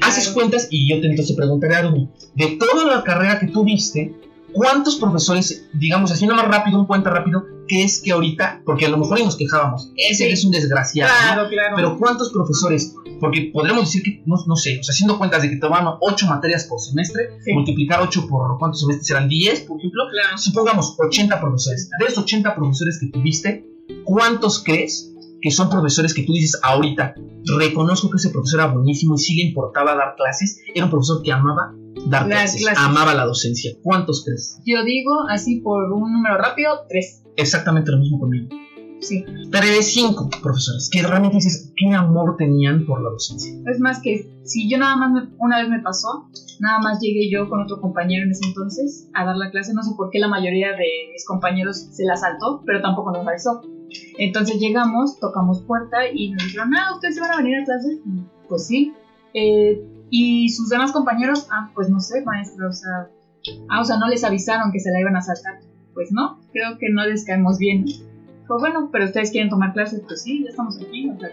haces 0.00 0.24
Claro. 0.24 0.34
cuentas 0.34 0.68
y 0.70 0.88
yo 0.88 1.00
te 1.00 1.06
entonces 1.08 1.36
preguntaré 1.36 1.74
a 1.76 1.82
Rumi, 1.82 2.08
de 2.34 2.56
toda 2.58 2.84
la 2.96 3.02
carrera 3.02 3.38
que 3.38 3.48
tú 3.48 3.64
viste, 3.64 4.14
¿cuántos 4.52 4.96
profesores, 4.96 5.68
digamos 5.74 6.10
así, 6.12 6.26
más 6.26 6.46
rápido, 6.46 6.78
un 6.78 6.86
cuenta 6.86 7.10
rápido, 7.10 7.44
que 7.68 7.84
es 7.84 8.00
que 8.02 8.12
ahorita, 8.12 8.62
porque 8.66 8.86
a 8.86 8.88
lo 8.88 8.98
mejor 8.98 9.20
nos 9.20 9.36
quejábamos, 9.36 9.92
ese 9.96 10.26
Sí. 10.26 10.30
es 10.32 10.44
un 10.44 10.50
desgraciado, 10.50 11.10
¿no? 11.12 11.34
Claro, 11.34 11.48
claro. 11.48 11.76
pero 11.76 11.98
¿cuántos 11.98 12.30
profesores? 12.32 12.94
Porque 13.20 13.50
podríamos 13.52 13.84
decir 13.84 14.02
que, 14.02 14.22
no, 14.26 14.36
no 14.46 14.56
sé, 14.56 14.78
o 14.80 14.82
sea, 14.82 14.92
haciendo 14.92 15.16
cuentas 15.18 15.42
de 15.42 15.50
que 15.50 15.56
toman 15.56 15.86
8 16.00 16.26
materias 16.26 16.64
por 16.64 16.80
semestre, 16.80 17.30
Sí. 17.44 17.52
multiplicar 17.52 18.00
8 18.02 18.26
por 18.28 18.58
cuántos 18.58 18.80
semestres 18.80 19.06
serán 19.06 19.28
10, 19.28 19.60
por 19.60 19.78
ejemplo, 19.78 20.02
Claro. 20.10 20.38
supongamos 20.38 20.96
80 20.98 21.40
profesores. 21.40 21.88
De 21.98 22.04
esos 22.06 22.18
80 22.24 22.54
profesores 22.54 22.98
que 23.00 23.06
tuviste, 23.08 23.64
¿cuántos 24.04 24.62
crees 24.62 25.08
que 25.40 25.50
son 25.50 25.70
profesores 25.70 26.14
que 26.14 26.22
tú 26.24 26.32
dices 26.32 26.58
ahorita? 26.62 27.14
Reconozco 27.58 28.10
que 28.10 28.16
ese 28.16 28.30
profesor 28.30 28.60
era 28.60 28.68
buenísimo 28.72 29.14
y 29.14 29.18
sí 29.18 29.36
le 29.36 29.48
importaba 29.48 29.94
dar 29.94 30.14
clases. 30.16 30.60
Era 30.74 30.84
un 30.86 30.90
profesor 30.90 31.22
que 31.22 31.32
amaba 31.32 31.74
dar 32.06 32.26
Las 32.28 32.40
clases, 32.52 32.62
clases. 32.62 32.84
amaba 32.84 33.14
la 33.14 33.24
docencia. 33.26 33.72
¿Cuántos 33.82 34.24
crees? 34.24 34.60
Yo 34.66 34.84
digo, 34.84 35.12
así 35.30 35.60
por 35.60 35.92
un 35.92 36.12
número 36.12 36.36
rápido, 36.38 36.70
tres. 36.88 37.22
Exactamente 37.36 37.90
lo 37.90 37.98
mismo 37.98 38.18
conmigo. 38.20 38.48
Sí. 39.00 39.24
Pero 39.50 39.66
de 39.66 39.82
5 39.82 40.30
profesores 40.42 40.88
que 40.92 41.02
realmente 41.02 41.36
dices 41.36 41.72
qué 41.76 41.92
amor 41.92 42.36
tenían 42.38 42.86
por 42.86 43.02
la 43.02 43.10
docencia. 43.10 43.52
Es 43.66 43.80
más 43.80 44.00
que 44.00 44.30
si 44.44 44.70
yo 44.70 44.78
nada 44.78 44.94
más, 44.96 45.10
me- 45.10 45.34
una 45.38 45.58
vez 45.60 45.68
me 45.68 45.80
pasó, 45.80 46.28
nada 46.60 46.78
más 46.78 47.00
llegué 47.00 47.28
yo 47.28 47.48
con 47.48 47.60
otro 47.60 47.80
compañero 47.80 48.24
en 48.24 48.30
ese 48.30 48.46
entonces 48.46 49.08
a 49.14 49.24
dar 49.24 49.36
la 49.36 49.50
clase. 49.50 49.74
No 49.74 49.82
sé 49.82 49.90
por 49.96 50.10
qué 50.10 50.20
la 50.20 50.28
mayoría 50.28 50.68
de 50.68 51.10
mis 51.12 51.26
compañeros 51.26 51.78
se 51.90 52.04
la 52.04 52.14
saltó, 52.16 52.62
pero 52.64 52.80
tampoco 52.80 53.10
nos 53.10 53.26
avisó. 53.26 53.62
Entonces 54.18 54.60
llegamos, 54.60 55.18
tocamos 55.18 55.62
puerta 55.62 55.96
y 56.14 56.30
nos 56.30 56.44
dijeron, 56.44 56.70
ah, 56.76 56.94
¿ustedes 56.94 57.16
se 57.16 57.20
van 57.22 57.32
a 57.32 57.36
venir 57.38 57.56
a 57.60 57.64
clase? 57.64 57.98
Pues 58.48 58.66
sí. 58.68 58.92
Eh, 59.34 59.82
y 60.14 60.50
sus 60.50 60.68
demás 60.68 60.92
compañeros, 60.92 61.46
ah, 61.50 61.70
pues 61.74 61.88
no 61.88 61.98
sé, 61.98 62.22
maestra, 62.22 62.68
o 62.68 62.72
sea, 62.72 63.08
ah, 63.70 63.80
o 63.80 63.84
sea, 63.84 63.96
no 63.96 64.08
les 64.08 64.22
avisaron 64.24 64.70
que 64.70 64.78
se 64.78 64.92
la 64.92 65.00
iban 65.00 65.16
a 65.16 65.22
saltar. 65.22 65.60
pues 65.94 66.12
no, 66.12 66.38
creo 66.52 66.76
que 66.78 66.90
no 66.90 67.06
les 67.06 67.24
caemos 67.24 67.56
bien. 67.58 67.86
Pues 68.46 68.60
bueno, 68.60 68.90
pero 68.92 69.06
ustedes 69.06 69.30
quieren 69.30 69.48
tomar 69.48 69.72
clases, 69.72 70.02
pues 70.06 70.22
sí, 70.22 70.42
ya 70.44 70.50
estamos 70.50 70.76
aquí, 70.76 71.08
o 71.08 71.18
sea, 71.18 71.30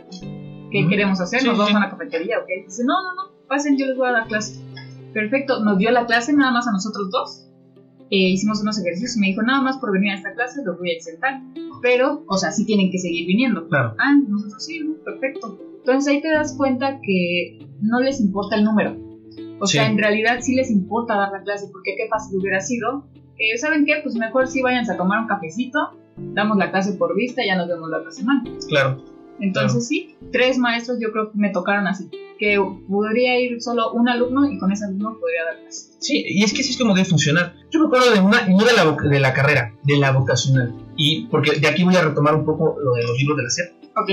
¿qué 0.71 0.87
queremos 0.87 1.19
hacer? 1.19 1.41
Sí, 1.41 1.47
¿Nos 1.47 1.57
vamos 1.57 1.71
sí. 1.71 1.75
a 1.75 1.79
la 1.81 1.89
cafetería 1.89 2.39
o 2.39 2.45
qué? 2.47 2.63
Dice, 2.65 2.83
no, 2.85 2.93
no, 3.03 3.15
no, 3.15 3.31
pasen, 3.49 3.77
yo 3.77 3.85
les 3.85 3.97
voy 3.97 4.07
a 4.07 4.13
dar 4.13 4.27
clase. 4.27 4.61
Perfecto, 5.13 5.61
nos 5.61 5.77
dio 5.77 5.91
la 5.91 6.05
clase 6.05 6.31
nada 6.31 6.51
más 6.51 6.65
a 6.65 6.71
nosotros 6.71 7.09
dos. 7.11 7.47
Eh, 8.11 8.29
hicimos 8.29 8.61
unos 8.61 8.79
ejercicios 8.79 9.17
y 9.17 9.19
me 9.19 9.27
dijo, 9.27 9.41
nada 9.41 9.61
más 9.61 9.77
por 9.77 9.91
venir 9.91 10.11
a 10.11 10.15
esta 10.15 10.33
clase 10.33 10.61
los 10.63 10.79
voy 10.79 10.91
a 10.91 10.93
exentar. 10.93 11.41
Pero, 11.81 12.23
o 12.27 12.37
sea, 12.37 12.53
sí 12.53 12.65
tienen 12.65 12.91
que 12.91 12.97
seguir 12.97 13.27
viniendo. 13.27 13.67
Claro. 13.67 13.95
Ah, 13.99 14.15
nosotros 14.25 14.63
sí, 14.63 14.95
perfecto. 15.03 15.59
Entonces 15.91 16.13
ahí 16.13 16.21
te 16.21 16.29
das 16.31 16.55
cuenta 16.57 16.99
que 17.01 17.59
no 17.81 17.99
les 17.99 18.19
importa 18.21 18.55
el 18.55 18.63
número. 18.63 18.95
O 19.59 19.65
Sí. 19.67 19.77
sea, 19.77 19.87
en 19.89 19.97
realidad 19.97 20.37
sí 20.41 20.55
les 20.55 20.69
importa 20.71 21.15
dar 21.17 21.31
la 21.31 21.43
clase, 21.43 21.67
porque 21.71 21.95
qué 21.97 22.07
fácil 22.07 22.37
hubiera 22.39 22.61
sido. 22.61 23.07
que 23.37 23.57
¿Saben 23.57 23.85
qué? 23.85 23.93
Pues 24.03 24.15
mejor 24.15 24.47
sí 24.47 24.61
váyanse 24.61 24.91
a 24.91 24.97
tomar 24.97 25.21
un 25.21 25.27
cafecito, 25.27 25.79
damos 26.17 26.57
la 26.57 26.71
clase 26.71 26.93
por 26.93 27.15
vista 27.15 27.41
y 27.41 27.47
ya 27.47 27.55
nos 27.55 27.69
vemos 27.69 27.89
la 27.89 27.99
otra 27.99 28.11
semana. 28.11 28.43
Claro. 28.67 29.01
Entonces 29.39 29.87
sí, 29.87 30.15
tres 30.33 30.57
maestros 30.57 30.97
yo 31.01 31.11
creo 31.13 31.31
que 31.31 31.37
me 31.37 31.49
tocaron 31.49 31.87
así. 31.87 32.09
Que 32.37 32.57
podría 32.89 33.39
ir 33.39 33.61
solo 33.61 33.93
un 33.93 34.09
alumno 34.09 34.49
y 34.51 34.57
con 34.59 34.71
ese 34.73 34.83
alumno 34.85 35.17
podría 35.19 35.45
dar 35.45 35.59
clase. 35.61 35.91
Sí, 35.99 36.23
y 36.27 36.43
es 36.43 36.51
que 36.53 36.59
así 36.61 36.71
es 36.71 36.77
como 36.77 36.93
debe 36.93 37.05
funcionar. 37.05 37.53
Yo 37.71 37.79
me 37.79 37.85
acuerdo 37.87 38.11
de 38.13 38.19
una, 38.19 38.45
no 38.47 38.57
de 38.57 38.73
la, 38.73 39.09
de 39.09 39.19
la 39.21 39.33
carrera, 39.33 39.73
de 39.83 39.97
la 39.97 40.11
vocacional. 40.11 40.73
Y 40.97 41.27
porque 41.27 41.59
de 41.59 41.67
aquí 41.69 41.83
voy 41.85 41.95
a 41.95 42.01
retomar 42.01 42.35
un 42.35 42.43
poco 42.45 42.75
lo 42.83 42.93
de 42.93 43.03
los 43.03 43.17
libros 43.17 43.37
de 43.37 43.43
la 43.43 43.49
SEP. 43.49 43.73
Ok. 43.95 44.09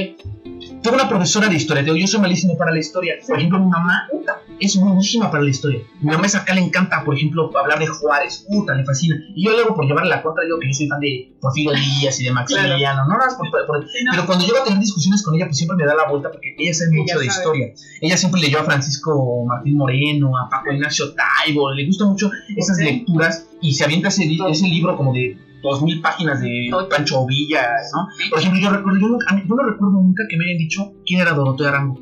Tuve 0.82 0.94
una 0.94 1.08
profesora 1.08 1.48
de 1.48 1.56
historia, 1.56 1.82
digo, 1.82 1.96
yo 1.96 2.06
soy 2.06 2.20
malísimo 2.20 2.56
para 2.56 2.72
la 2.72 2.78
historia. 2.78 3.14
Por 3.26 3.36
ejemplo, 3.38 3.58
mi 3.60 3.68
mamá 3.68 4.06
puta, 4.10 4.40
es 4.58 4.76
buenísima 4.78 5.30
para 5.30 5.42
la 5.42 5.50
historia. 5.50 5.80
Mi 6.00 6.10
mamá 6.10 6.26
es 6.26 6.34
acá 6.34 6.54
le 6.54 6.60
encanta, 6.60 7.04
por 7.04 7.14
ejemplo, 7.14 7.50
hablar 7.58 7.78
de 7.78 7.86
Juárez, 7.86 8.46
puta, 8.48 8.74
le 8.74 8.84
fascina. 8.84 9.16
Y 9.34 9.44
yo 9.44 9.52
luego 9.52 9.74
por 9.74 9.86
llevarle 9.86 10.10
la 10.10 10.22
contra 10.22 10.44
digo 10.44 10.58
que 10.58 10.68
yo 10.68 10.74
soy 10.74 10.88
fan 10.88 11.00
de 11.00 11.36
Porfirio 11.40 11.72
Díaz 11.72 12.20
y 12.20 12.24
de 12.24 12.32
Maximiliano, 12.32 13.04
no, 13.06 13.16
no, 13.18 13.26
es 13.26 13.34
por- 13.34 13.50
por- 13.50 13.84
Sí, 13.88 14.04
no, 14.04 14.12
pero 14.12 14.26
cuando 14.26 14.44
llego 14.46 14.58
a 14.60 14.64
tener 14.64 14.78
discusiones 14.80 15.22
con 15.22 15.34
ella, 15.34 15.46
pues 15.46 15.56
siempre 15.58 15.76
me 15.76 15.84
da 15.84 15.94
la 15.94 16.08
vuelta 16.08 16.30
porque 16.30 16.54
ella 16.58 16.72
sabe 16.74 16.90
Ella 16.92 17.00
mucho 17.02 17.18
de 17.20 17.26
sabe. 17.26 17.38
historia. 17.38 17.66
Ella 18.00 18.16
siempre 18.16 18.40
leyó 18.40 18.60
a 18.60 18.64
Francisco 18.64 19.44
Martín 19.46 19.76
Moreno, 19.76 20.36
a 20.38 20.48
Paco 20.48 20.72
Ignacio 20.72 21.06
Taibo, 21.14 21.72
le 21.74 21.86
gustan 21.86 22.08
mucho 22.08 22.30
esas 22.56 22.78
lecturas 22.78 23.46
y 23.60 23.72
se 23.74 23.84
avienta 23.84 24.08
ese, 24.08 24.24
ese 24.48 24.66
libro 24.68 24.96
como 24.96 25.12
de 25.12 25.38
dos 25.62 25.82
mil 25.82 26.00
páginas 26.00 26.40
de. 26.40 26.68
Pancho 26.90 27.24
Villa, 27.26 27.66
¿no? 27.94 28.08
Por 28.30 28.38
ejemplo, 28.38 28.60
yo 28.60 28.70
recuerdo, 28.70 29.00
yo, 29.00 29.08
nunca- 29.08 29.26
yo 29.46 29.54
no 29.54 29.62
recuerdo 29.62 29.92
nunca 30.02 30.22
que 30.28 30.36
me 30.36 30.44
hayan 30.44 30.58
dicho 30.58 30.92
quién 31.06 31.20
era 31.20 31.32
Dorotea 31.32 31.68
Arango. 31.68 32.00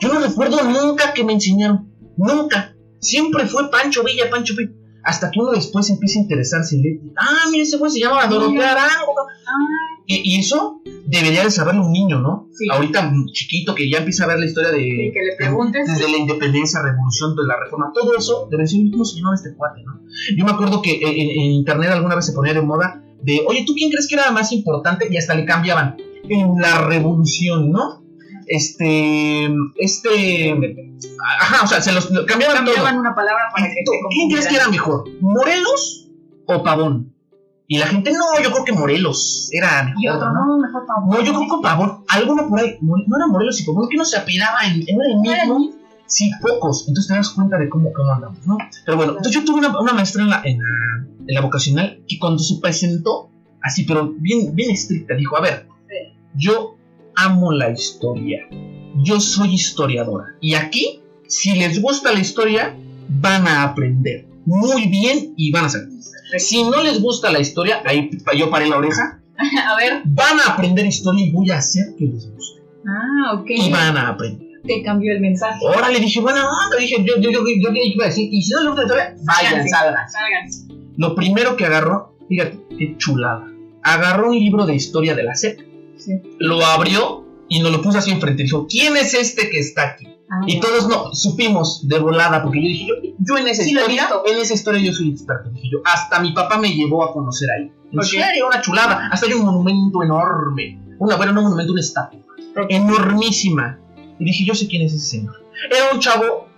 Yo 0.00 0.12
no 0.12 0.20
recuerdo 0.20 0.62
nunca 0.64 1.12
que 1.14 1.24
me 1.24 1.32
enseñaron, 1.34 1.90
nunca. 2.16 2.74
Siempre 3.00 3.46
fue 3.46 3.70
Pancho 3.70 4.02
Villa, 4.04 4.28
Pancho 4.30 4.54
Villa. 4.56 4.72
Hasta 5.04 5.30
que 5.30 5.38
uno 5.38 5.52
después 5.52 5.88
empieza 5.88 6.18
a 6.18 6.22
interesarse 6.22 6.76
y 6.76 6.82
le 6.82 7.00
ah, 7.16 7.44
mira, 7.52 7.62
ese 7.62 7.76
güey 7.76 7.90
se 7.92 8.00
llama 8.00 8.26
Dorotea 8.26 8.72
Arango. 8.72 9.14
Ah, 9.46 9.85
Y, 10.06 10.36
y 10.36 10.40
eso 10.40 10.80
debería 11.06 11.44
de 11.44 11.50
saberlo 11.50 11.84
un 11.84 11.92
niño, 11.92 12.20
¿no? 12.20 12.48
Sí. 12.52 12.66
Ahorita 12.70 13.12
chiquito 13.32 13.74
que 13.74 13.90
ya 13.90 13.98
empieza 13.98 14.24
a 14.24 14.28
ver 14.28 14.38
la 14.38 14.46
historia 14.46 14.70
de... 14.70 14.80
y 14.80 15.12
que 15.12 15.20
le 15.20 15.36
preguntes. 15.36 15.86
Desde 15.86 16.10
la 16.10 16.16
independencia, 16.18 16.80
revolución, 16.82 17.34
de 17.36 17.44
la 17.44 17.58
reforma, 17.62 17.90
todo 17.92 18.16
eso 18.16 18.48
debe 18.50 18.66
ser 18.66 18.80
¿cómo 18.90 19.04
se 19.04 19.16
llamaba 19.16 19.34
este 19.34 19.54
cuate, 19.54 19.82
no? 19.84 20.00
Yo 20.36 20.44
me 20.44 20.52
acuerdo 20.52 20.80
que 20.82 20.94
en, 20.94 21.30
en 21.30 21.50
internet 21.52 21.90
alguna 21.90 22.14
vez 22.14 22.26
se 22.26 22.32
ponía 22.32 22.54
de 22.54 22.62
moda 22.62 23.02
de, 23.22 23.42
oye, 23.46 23.64
¿tú 23.66 23.74
quién 23.74 23.90
crees 23.90 24.06
que 24.08 24.14
era 24.14 24.30
más 24.30 24.52
importante? 24.52 25.08
Y 25.10 25.16
hasta 25.16 25.34
le 25.34 25.44
cambiaban. 25.44 25.96
En 26.28 26.60
la 26.60 26.86
revolución, 26.86 27.70
¿no? 27.70 28.02
Este, 28.46 29.48
este, 29.76 30.54
ajá, 31.40 31.64
o 31.64 31.66
sea, 31.66 31.80
se 31.80 31.92
los 31.92 32.10
lo 32.10 32.24
cambiaban, 32.26 32.56
Cambiaban 32.58 32.92
todo. 32.92 33.00
una 33.00 33.14
palabra 33.14 33.44
para 33.54 33.68
que 33.68 33.74
¿Quién 34.10 34.30
crees 34.30 34.46
que 34.46 34.54
era 34.54 34.68
mejor? 34.68 35.04
¿Morelos 35.20 36.10
o 36.46 36.62
Pavón? 36.62 37.12
Y 37.68 37.78
la 37.78 37.86
gente, 37.86 38.12
no, 38.12 38.42
yo 38.42 38.52
creo 38.52 38.64
que 38.64 38.72
Morelos 38.72 39.48
era. 39.52 39.92
Y 39.98 40.08
otro, 40.08 40.32
no, 40.32 40.58
mejor 40.58 40.86
para 40.86 41.00
No, 41.00 41.24
yo 41.24 41.34
creo 41.34 41.56
que 41.56 41.62
Pavón, 41.62 42.04
alguno 42.08 42.48
por 42.48 42.60
ahí, 42.60 42.78
no 42.80 43.16
era 43.16 43.26
Morelos 43.26 43.60
y 43.60 43.64
Pavón, 43.64 43.88
que 43.88 43.96
no 43.96 44.04
se 44.04 44.16
apellidaba 44.16 44.66
en, 44.66 44.84
en 44.86 44.98
el 45.02 45.20
mismo. 45.20 45.72
Sí, 46.06 46.30
pocos. 46.40 46.86
Entonces 46.86 47.08
te 47.08 47.16
das 47.16 47.30
cuenta 47.30 47.58
de 47.58 47.68
cómo, 47.68 47.92
cómo 47.92 48.12
andamos, 48.12 48.46
¿no? 48.46 48.56
Pero 48.84 48.96
bueno, 48.96 49.12
entonces 49.16 49.34
yo 49.34 49.44
tuve 49.44 49.58
una, 49.58 49.80
una 49.80 49.92
maestra 49.92 50.22
en 50.22 50.30
la, 50.30 50.42
en, 50.44 50.58
la, 50.60 51.06
en 51.26 51.34
la 51.34 51.40
vocacional 51.40 52.00
que 52.06 52.18
cuando 52.20 52.38
se 52.38 52.60
presentó, 52.60 53.30
así, 53.60 53.82
pero 53.82 54.12
bien, 54.16 54.54
bien 54.54 54.70
estricta, 54.70 55.14
dijo, 55.14 55.36
a 55.36 55.40
ver, 55.40 55.66
yo 56.36 56.76
amo 57.16 57.50
la 57.50 57.70
historia. 57.70 58.46
Yo 59.02 59.20
soy 59.20 59.54
historiadora. 59.54 60.36
Y 60.40 60.54
aquí, 60.54 61.00
si 61.26 61.58
les 61.58 61.82
gusta 61.82 62.12
la 62.12 62.20
historia, 62.20 62.76
van 63.08 63.46
a 63.48 63.64
aprender 63.64 64.26
muy 64.44 64.86
bien 64.86 65.34
y 65.36 65.50
van 65.50 65.64
a 65.64 65.68
saber. 65.68 65.88
Si 66.38 66.62
no 66.64 66.82
les 66.82 67.00
gusta 67.00 67.30
la 67.30 67.40
historia, 67.40 67.82
ahí 67.84 68.10
yo 68.36 68.50
paré 68.50 68.68
la 68.68 68.76
oreja, 68.78 69.20
A 69.68 69.76
ver. 69.76 70.02
van 70.04 70.40
a 70.40 70.52
aprender 70.52 70.86
historia 70.86 71.26
y 71.26 71.30
voy 71.30 71.50
a 71.50 71.58
hacer 71.58 71.94
que 71.98 72.06
les 72.06 72.30
guste. 72.32 72.62
Ah, 72.86 73.34
ok. 73.34 73.46
Y 73.50 73.70
van 73.70 73.96
a 73.96 74.08
aprender. 74.08 74.46
Te 74.64 74.82
cambió 74.82 75.12
el 75.12 75.20
mensaje. 75.20 75.60
Ahora 75.66 75.90
le 75.90 76.00
dije, 76.00 76.20
bueno, 76.20 76.40
onda, 76.40 76.76
dije, 76.78 76.96
yo, 77.04 77.16
yo, 77.20 77.30
yo, 77.30 77.40
yo, 77.46 77.70
yo 77.72 77.80
iba 77.84 78.04
a 78.04 78.08
decir, 78.08 78.28
y 78.32 78.42
si 78.42 78.52
no 78.52 78.60
les 78.62 78.68
gusta 78.70 78.82
la 78.82 78.86
historia, 78.86 79.16
vayan, 79.24 79.68
salgan. 79.68 80.06
Lo 80.96 81.14
primero 81.14 81.56
que 81.56 81.66
agarró, 81.66 82.16
fíjate, 82.28 82.58
qué 82.76 82.96
chulada. 82.98 83.46
Agarró 83.82 84.30
un 84.30 84.38
libro 84.38 84.66
de 84.66 84.74
historia 84.74 85.14
de 85.14 85.22
la 85.22 85.34
SEP, 85.34 85.60
Sí. 85.96 86.12
lo 86.38 86.64
abrió 86.66 87.24
y 87.48 87.60
nos 87.60 87.70
lo 87.70 87.80
puso 87.82 87.98
así 87.98 88.10
enfrente. 88.10 88.42
Dijo, 88.42 88.66
¿quién 88.68 88.96
es 88.96 89.14
este 89.14 89.48
que 89.50 89.60
está 89.60 89.90
aquí? 89.90 90.08
Ah, 90.30 90.40
Y 90.46 90.58
todos 90.60 90.88
no, 90.88 91.14
supimos 91.14 91.86
de 91.86 91.98
volada, 92.00 92.42
porque 92.42 92.60
yo 92.62 92.68
dije, 92.68 92.86
yo, 92.88 92.94
yo 93.18 93.38
en 93.38 93.46
esa 93.48 93.62
Sí, 93.62 93.70
historia, 93.70 94.08
en 94.26 94.38
esa 94.38 94.54
historia 94.54 94.80
yo 94.80 94.92
soy 94.92 95.10
experto. 95.10 95.50
Dije 95.50 95.68
yo, 95.72 95.78
hasta 95.84 96.18
mi 96.20 96.32
papá 96.32 96.58
me 96.58 96.68
llevó 96.74 97.04
a 97.04 97.12
conocer 97.12 97.48
ahí. 97.58 97.70
En 97.92 97.98
Ok. 97.98 98.04
serio, 98.04 98.48
una 98.48 98.60
chulada. 98.60 99.08
Hasta 99.12 99.26
hay 99.26 99.34
un 99.34 99.44
monumento 99.44 100.02
enorme. 100.02 100.80
Una, 100.98 101.16
bueno, 101.16 101.32
no 101.32 101.40
un 101.40 101.44
monumento, 101.46 101.72
una 101.72 101.80
estatua. 101.80 102.18
Ok. 102.56 102.66
Enormísima. 102.70 103.78
Y 104.18 104.24
dije, 104.24 104.44
yo 104.44 104.54
sé 104.54 104.66
quién 104.66 104.82
es 104.82 104.92
ese 104.94 105.06
señor. 105.18 105.34
Era 105.70 105.92
un 105.92 106.00
chavo 106.00 106.48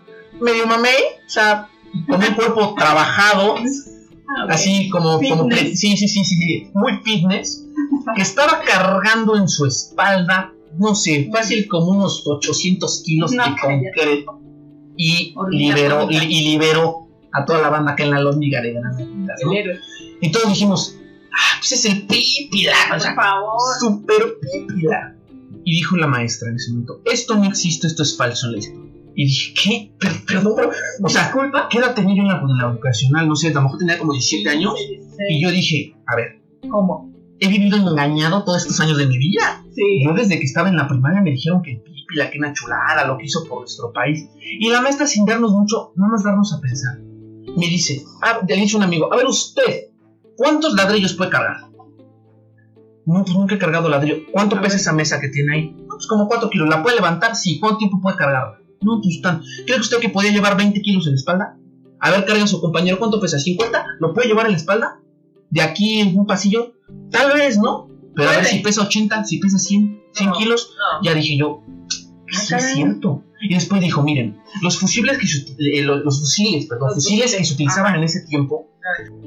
medio 0.41 0.67
mamey, 0.67 0.95
o 1.27 1.29
sea, 1.29 1.69
con 2.09 2.23
un 2.23 2.35
cuerpo 2.35 2.75
trabajado, 2.79 3.57
Ah, 4.31 4.47
así 4.51 4.91
como, 4.91 5.19
sí, 5.19 5.97
sí, 5.97 6.07
sí, 6.07 6.23
sí, 6.23 6.71
muy 6.75 6.99
fitness, 7.03 7.65
que 8.15 8.21
estaba 8.21 8.61
cargando 8.61 9.37
en 9.37 9.49
su 9.49 9.65
espalda, 9.65 10.53
no 10.79 10.95
sé, 10.95 11.29
fácil 11.33 11.67
como 11.69 11.93
unos 11.93 12.23
800 12.27 13.03
kilos 13.05 13.33
No, 13.33 13.45
de 13.45 13.51
concreto 13.61 14.41
y 14.97 15.35
liberó, 15.51 16.09
y 16.11 16.45
liberó 16.45 17.09
a 17.33 17.45
toda 17.45 17.61
la 17.63 17.69
banda 17.71 17.93
acá 17.93 18.05
en 18.05 18.11
la 18.11 18.21
lóndiga 18.21 18.61
de 18.61 18.73
Granadas, 18.73 19.07
¿no? 19.45 19.53
Y 20.21 20.33
todos 20.33 20.49
dijimos, 20.49 20.97
ah, 21.33 21.59
pues 21.61 21.73
es 21.73 21.85
el 21.85 22.07
pípila, 22.07 22.73
o 22.89 22.99
Por 22.99 23.15
favor. 23.15 23.79
super 23.79 24.23
pípila. 24.41 25.15
Y 25.65 25.73
dijo 25.73 25.97
la 25.97 26.07
maestra 26.07 26.49
en 26.51 26.57
ese 26.57 26.71
momento, 26.73 27.01
esto 27.05 27.35
no 27.37 27.45
existe, 27.45 27.87
esto 27.87 28.03
es 28.03 28.17
falso 28.17 28.51
historia. 28.57 28.89
Y 29.15 29.25
dije, 29.27 29.55
¿qué? 29.55 29.93
Per- 29.99 30.25
Perdón, 30.27 30.53
pero, 30.57 30.71
o 31.03 31.09
sea, 31.09 31.25
Disculpa. 31.25 31.69
¿qué 31.71 31.79
edad 31.79 31.95
tenía 31.95 32.15
yo 32.17 32.23
en 32.23 32.29
la, 32.29 32.41
en 32.41 32.57
la 32.57 32.67
vocacional? 32.73 33.29
No 33.29 33.35
sé, 33.37 33.49
a 33.49 33.53
lo 33.53 33.63
mejor 33.63 33.79
tenía 33.79 33.99
como 33.99 34.13
17 34.13 34.49
años. 34.49 34.75
Y 35.29 35.43
yo 35.43 35.51
dije, 35.51 35.95
a 36.07 36.15
ver, 36.17 36.41
¿Cómo? 36.71 37.13
He 37.41 37.49
vivido 37.49 37.77
engañado 37.77 38.45
todos 38.45 38.63
estos 38.63 38.81
años 38.81 38.99
de 38.99 39.07
mi 39.07 39.19
vida. 39.19 39.65
Sí. 39.75 40.05
Yo 40.05 40.13
desde 40.13 40.39
que 40.39 40.45
estaba 40.45 40.69
en 40.69 40.77
la 40.77 40.89
primaria 40.89 41.21
me 41.21 41.31
dijeron 41.31 41.63
que 41.63 41.73
el 41.73 41.81
Pípila, 41.83 42.31
que 42.31 42.39
una 42.39 42.53
chulada, 42.53 43.07
lo 43.07 43.19
que 43.19 43.27
hizo 43.27 43.45
por 43.49 43.61
nuestro 43.61 43.93
país. 43.93 44.29
Y 44.43 44.69
la 44.71 44.81
maestra, 44.81 45.07
sin 45.07 45.25
darnos 45.25 45.53
mucho, 45.53 45.93
no 45.97 46.09
más 46.09 46.25
darnos 46.25 46.53
a 46.53 46.61
pensar, 46.61 46.99
me 46.99 47.67
dice, 47.67 48.05
ah, 48.23 48.41
le 48.47 48.57
dice 48.57 48.77
un 48.77 48.83
amigo, 48.83 49.13
a 49.13 49.17
ver 49.17 49.27
usted, 49.27 49.89
¿cuántos 50.37 50.75
ladrillos 50.75 51.15
puede 51.15 51.31
cargar? 51.31 51.69
No, 53.07 53.25
pues 53.25 53.35
nunca 53.35 53.55
he 53.55 53.59
cargado 53.59 53.89
ladrillo. 53.89 54.17
¿Cuánto 54.31 54.57
A 54.57 54.61
pesa 54.61 54.75
ver. 54.75 54.81
esa 54.81 54.93
mesa 54.93 55.21
que 55.21 55.29
tiene 55.29 55.55
ahí? 55.55 55.71
No, 55.79 55.95
pues 55.95 56.07
como 56.07 56.29
4 56.29 56.51
kilos. 56.51 56.69
¿La 56.69 56.83
puede 56.83 56.97
levantar? 56.97 57.35
Sí. 57.37 57.59
¿Cuánto 57.59 57.79
tiempo 57.79 58.01
puede 58.03 58.17
cargarla? 58.19 58.59
No, 58.83 59.01
pues 59.03 59.23
tan. 59.23 59.41
¿Cree 59.67 59.81
usted 59.81 59.97
que 59.99 60.11
podía 60.11 60.31
llevar 60.31 60.59
20 60.59 60.79
kilos 60.83 61.07
en 61.07 61.13
la 61.13 61.17
espalda? 61.17 61.57
A 62.01 62.11
ver, 62.11 62.27
carga 62.27 62.45
a 62.45 62.47
su 62.47 62.61
compañero. 62.61 62.99
¿Cuánto 62.99 63.19
pesa? 63.19 63.39
¿50? 63.39 63.83
¿Lo 64.01 64.13
puede 64.13 64.29
llevar 64.29 64.45
en 64.47 64.53
la 64.53 64.59
espalda? 64.59 65.01
¿De 65.51 65.63
aquí 65.63 66.01
en 66.01 66.19
un 66.19 66.27
pasillo? 66.27 66.75
Tal 67.11 67.33
vez, 67.33 67.59
¿no? 67.59 67.89
Pero 68.15 68.31
a 68.31 68.37
ver 68.37 68.45
si 68.45 68.59
pesa 68.61 68.83
80, 68.83 69.25
si 69.25 69.39
pesa 69.39 69.59
100, 69.59 70.01
100 70.13 70.31
No. 70.31 70.37
kilos. 70.37 70.71
No. 70.77 71.03
Ya 71.05 71.15
dije 71.15 71.37
yo, 71.39 71.63
sí 72.29 72.55
es 72.55 72.73
cierto. 72.75 73.23
Y 73.41 73.55
después 73.55 73.81
dijo, 73.81 74.03
miren, 74.03 74.41
los 74.63 74.79
fusibles 74.79 75.17
que 75.19 75.27
se, 75.29 75.47
eh, 75.59 75.83
los, 75.83 76.05
los 76.05 76.19
fusiles, 76.21 76.67
perdón, 76.67 76.89
Los 76.89 77.05
fusiles 77.05 77.35
que 77.37 77.45
se 77.45 77.55
utilizaban 77.55 77.95
en 77.95 78.03
ese 78.03 78.23
tiempo, 78.23 78.67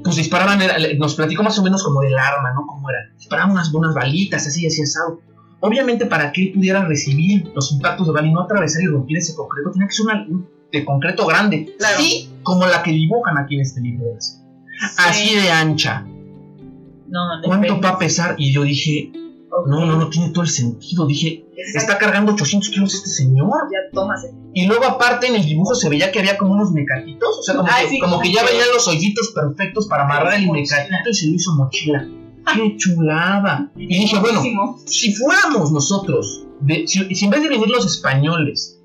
pues 0.04 0.16
disparaban, 0.16 0.60
era- 0.60 0.76
nos 0.98 1.14
platicó 1.14 1.42
más 1.42 1.58
o 1.58 1.62
menos 1.62 1.82
como 1.82 2.02
del 2.02 2.18
arma, 2.18 2.52
¿no? 2.52 2.66
Cómo 2.66 2.90
era. 2.90 2.98
Disparaban 3.16 3.52
unas, 3.52 3.72
unas 3.72 3.94
balitas, 3.94 4.46
así, 4.46 4.66
así 4.66 4.82
asado. 4.82 5.20
Obviamente 5.60 6.04
para 6.06 6.30
que 6.32 6.42
él 6.42 6.52
pudiera 6.52 6.84
recibir 6.84 7.50
los 7.54 7.72
impactos 7.72 8.06
de 8.08 8.12
bala 8.12 8.26
y 8.28 8.32
no 8.32 8.42
atravesar 8.42 8.82
y 8.82 8.86
romper 8.86 9.16
ese 9.16 9.34
concreto, 9.34 9.70
tenía 9.70 9.86
que 9.88 9.94
ser 9.94 10.06
una 10.06 10.26
de 10.72 10.84
concreto 10.84 11.26
grande. 11.26 11.74
Claro. 11.78 11.98
Sí, 11.98 12.28
como 12.42 12.66
la 12.66 12.82
que 12.82 12.90
dibujan 12.90 13.38
aquí 13.38 13.54
en 13.54 13.60
este 13.62 13.80
libro. 13.80 14.06
Así 14.98 15.34
de 15.36 15.50
ancha. 15.50 16.04
No, 17.12 17.36
no. 17.36 17.42
¿Cuánto 17.44 17.80
va 17.80 17.90
a 17.90 17.98
pesar? 17.98 18.34
Y 18.38 18.52
yo 18.52 18.62
dije, 18.64 19.12
no, 19.66 19.84
no, 19.86 19.96
no 19.98 20.08
tiene 20.08 20.30
todo 20.30 20.42
el 20.44 20.50
sentido. 20.50 21.06
Dije, 21.06 21.44
Exacto. 21.56 21.78
está 21.78 21.98
cargando 21.98 22.32
800 22.32 22.70
kilos 22.70 22.94
este 22.94 23.10
señor. 23.10 23.48
Ya 23.70 23.78
tómase. 23.92 24.32
Y 24.54 24.66
luego 24.66 24.84
aparte 24.86 25.26
en 25.28 25.34
el 25.36 25.44
dibujo 25.44 25.74
se 25.74 25.88
veía 25.88 26.10
que 26.10 26.18
había 26.20 26.36
como 26.38 26.52
unos 26.54 26.72
mecatitos, 26.72 27.38
o 27.38 27.42
sea, 27.42 27.56
como, 27.56 27.68
Ay, 27.70 27.84
que, 27.84 27.90
sí, 27.90 27.98
como 28.00 28.18
que 28.20 28.32
ya 28.32 28.44
venían 28.44 28.66
los 28.74 28.88
hoyitos 28.88 29.30
perfectos 29.34 29.86
para 29.86 30.04
amarrar 30.04 30.34
el 30.34 30.50
mecatito 30.50 31.10
y 31.10 31.14
se 31.14 31.28
lo 31.28 31.34
hizo 31.34 31.52
mochila. 31.54 32.08
¡Qué 32.54 32.76
chulada! 32.76 33.70
Y 33.76 33.86
dije, 33.86 34.18
bueno, 34.18 34.42
si 34.84 35.14
fuéramos 35.14 35.70
nosotros, 35.70 36.44
de- 36.60 36.86
si, 36.88 37.14
si 37.14 37.24
en 37.26 37.30
vez 37.30 37.42
de 37.42 37.48
venir 37.48 37.68
los 37.68 37.86
españoles, 37.86 38.78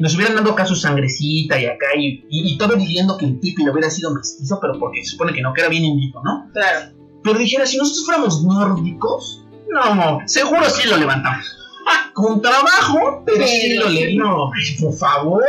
nos 0.00 0.14
hubieran 0.16 0.34
dado 0.34 0.50
acá 0.52 0.66
su 0.66 0.74
sangrecita 0.74 1.60
y 1.60 1.66
acá, 1.66 1.86
y, 1.96 2.24
y, 2.28 2.52
y 2.54 2.58
todo 2.58 2.74
diciendo 2.74 3.16
que 3.16 3.26
el 3.26 3.38
Pipi 3.38 3.64
lo 3.64 3.72
hubiera 3.72 3.88
sido 3.90 4.12
mestizo, 4.12 4.58
pero 4.60 4.78
porque 4.80 5.04
se 5.04 5.12
supone 5.12 5.32
que 5.32 5.40
no, 5.40 5.52
que 5.54 5.60
era 5.60 5.70
bien 5.70 5.84
indito, 5.84 6.20
¿no? 6.24 6.50
Claro. 6.52 6.95
Pero 7.26 7.38
dijera, 7.40 7.66
si 7.66 7.76
nosotros 7.76 8.04
fuéramos 8.06 8.42
nórdicos, 8.44 9.42
no, 9.68 10.20
seguro 10.26 10.70
sí 10.70 10.88
lo 10.88 10.96
levantamos. 10.96 11.44
Ah, 11.88 12.10
Con 12.14 12.40
trabajo, 12.40 13.22
pero, 13.26 13.46
sí 13.46 13.58
Pero 13.68 13.84
lo 13.84 13.90
sí. 13.90 13.96
levantamos. 14.14 14.50
No, 14.80 14.86
por 14.86 14.96
favor. 14.96 15.42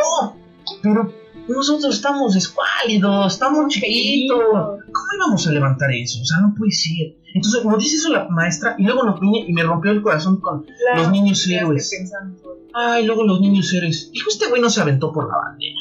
Pero 0.82 1.14
nosotros 1.48 1.96
estamos 1.96 2.36
escuálidos, 2.36 3.34
estamos 3.34 3.68
chiquitos. 3.74 4.38
¿Cómo 4.40 5.08
íbamos 5.16 5.48
a 5.48 5.52
levantar 5.52 5.90
eso? 5.94 6.20
O 6.22 6.26
sea, 6.26 6.40
no 6.42 6.54
puede 6.58 6.72
ser. 6.72 7.16
Entonces, 7.34 7.64
nos 7.64 7.78
dice 7.82 7.98
eso 7.98 8.10
la 8.10 8.28
maestra 8.30 8.76
y 8.80 8.84
luego 8.84 9.04
nos 9.04 9.20
viene 9.20 9.46
y 9.48 9.54
me 9.54 9.62
rompió 9.64 9.92
el 9.92 10.02
corazón 10.02 10.42
con 10.42 10.64
Claro. 10.64 11.04
los 11.04 11.12
niños 11.12 11.48
héroes. 11.48 11.92
Ay, 12.74 13.06
luego 13.06 13.24
los 13.24 13.40
niños 13.40 13.72
héroes. 13.74 14.10
Hijo, 14.14 14.30
este 14.30 14.48
güey 14.48 14.62
no 14.62 14.70
se 14.70 14.82
aventó 14.82 15.12
por 15.14 15.30
la 15.30 15.38
bandera. 15.38 15.76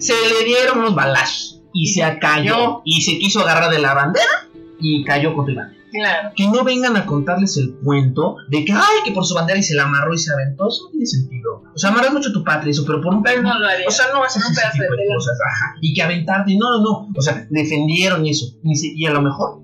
Se 0.00 0.12
le 0.12 0.44
dieron 0.44 0.78
unos 0.80 0.94
balazos 0.94 1.60
y 1.72 1.86
se 1.86 2.18
cayó 2.18 2.82
y 2.84 3.02
se 3.02 3.18
quiso 3.18 3.40
agarrar 3.40 3.70
de 3.70 3.78
la 3.78 3.94
bandera 3.94 4.48
y 4.80 5.04
cayó 5.04 5.30
la 5.30 5.36
bandera. 5.36 5.72
Claro. 5.92 6.32
Que 6.36 6.46
no 6.46 6.62
vengan 6.64 6.96
a 6.96 7.04
contarles 7.04 7.56
el 7.56 7.74
cuento 7.82 8.36
de 8.48 8.64
que, 8.64 8.72
ay, 8.72 8.98
que 9.04 9.12
por 9.12 9.24
su 9.24 9.34
bandera 9.34 9.58
y 9.58 9.62
se 9.62 9.74
la 9.74 9.84
amarró 9.84 10.14
y 10.14 10.18
se 10.18 10.32
aventó. 10.32 10.68
Eso 10.68 10.84
no 10.84 10.90
tiene 10.90 11.06
sentido. 11.06 11.62
O 11.74 11.78
sea, 11.78 11.90
amarras 11.90 12.12
mucho 12.12 12.32
tu 12.32 12.44
patria, 12.44 12.70
eso, 12.70 12.84
pero 12.86 13.00
por 13.00 13.14
un 13.14 13.22
Pero 13.22 13.42
no 13.42 13.58
lo 13.58 13.66
haría. 13.66 13.86
o 13.86 13.90
sea, 13.90 14.06
no 14.12 14.22
haces 14.22 14.44
Un 14.44 14.52
ese 14.52 14.62
tipo 14.72 14.96
de 14.96 15.14
cosas. 15.14 15.38
Ajá. 15.52 15.74
Y 15.80 15.94
que 15.94 16.02
aventarte, 16.02 16.56
no, 16.56 16.70
no, 16.70 16.82
no. 16.82 17.08
O 17.16 17.20
sea, 17.20 17.46
defendieron 17.50 18.26
eso. 18.26 18.46
Y, 18.62 19.06
a 19.06 19.10
lo 19.10 19.22
mejor, 19.22 19.62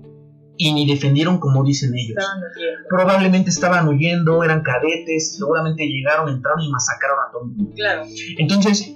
y 0.57 0.73
ni 0.73 0.85
defendieron 0.85 1.39
como 1.39 1.63
dicen 1.63 1.93
ellos. 1.95 2.17
Estaban. 2.17 2.41
Probablemente 2.89 3.49
estaban 3.49 3.87
huyendo, 3.87 4.43
eran 4.43 4.61
cadetes, 4.63 5.37
seguramente 5.37 5.85
llegaron, 5.85 6.29
entraron 6.29 6.61
y 6.61 6.69
masacraron 6.69 7.17
a 7.27 7.31
todo 7.31 7.43
el 7.43 7.49
mundo. 7.49 7.73
Claro. 7.75 8.05
Entonces, 8.37 8.95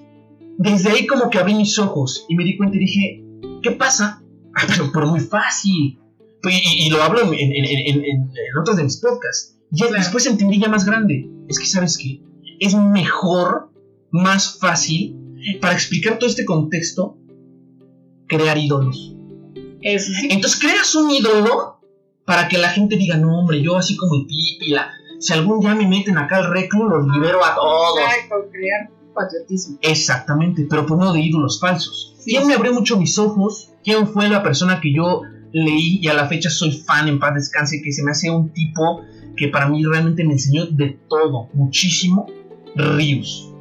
desde 0.57 0.89
ahí 0.89 1.07
como 1.07 1.29
que 1.29 1.39
abrí 1.39 1.55
mis 1.55 1.77
ojos 1.79 2.25
y 2.27 2.35
me 2.35 2.43
di 2.43 2.57
cuenta 2.57 2.77
y 2.77 2.79
dije, 2.79 3.23
¿qué 3.61 3.71
pasa? 3.71 4.21
Ah, 4.55 4.63
pero, 4.67 4.91
pero 4.93 5.07
muy 5.07 5.19
fácil. 5.19 6.00
Y, 6.49 6.87
y 6.87 6.89
lo 6.89 7.01
hablo 7.03 7.21
en, 7.21 7.33
en- 7.33 7.65
en- 7.65 8.03
en- 8.05 8.31
otros 8.59 8.77
de 8.77 8.83
mis 8.83 8.97
podcasts. 8.97 9.57
Ya 9.71 9.87
Claro. 9.87 10.01
después 10.03 10.25
entendí 10.25 10.59
ya 10.59 10.67
más 10.69 10.85
grande. 10.85 11.29
Es 11.47 11.59
que, 11.59 11.65
¿sabes 11.65 11.97
qué? 11.97 12.21
Es 12.59 12.75
mejor, 12.75 13.71
más 14.11 14.57
fácil, 14.59 15.15
para 15.61 15.73
explicar 15.73 16.17
todo 16.19 16.29
este 16.29 16.45
contexto, 16.45 17.17
crear 18.27 18.57
ídolos. 18.57 19.13
Eso 19.81 20.11
sí. 20.19 20.27
Entonces 20.31 20.59
creas 20.59 20.93
un 20.95 21.11
ídolo 21.11 21.79
para 22.25 22.47
que 22.47 22.57
la 22.57 22.69
gente 22.69 22.95
diga, 22.97 23.17
no, 23.17 23.39
hombre, 23.39 23.61
yo 23.61 23.77
así 23.77 23.95
como 23.97 24.15
el 24.15 24.25
Pipi, 24.25 24.71
la- 24.71 24.89
si 25.19 25.33
algún 25.33 25.59
día 25.59 25.75
me 25.75 25.87
meten 25.87 26.17
acá 26.17 26.37
al 26.37 26.51
reclu, 26.51 26.87
los 26.89 27.07
libero 27.07 27.43
a 27.45 27.53
todos. 27.53 27.99
Exacto, 27.99 28.35
crear 28.51 28.89
patriotismo. 29.13 29.77
Exactamente, 29.81 30.65
pero 30.69 30.85
por 30.85 30.97
medio 30.97 31.13
de 31.13 31.21
ídolos 31.21 31.59
falsos. 31.59 32.15
Sí. 32.19 32.31
¿Quién 32.31 32.47
me 32.47 32.55
abrió 32.55 32.73
mucho 32.73 32.97
mis 32.97 33.17
ojos? 33.19 33.69
¿Quién 33.83 34.07
fue 34.07 34.27
la 34.29 34.41
persona 34.41 34.79
que 34.81 34.93
yo 34.93 35.21
leí 35.53 35.99
y 36.01 36.07
a 36.07 36.13
la 36.13 36.27
fecha 36.27 36.49
soy 36.49 36.71
fan 36.71 37.07
en 37.07 37.19
paz 37.19 37.33
descanse? 37.35 37.81
Que 37.83 37.91
se 37.91 38.03
me 38.03 38.11
hace 38.11 38.29
un 38.29 38.49
tipo 38.53 39.01
que 39.35 39.47
para 39.47 39.67
mí 39.69 39.83
realmente 39.83 40.23
me 40.23 40.33
enseñó 40.33 40.65
de 40.67 40.99
todo, 41.09 41.49
muchísimo. 41.53 42.27
Ríos. 42.75 43.53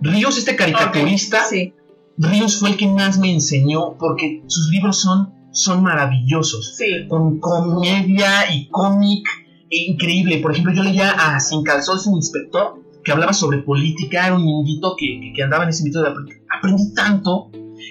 Ríos, 0.00 0.38
este 0.38 0.56
caricaturista, 0.56 1.44
Sí. 1.44 1.74
Ríos 2.16 2.58
fue 2.58 2.70
el 2.70 2.76
que 2.76 2.88
más 2.88 3.18
me 3.18 3.32
enseñó 3.32 3.96
porque 3.98 4.42
sus 4.48 4.70
libros 4.70 5.00
son, 5.00 5.32
son 5.52 5.82
maravillosos. 5.82 6.74
Sí. 6.76 7.06
Con 7.08 7.38
comedia 7.38 8.52
y 8.52 8.68
cómic 8.68 9.26
e 9.70 9.90
increíble. 9.92 10.38
Por 10.38 10.52
ejemplo, 10.52 10.72
yo 10.74 10.82
leía 10.82 11.10
a 11.10 11.38
Sin 11.40 11.62
Calzón, 11.62 12.00
Sin 12.00 12.14
Inspector, 12.14 12.82
que 13.04 13.12
hablaba 13.12 13.32
sobre 13.32 13.58
política, 13.58 14.26
era 14.26 14.34
un 14.36 14.46
indito 14.48 14.94
que, 14.98 15.20
que- 15.20 15.32
que 15.34 15.42
andaba 15.42 15.62
en 15.64 15.70
ese 15.70 15.84
mito 15.84 16.02
de. 16.02 16.08
Aprendí 16.56 16.92
tanto 16.94 17.50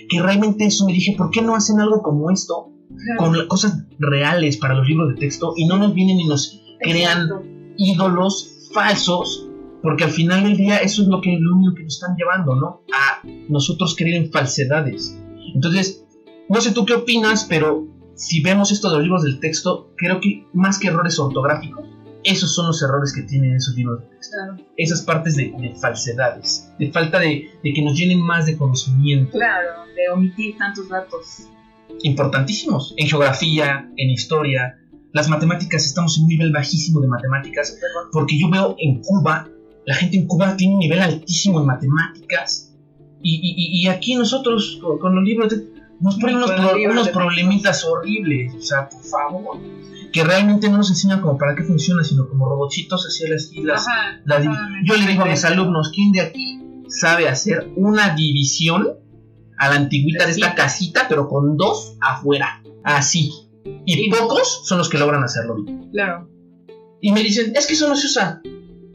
que 0.10 0.22
realmente 0.22 0.66
eso 0.66 0.86
me 0.86 0.92
dije, 0.94 1.16
¿por 1.18 1.30
qué 1.32 1.42
no 1.42 1.56
hacen 1.56 1.80
algo 1.80 2.02
como 2.02 2.30
esto? 2.30 2.72
Con 3.18 3.38
la- 3.38 3.48
cosas 3.48 3.84
reales 4.00 4.58
para 4.58 4.74
los 4.76 4.88
libros 4.88 5.10
de 5.14 5.16
texto 5.20 5.54
y 5.56 5.66
no 5.66 5.78
nos 5.78 5.94
vienen 5.94 6.20
y 6.20 6.28
nos 6.28 6.62
crean 6.82 7.24
Exacto. 7.24 7.44
ídolos 7.78 8.70
falsos, 8.74 9.48
porque 9.82 10.04
al 10.04 10.12
final 10.12 10.44
del 10.44 10.58
día 10.58 10.78
eso 10.78 11.02
es 11.04 11.08
lo 11.08 11.22
que 11.22 11.38
lo 11.40 11.56
único 11.56 11.76
que 11.76 11.84
nos 11.84 11.94
están 11.96 12.16
llevando, 12.16 12.56
¿no? 12.56 12.82
A 12.94 13.22
nosotros 13.50 13.96
creer 13.98 14.16
en 14.24 14.32
falsedades. 14.32 15.18
Entonces, 15.54 16.06
no 16.50 16.60
sé 16.62 16.72
tú 16.72 16.86
qué 16.86 16.94
opinas, 16.94 17.46
pero 17.48 17.88
si 18.16 18.42
vemos 18.42 18.72
esto 18.72 18.90
de 18.90 18.96
los 18.98 19.04
libros 19.04 19.24
del 19.24 19.40
texto, 19.40 19.92
creo 19.96 20.20
que 20.20 20.46
más 20.54 20.80
que 20.80 20.88
errores 20.88 21.18
ortográficos, 21.20 21.86
esos 22.24 22.54
son 22.54 22.68
los 22.68 22.82
errores 22.82 23.14
que 23.14 23.22
tienen 23.22 23.56
esos 23.56 23.76
libros 23.76 24.02
de 24.02 24.08
texto. 24.08 24.36
Claro. 24.44 24.64
Esas 24.76 25.02
partes 25.04 25.36
de, 25.38 25.54
de 25.60 25.74
falsedades, 25.76 26.70
de 26.78 26.92
falta 26.92 27.20
de, 27.20 27.50
de 27.64 27.74
que 27.74 27.82
nos 27.82 27.96
llenen 27.98 28.20
más 28.20 28.46
de 28.48 28.58
conocimiento. 28.58 29.32
Claro, 29.32 29.70
de 29.96 30.10
omitir 30.14 30.58
tantos 30.58 30.90
datos. 30.90 31.48
Importantísimos. 32.04 32.94
En 32.98 33.08
geografía, 33.08 33.90
en 33.98 34.10
historia. 34.10 34.78
Las 35.14 35.30
matemáticas, 35.30 35.86
estamos 35.86 36.18
en 36.18 36.24
un 36.24 36.30
nivel 36.30 36.52
bajísimo 36.52 37.00
de 37.02 37.08
matemáticas. 37.08 37.78
Porque 38.12 38.38
yo 38.40 38.50
veo 38.50 38.76
en 38.80 39.02
Cuba, 39.02 39.48
la 39.86 39.96
gente 39.96 40.18
en 40.18 40.28
Cuba 40.28 40.56
tiene 40.58 40.74
un 40.74 40.80
nivel 40.80 41.00
altísimo 41.02 41.60
en 41.60 41.66
matemáticas. 41.66 42.76
Y, 43.22 43.82
y- 43.84 43.88
aquí 43.88 44.16
nosotros, 44.16 44.78
con, 44.82 45.00
con 45.00 45.16
los 45.16 45.24
libros, 45.24 45.50
de- 45.50 45.66
nos 46.00 46.18
ponen 46.18 46.36
unos, 46.38 46.52
pro- 46.52 46.76
unos 46.92 47.10
problemitas 47.10 47.84
horribles. 47.86 48.54
O 48.56 48.62
sea, 48.62 48.88
por 48.90 49.04
favor. 49.04 49.58
Que 50.14 50.24
realmente 50.24 50.70
no 50.70 50.78
nos 50.78 50.90
enseñan 50.90 51.22
como 51.22 51.38
para 51.38 51.56
qué 51.56 51.64
funciona, 51.64 52.04
sino 52.04 52.30
como 52.30 52.48
robotitos 52.48 53.04
hacia 53.06 53.30
las 53.30 53.50
ajá, 53.88 54.22
yo 54.86 54.96
le 54.96 55.08
digo 55.08 55.24
a 55.24 55.26
mis 55.26 55.44
alumnos, 55.46 55.92
¿quién 55.94 56.12
de 56.12 56.22
aquí 56.22 56.62
sabe 56.88 57.28
hacer 57.28 57.70
una 57.76 58.14
división 58.16 58.88
a 59.58 59.70
la 59.70 59.76
antigüita 59.76 60.26
de 60.26 60.32
esta 60.32 60.56
casita, 60.56 61.06
pero 61.10 61.28
con 61.28 61.58
dos 61.58 61.96
afuera? 62.02 62.62
Así. 62.84 63.32
Y 63.86 63.94
Sí. 63.94 64.10
pocos 64.10 64.62
son 64.66 64.78
los 64.78 64.90
que 64.90 64.98
logran 64.98 65.24
hacerlo 65.24 65.56
bien. 65.64 65.90
Claro. 65.92 66.30
Y 67.02 67.12
me 67.12 67.22
dicen, 67.22 67.54
es 67.56 67.68
que 67.68 67.74
eso 67.74 67.88
no 67.90 67.96
se 67.96 68.08
usa. 68.08 68.42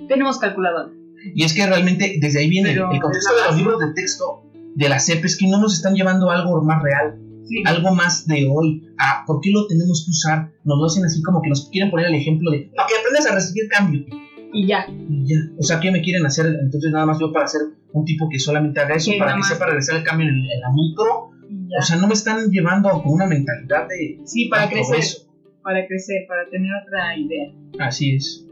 Tenemos 0.08 0.38
calculadora. 0.38 0.90
Y 1.34 1.44
es 1.44 1.52
que 1.54 1.66
realmente 1.66 2.16
desde 2.20 2.40
ahí 2.40 2.50
viene 2.50 2.70
Pero 2.72 2.90
el 2.92 3.00
contexto 3.00 3.34
de 3.36 3.42
los 3.46 3.56
libros 3.56 3.78
de 3.80 3.92
texto 3.94 4.42
de 4.74 4.88
la 4.88 4.98
CEP 4.98 5.24
es 5.24 5.36
que 5.38 5.46
no 5.46 5.58
nos 5.60 5.74
están 5.74 5.94
llevando 5.94 6.30
a 6.30 6.34
algo 6.36 6.60
más 6.62 6.82
real, 6.82 7.18
Sí. 7.44 7.62
algo 7.66 7.94
más 7.94 8.26
de 8.26 8.48
hoy. 8.50 8.88
A 8.98 9.24
¿Por 9.26 9.40
qué 9.40 9.50
lo 9.52 9.66
tenemos 9.66 10.04
que 10.04 10.10
usar? 10.10 10.50
Nos 10.64 10.78
lo 10.78 10.86
hacen 10.86 11.04
así 11.04 11.22
como 11.22 11.40
que 11.42 11.48
nos 11.50 11.68
quieren 11.70 11.90
poner 11.90 12.06
el 12.06 12.14
ejemplo 12.14 12.50
de 12.50 12.70
para 12.74 12.88
que 12.88 12.94
aprendas 12.96 13.26
a 13.30 13.34
recibir 13.34 13.68
cambio. 13.68 14.04
Y 14.52 14.66
ya. 14.66 14.86
Y 14.88 15.26
ya. 15.26 15.36
O 15.58 15.62
sea, 15.62 15.80
¿qué 15.80 15.90
me 15.90 16.02
quieren 16.02 16.26
hacer? 16.26 16.46
Entonces 16.46 16.90
nada 16.92 17.06
más 17.06 17.18
yo 17.18 17.32
para 17.32 17.46
ser 17.46 17.62
un 17.92 18.04
tipo 18.04 18.28
que 18.28 18.38
solamente 18.38 18.80
haga 18.80 18.94
eso, 18.94 19.10
Sí, 19.10 19.18
para 19.18 19.36
que 19.36 19.42
sepa 19.42 19.66
regresar 19.66 19.96
el 19.96 20.04
cambio 20.04 20.28
en, 20.28 20.34
en 20.34 20.60
la 20.60 20.70
micro. 20.72 21.30
Y 21.48 21.68
ya. 21.70 21.78
O 21.78 21.82
sea, 21.82 21.96
no 21.96 22.06
me 22.06 22.14
están 22.14 22.50
llevando 22.50 22.90
con 22.90 23.12
una 23.12 23.26
mentalidad 23.26 23.88
de... 23.88 24.20
sí, 24.24 24.48
para 24.48 24.66
de 24.66 24.72
crecer. 24.74 25.26
Para 25.62 25.86
crecer, 25.86 26.26
para 26.28 26.48
tener 26.50 26.70
otra 26.84 27.16
idea. 27.16 27.52
Así 27.78 28.16
es. 28.16 28.46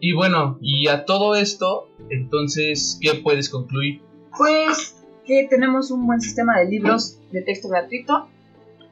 Y 0.00 0.12
bueno, 0.14 0.58
y 0.62 0.88
a 0.88 1.04
todo 1.04 1.34
esto, 1.34 1.90
entonces, 2.08 2.98
¿qué 3.02 3.14
puedes 3.22 3.50
concluir? 3.50 4.00
Pues 4.36 4.96
que 5.26 5.46
tenemos 5.48 5.90
un 5.90 6.06
buen 6.06 6.20
sistema 6.20 6.58
de 6.58 6.66
libros 6.66 7.18
de 7.32 7.42
texto 7.42 7.68
gratuito. 7.68 8.28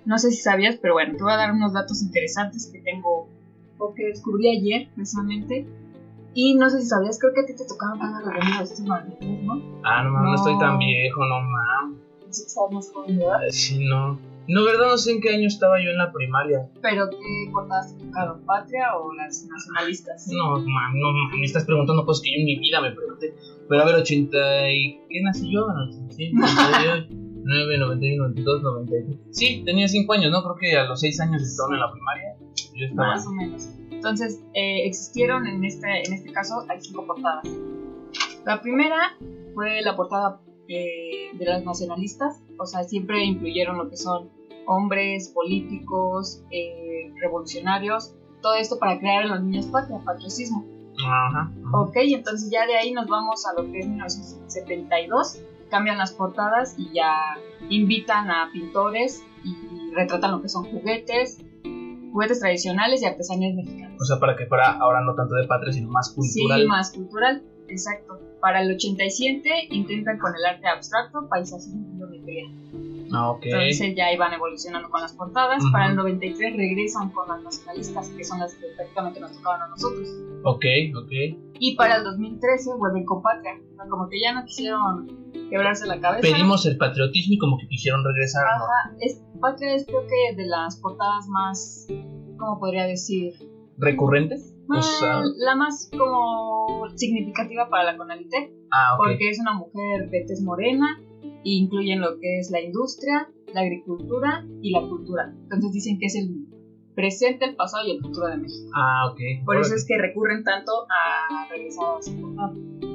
No 0.05 0.19
sé 0.19 0.31
si 0.31 0.43
sabías, 0.43 0.77
pero 0.77 0.95
bueno, 0.95 1.17
te 1.17 1.23
voy 1.23 1.33
a 1.33 1.37
dar 1.37 1.53
unos 1.53 1.73
datos 1.73 2.03
interesantes 2.03 2.71
que 2.73 2.81
tengo 2.81 3.29
o 3.79 3.95
que 3.95 4.07
descubrí 4.07 4.49
ayer 4.49 4.89
precisamente. 4.95 5.67
Y 6.35 6.55
no 6.55 6.69
sé 6.71 6.83
si 6.83 6.87
sabías, 6.87 7.19
creo 7.19 7.33
que 7.35 7.41
a 7.41 7.47
ti 7.47 7.55
te 7.55 7.67
tocaron 7.67 7.99
pagar 7.99 8.23
los 8.23 8.33
de 8.33 8.41
1993, 8.41 9.43
¿no? 9.45 9.81
Ah, 9.85 10.05
no 10.05 10.11
mames, 10.11 10.31
no 10.31 10.35
estoy 10.37 10.59
tan 10.59 10.79
viejo, 10.79 11.25
no 11.25 11.41
mames. 11.41 11.99
Estabas 12.29 12.73
más 12.73 12.91
joven, 12.93 13.19
¿verdad? 13.19 13.41
Sí, 13.51 13.85
no. 13.89 14.19
No, 14.49 14.65
verdad, 14.65 14.87
no 14.89 14.97
sé 14.97 15.13
en 15.13 15.21
qué 15.21 15.29
año 15.35 15.47
estaba 15.47 15.77
yo 15.83 15.91
en 15.91 15.99
la 15.99 16.11
primaria. 16.11 16.71
Pero 16.81 17.11
¿qué 17.11 17.51
portadas 17.53 17.95
te 17.95 18.03
tocaron? 18.03 18.41
¿Patria 18.47 18.97
o 18.97 19.13
las 19.13 19.47
nacionalistas? 19.47 20.27
No, 20.29 20.53
mames, 20.53 21.01
no, 21.01 21.13
mames, 21.13 21.39
me 21.39 21.45
estás 21.45 21.67
preguntando 21.67 22.07
cosas 22.07 22.23
que 22.23 22.31
yo 22.31 22.39
en 22.39 22.47
mi 22.47 22.59
vida 22.59 22.81
me 22.81 22.93
pregunté. 22.93 23.35
Pero 23.69 23.83
a 23.83 23.85
ver, 23.85 23.97
80 23.97 24.71
y... 24.71 25.01
¿Qué 25.11 25.23
nací 25.23 25.53
yo? 25.53 25.67
87, 25.67 26.33
98, 26.35 27.07
9, 27.45 27.79
91, 27.79 28.23
92, 28.23 28.63
93. 28.63 29.19
Sí, 29.33 29.63
tenía 29.67 29.87
5 29.87 30.13
años, 30.15 30.31
¿no? 30.31 30.43
Creo 30.43 30.57
que 30.57 30.79
a 30.79 30.85
los 30.85 31.01
6 31.01 31.21
años 31.21 31.43
estaban 31.43 31.75
en 31.75 31.81
la 31.81 31.93
primaria. 31.93 32.37
Yo 32.75 32.87
estaba... 32.87 33.09
Más 33.09 33.27
o 33.27 33.33
menos. 33.33 33.69
Entonces, 33.99 34.41
eh, 34.55 34.87
existieron 34.87 35.49
en 35.49 35.65
este, 35.65 35.89
en 36.07 36.15
este 36.15 36.31
caso, 36.31 36.65
hay 36.69 36.81
cinco 36.81 37.05
portadas. 37.05 37.49
La 38.45 38.63
primera 38.63 39.17
fue 39.55 39.83
la 39.83 39.97
portada 39.97 40.41
eh, 40.69 41.37
de 41.37 41.45
las 41.45 41.65
nacionalistas, 41.65 42.41
o 42.61 42.65
sea, 42.65 42.85
siempre 42.85 43.25
incluyeron 43.25 43.77
lo 43.77 43.91
que 43.91 43.97
son 43.97 44.31
hombres, 44.69 45.31
políticos, 45.31 46.45
eh, 46.53 47.13
revolucionarios, 47.21 48.15
todo 48.41 48.55
esto 48.55 48.79
para 48.79 49.01
crear 49.01 49.25
en 49.25 49.31
los 49.31 49.43
niños 49.43 49.67
patria, 49.67 49.99
patriotismo. 50.05 50.65
Ajá. 51.05 51.51
Ok, 51.73 51.97
entonces 51.97 52.51
ya 52.53 52.67
de 52.67 52.77
ahí 52.77 52.93
nos 52.93 53.09
vamos 53.09 53.45
a 53.47 53.61
lo 53.61 53.69
que 53.73 53.81
es 53.81 53.89
1972, 53.89 55.41
cambian 55.71 55.99
las 55.99 56.13
portadas 56.13 56.77
y 56.79 56.93
ya 56.93 57.17
invitan 57.69 58.31
a 58.31 58.49
pintores 58.53 59.25
y 59.43 59.93
retratan 59.93 60.31
lo 60.31 60.41
que 60.41 60.49
son 60.49 60.67
juguetes, 60.67 61.41
juguetes 62.13 62.41
tradicionales 62.41 63.03
y 63.03 63.07
artesanías 63.07 63.55
mexicanas. 63.55 64.01
O 64.01 64.05
sea, 64.05 64.19
para 64.19 64.37
que 64.37 64.47
fuera 64.47 64.73
ahora 64.79 65.01
no 65.03 65.15
tanto 65.15 65.35
de 65.35 65.47
patria, 65.47 65.73
sino 65.73 65.89
más 65.89 66.13
cultural. 66.13 66.61
Sí, 66.61 66.67
más 66.67 66.93
cultural, 66.93 67.43
exacto. 67.69 68.21
Para 68.41 68.63
el 68.63 68.73
87 68.73 69.69
intentan 69.71 70.19
con 70.19 70.35
el 70.35 70.45
arte 70.45 70.69
abstracto, 70.69 71.29
paisajes 71.29 71.69
y 71.69 71.97
geometría. 71.97 72.45
Ah, 73.13 73.31
ok. 73.31 73.41
Entonces 73.45 73.95
ya 73.97 74.13
iban 74.13 74.33
evolucionando 74.33 74.91
con 74.91 75.01
las 75.01 75.13
portadas. 75.13 75.63
Ujú. 75.63 75.73
Para 75.73 75.87
el 75.87 75.97
93 75.97 76.57
regresan 76.57 77.11
con 77.11 77.29
las 77.29 77.43
nacionalistas, 77.43 78.09
que 78.11 78.25
son 78.25 78.39
las 78.39 78.55
que 78.55 78.67
prácticamente 78.77 79.21
nos 79.21 79.33
tocaban 79.33 79.63
a 79.63 79.69
nosotros. 79.69 80.09
Ok, 80.45 80.65
ok. 80.97 81.11
Y 81.59 81.75
para 81.77 81.97
el 81.97 82.05
2013 82.05 82.71
vuelven 82.79 83.05
con 83.05 83.23
Patria. 83.23 83.59
O 83.73 83.77
sea, 83.77 83.87
como 83.89 84.09
que 84.09 84.21
ya 84.21 84.33
no 84.33 84.45
quisieron 84.45 85.09
quebrarse 85.51 85.87
la 85.87 86.01
cabeza. 86.01 86.21
Pedimos 86.21 86.67
el 86.67 86.77
patriotismo 86.77 87.35
y 87.35 87.39
como 87.39 87.59
que 87.59 87.67
quisieron 87.67 88.05
regresar, 88.05 88.45
¿no? 88.59 88.65
Ajá, 88.65 88.95
es, 89.01 89.21
Patria 89.41 89.75
es 89.75 89.87
creo 89.87 90.03
que 90.07 90.37
de 90.37 90.47
las 90.47 90.77
portadas 90.81 91.29
más, 91.29 91.87
¿cómo 92.39 92.59
podría 92.59 92.87
decir? 92.87 93.35
¿Recurrentes? 93.79 94.55
O 94.69 94.83
sea, 94.83 95.23
la 95.39 95.57
más 95.57 95.91
como 95.97 96.89
significativa 96.97 97.69
para 97.71 97.93
la 97.93 97.97
Conalité, 97.97 98.53
ah, 98.71 98.95
ok. 98.95 99.07
porque 99.07 99.31
es 99.31 99.39
una 99.39 99.55
mujer 99.55 100.11
de 100.11 100.25
tez 100.27 100.43
morena 100.43 101.01
e 101.23 101.41
incluyen 101.45 102.01
lo 102.01 102.19
que 102.19 102.39
es 102.39 102.51
la 102.51 102.61
industria, 102.61 103.31
la 103.55 103.63
agricultura 103.63 104.45
y 104.61 104.73
la 104.73 104.81
cultura. 104.81 105.33
Entonces 105.45 105.73
dicen 105.73 105.99
que 105.99 106.07
es 106.07 106.17
el 106.17 106.47
presente, 106.95 107.47
el 107.47 107.57
pasado 107.57 107.87
y 107.87 107.93
el 107.93 108.01
futuro 108.01 108.27
de 108.27 108.37
México. 108.37 108.71
Ah, 108.75 109.09
ok. 109.11 109.45
Por 109.45 109.57
eso 109.57 109.75
es 109.75 109.87
que 109.87 109.97
recurren 109.97 110.45
tanto 110.45 110.73
a 110.91 111.49
regresar 111.49 111.97
a 111.97 112.03
su 112.03 112.21
portada. 112.21 112.53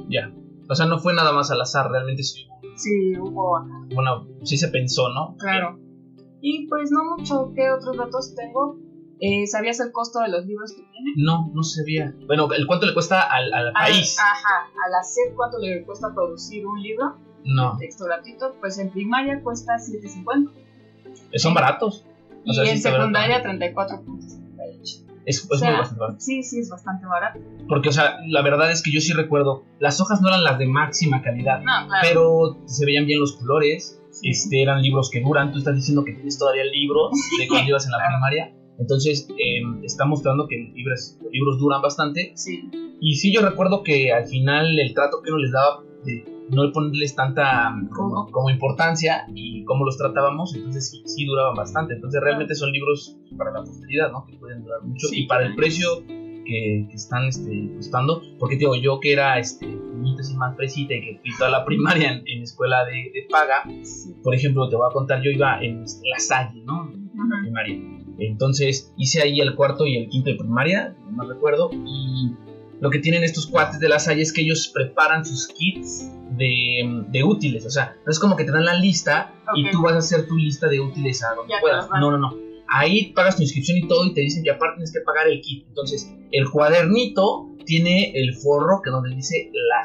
Ya. 0.09 0.31
O 0.69 0.75
sea, 0.75 0.85
no 0.85 0.99
fue 0.99 1.13
nada 1.13 1.31
más 1.31 1.49
al 1.51 1.61
azar, 1.61 1.89
realmente 1.89 2.23
sí, 2.23 2.45
Sí, 2.75 3.17
hubo 3.17 3.59
bueno, 3.93 4.27
sí 4.43 4.57
se 4.57 4.69
pensó, 4.69 5.09
¿no? 5.09 5.35
Claro. 5.37 5.79
Y 6.45 6.67
pues 6.67 6.91
no 6.91 7.15
mucho. 7.15 7.53
¿Qué 7.55 7.71
otros 7.71 7.95
datos 7.95 8.35
tengo? 8.35 8.77
Eh, 9.21 9.47
¿Sabías 9.47 9.79
el 9.79 9.93
costo 9.93 10.19
de 10.19 10.27
los 10.27 10.45
libros 10.45 10.71
que 10.73 10.81
tiene? 10.91 11.13
No, 11.15 11.49
no 11.53 11.63
sabía. 11.63 12.13
Bueno, 12.27 12.51
¿el 12.51 12.67
cuánto 12.67 12.85
le 12.85 12.93
cuesta 12.93 13.21
al, 13.21 13.53
al 13.53 13.71
país? 13.71 14.17
Ajá. 14.19 14.67
Al 14.85 14.93
hacer 14.99 15.33
cuánto 15.37 15.57
le 15.59 15.85
cuesta 15.85 16.13
producir 16.13 16.67
un 16.67 16.81
libro, 16.83 17.15
No, 17.45 17.77
texto 17.79 18.03
gratuito, 18.03 18.57
pues 18.59 18.77
en 18.77 18.91
primaria 18.91 19.41
cuesta 19.41 19.75
7.50 19.77 20.51
son 21.37 21.53
baratos. 21.53 22.05
O 22.45 22.51
y 22.51 22.53
sea, 22.53 22.69
en 22.69 22.81
secundaria 22.81 23.41
34.58. 23.41 25.05
Es, 25.25 25.47
o 25.49 25.55
sea, 25.57 25.69
muy 25.69 25.79
bastante 25.79 25.99
barato. 26.01 26.19
Sí, 26.19 26.43
sí, 26.43 26.59
es 26.59 26.69
bastante 26.69 27.05
barato. 27.05 27.39
Porque, 27.69 27.87
o 27.87 27.91
sea, 27.93 28.17
la 28.27 28.41
verdad 28.41 28.69
es 28.71 28.83
que 28.83 28.91
yo 28.91 28.99
sí 28.99 29.13
recuerdo, 29.13 29.63
las 29.79 30.01
hojas 30.01 30.21
no 30.21 30.27
eran 30.27 30.43
las 30.43 30.59
de 30.59 30.67
máxima 30.67 31.21
calidad, 31.21 31.59
No, 31.59 31.87
claro. 31.87 32.01
pero 32.01 32.57
se 32.65 32.85
veían 32.85 33.05
bien 33.05 33.21
los 33.21 33.37
colores. 33.37 34.01
Este, 34.23 34.61
eran 34.61 34.81
libros 34.81 35.09
que 35.09 35.21
duran, 35.21 35.51
tú 35.51 35.59
estás 35.59 35.75
diciendo 35.75 36.03
que 36.03 36.13
tienes 36.13 36.37
todavía 36.37 36.63
libros 36.63 37.11
de 37.37 37.47
cuando 37.47 37.69
ibas 37.69 37.85
en 37.85 37.91
la 37.91 37.97
primaria, 38.07 38.55
entonces 38.79 39.27
eh, 39.31 39.61
está 39.83 40.05
mostrando 40.05 40.47
que 40.47 40.57
libros, 40.73 41.17
los 41.21 41.31
libros 41.31 41.59
duran 41.59 41.81
bastante, 41.81 42.33
Sí, 42.35 42.69
y 42.99 43.15
sí 43.15 43.33
yo 43.33 43.41
recuerdo 43.41 43.83
que 43.83 44.11
al 44.11 44.25
final 44.27 44.79
el 44.79 44.93
trato 44.93 45.21
que 45.23 45.29
uno 45.29 45.39
les 45.39 45.51
daba 45.51 45.83
de 46.05 46.25
no 46.49 46.71
ponerles 46.71 47.15
tanta 47.15 47.73
um, 47.73 47.87
como, 47.89 48.29
como 48.31 48.49
importancia 48.49 49.25
y 49.33 49.63
cómo 49.65 49.85
los 49.85 49.97
tratábamos, 49.97 50.55
entonces 50.55 50.89
sí, 50.89 51.03
sí 51.05 51.25
duraban 51.25 51.55
bastante, 51.55 51.93
entonces 51.93 52.21
realmente 52.21 52.55
son 52.55 52.71
libros 52.71 53.17
para 53.37 53.51
la 53.51 53.63
posteridad, 53.63 54.11
¿no? 54.11 54.25
Que 54.25 54.37
pueden 54.37 54.63
durar 54.63 54.81
mucho 54.83 55.07
Sí, 55.07 55.23
y 55.23 55.27
para 55.27 55.45
el 55.45 55.55
precio 55.55 56.03
que, 56.45 56.85
que 56.89 56.95
están 56.95 57.27
este, 57.27 57.69
costando, 57.75 58.21
porque 58.39 58.57
digo, 58.57 58.75
yo 58.75 58.99
que 58.99 59.13
era 59.13 59.39
este, 59.39 59.65
niñito 59.65 60.21
así 60.21 60.35
más 60.35 60.55
fresita 60.55 60.93
y 60.93 61.01
que 61.01 61.19
fui 61.21 61.31
toda 61.37 61.49
la 61.49 61.65
primaria 61.65 62.11
en, 62.13 62.23
en 62.27 62.43
escuela 62.43 62.85
de, 62.85 63.11
de 63.13 63.27
paga, 63.29 63.63
sí. 63.83 64.13
por 64.23 64.35
ejemplo, 64.35 64.67
te 64.69 64.75
voy 64.75 64.87
a 64.89 64.93
contar, 64.93 65.21
yo 65.23 65.31
iba 65.31 65.61
en 65.63 65.83
este, 65.83 66.07
la 66.07 66.19
Salle, 66.19 66.61
¿no? 66.65 66.83
Ujú. 66.83 67.41
primaria. 67.43 67.79
Entonces 68.19 68.93
hice 68.97 69.21
ahí 69.21 69.39
el 69.39 69.55
cuarto 69.55 69.85
y 69.87 69.97
el 69.97 70.07
quinto 70.09 70.29
de 70.29 70.35
primaria, 70.35 70.95
no 71.09 71.23
me 71.23 71.33
recuerdo, 71.33 71.69
y 71.73 72.31
lo 72.79 72.89
que 72.89 72.99
tienen 72.99 73.23
estos 73.23 73.47
cuates 73.47 73.79
de 73.79 73.89
la 73.89 73.99
Salle 73.99 74.21
es 74.21 74.33
que 74.33 74.41
ellos 74.41 74.69
preparan 74.73 75.25
sus 75.25 75.47
kits 75.47 76.09
de, 76.37 77.03
de 77.09 77.23
útiles, 77.23 77.65
o 77.65 77.69
sea, 77.69 77.95
no 78.05 78.11
es 78.11 78.19
como 78.19 78.35
que 78.35 78.43
te 78.43 78.51
dan 78.51 78.65
la 78.65 78.75
lista 78.75 79.33
y 79.55 79.65
Ok. 79.65 79.71
tú 79.71 79.81
vas 79.83 79.93
a 79.93 79.97
hacer 79.99 80.27
tu 80.27 80.35
lista 80.35 80.67
de 80.67 80.79
útiles 80.79 81.23
a 81.23 81.33
donde 81.35 81.53
Ya 81.53 81.61
puedas. 81.61 81.89
No, 81.89 82.11
no, 82.11 82.17
no. 82.17 82.33
Ahí 82.75 83.13
pagas 83.13 83.35
tu 83.35 83.43
inscripción 83.43 83.77
y 83.77 83.87
todo 83.87 84.05
y 84.05 84.13
te 84.13 84.21
dicen 84.21 84.43
que 84.43 84.51
aparte 84.51 84.77
tienes 84.77 84.91
que 84.91 85.01
pagar 85.01 85.27
el 85.27 85.41
kit. 85.41 85.65
Entonces, 85.67 86.11
el 86.31 86.49
cuadernito 86.49 87.49
tiene 87.65 88.11
el 88.15 88.33
forro 88.35 88.81
que 88.83 88.89
donde 88.89 89.15
dice 89.15 89.51
la. 89.53 89.83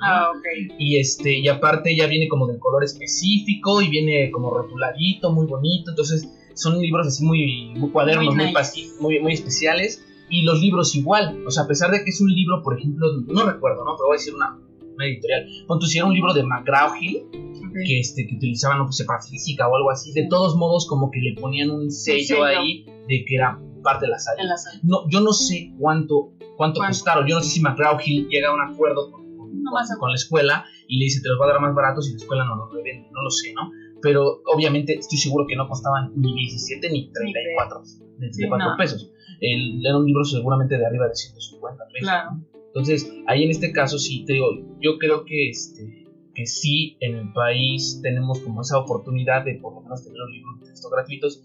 Ah, 0.00 0.32
ok. 0.36 0.74
y 0.78 0.98
este 0.98 1.38
y 1.38 1.48
aparte 1.48 1.96
ya 1.96 2.06
viene 2.06 2.28
como 2.28 2.46
del 2.46 2.58
color 2.58 2.84
específico 2.84 3.80
y 3.80 3.88
viene 3.88 4.30
como 4.30 4.50
rotuladito 4.52 5.32
muy 5.32 5.46
bonito 5.46 5.92
entonces 5.92 6.28
son 6.54 6.78
libros 6.80 7.06
así 7.06 7.24
muy 7.24 7.72
muy 7.76 7.90
cuadernos 7.90 8.34
Muy 8.34 8.44
nice. 8.52 8.88
muy, 9.00 9.20
muy 9.20 9.32
especiales 9.32 10.04
y 10.28 10.42
los 10.42 10.60
libros 10.60 10.94
igual 10.94 11.42
o 11.46 11.50
sea 11.50 11.62
a 11.62 11.68
pesar 11.68 11.90
de 11.90 12.04
que 12.04 12.10
es 12.10 12.20
un 12.20 12.28
libro 12.28 12.62
por 12.62 12.78
ejemplo 12.78 13.06
no 13.26 13.46
recuerdo 13.50 13.84
no 13.84 13.94
pero 13.96 14.08
voy 14.08 14.16
a 14.16 14.18
decir 14.18 14.34
una, 14.34 14.58
una 14.94 15.06
editorial 15.06 15.46
cuando 15.66 15.86
hicieron 15.86 16.10
un 16.10 16.14
libro 16.16 16.34
de 16.34 16.42
McGraw-Hill 16.42 17.53
que 17.84 17.98
este 18.00 18.26
que 18.26 18.36
utilizaban 18.36 18.78
no 18.78 18.90
sé 18.92 19.04
para 19.04 19.20
física 19.20 19.68
o 19.68 19.74
algo 19.76 19.90
así 19.90 20.12
de 20.12 20.26
todos 20.28 20.54
modos 20.56 20.86
como 20.86 21.10
que 21.10 21.20
le 21.20 21.34
ponían 21.40 21.70
un 21.70 21.90
sello, 21.90 22.24
sello. 22.24 22.44
ahí 22.44 22.84
de 23.08 23.24
que 23.26 23.34
era 23.34 23.58
parte 23.82 24.06
de 24.06 24.10
la 24.12 24.18
sala. 24.18 24.42
no 24.82 25.08
yo 25.10 25.20
no 25.20 25.32
sé 25.32 25.72
cuánto 25.78 26.32
cuánto 26.56 26.78
¿Cuánto? 26.78 26.86
costaron 26.88 27.26
yo 27.26 27.34
no 27.36 27.42
sé 27.42 27.50
si 27.50 27.60
McGraw-Hill 27.60 28.28
llega 28.28 28.48
a 28.50 28.54
un 28.54 28.60
acuerdo 28.60 29.10
con, 29.10 29.36
con- 29.36 29.62
No 29.62 29.72
más 29.72 29.88
con 29.98 30.08
la 30.10 30.14
escuela 30.16 30.64
y 30.88 30.98
le 30.98 31.04
dice 31.06 31.20
te 31.22 31.28
los 31.28 31.38
va 31.40 31.46
a 31.46 31.48
dar 31.52 31.60
más 31.60 31.74
baratos 31.74 32.08
y 32.08 32.12
la 32.12 32.16
escuela 32.18 32.44
no 32.44 32.56
los 32.56 32.72
revende, 32.72 33.08
no 33.12 33.22
lo 33.22 33.30
sé, 33.30 33.52
¿no? 33.54 33.70
Pero 34.02 34.42
obviamente 34.54 34.92
estoy 34.98 35.16
seguro 35.18 35.46
que 35.48 35.56
no 35.56 35.66
costaban 35.66 36.12
ni 36.14 36.34
17 36.34 36.90
ni 36.90 37.10
34, 37.10 37.80
de, 38.18 38.32
Sí, 38.34 38.42
4 38.48 38.70
no. 38.70 38.76
pesos. 38.76 39.10
El, 39.40 39.84
era 39.84 39.96
un 39.96 40.04
libro 40.06 40.22
seguramente 40.24 40.76
de 40.76 40.84
arriba 40.86 41.08
de 41.08 41.14
150 41.14 41.84
pesos. 41.92 42.00
Claro. 42.08 42.30
Entonces, 42.66 43.10
ahí 43.26 43.44
en 43.44 43.50
este 43.50 43.72
caso 43.72 43.98
sí 43.98 44.24
te 44.26 44.34
digo, 44.34 44.46
yo 44.80 44.98
creo 44.98 45.24
que 45.24 45.48
este 45.48 46.03
que 46.34 46.46
sí 46.46 46.96
en 47.00 47.14
el 47.16 47.32
país 47.32 48.00
tenemos 48.02 48.40
como 48.40 48.62
esa 48.62 48.78
oportunidad 48.78 49.44
de 49.44 49.54
por 49.54 49.74
lo 49.74 49.80
menos 49.82 50.02
tener 50.02 50.18
los 50.18 50.30
libros 50.30 50.60
de 50.60 50.66
texto 50.66 50.90
gratuitos, 50.90 51.42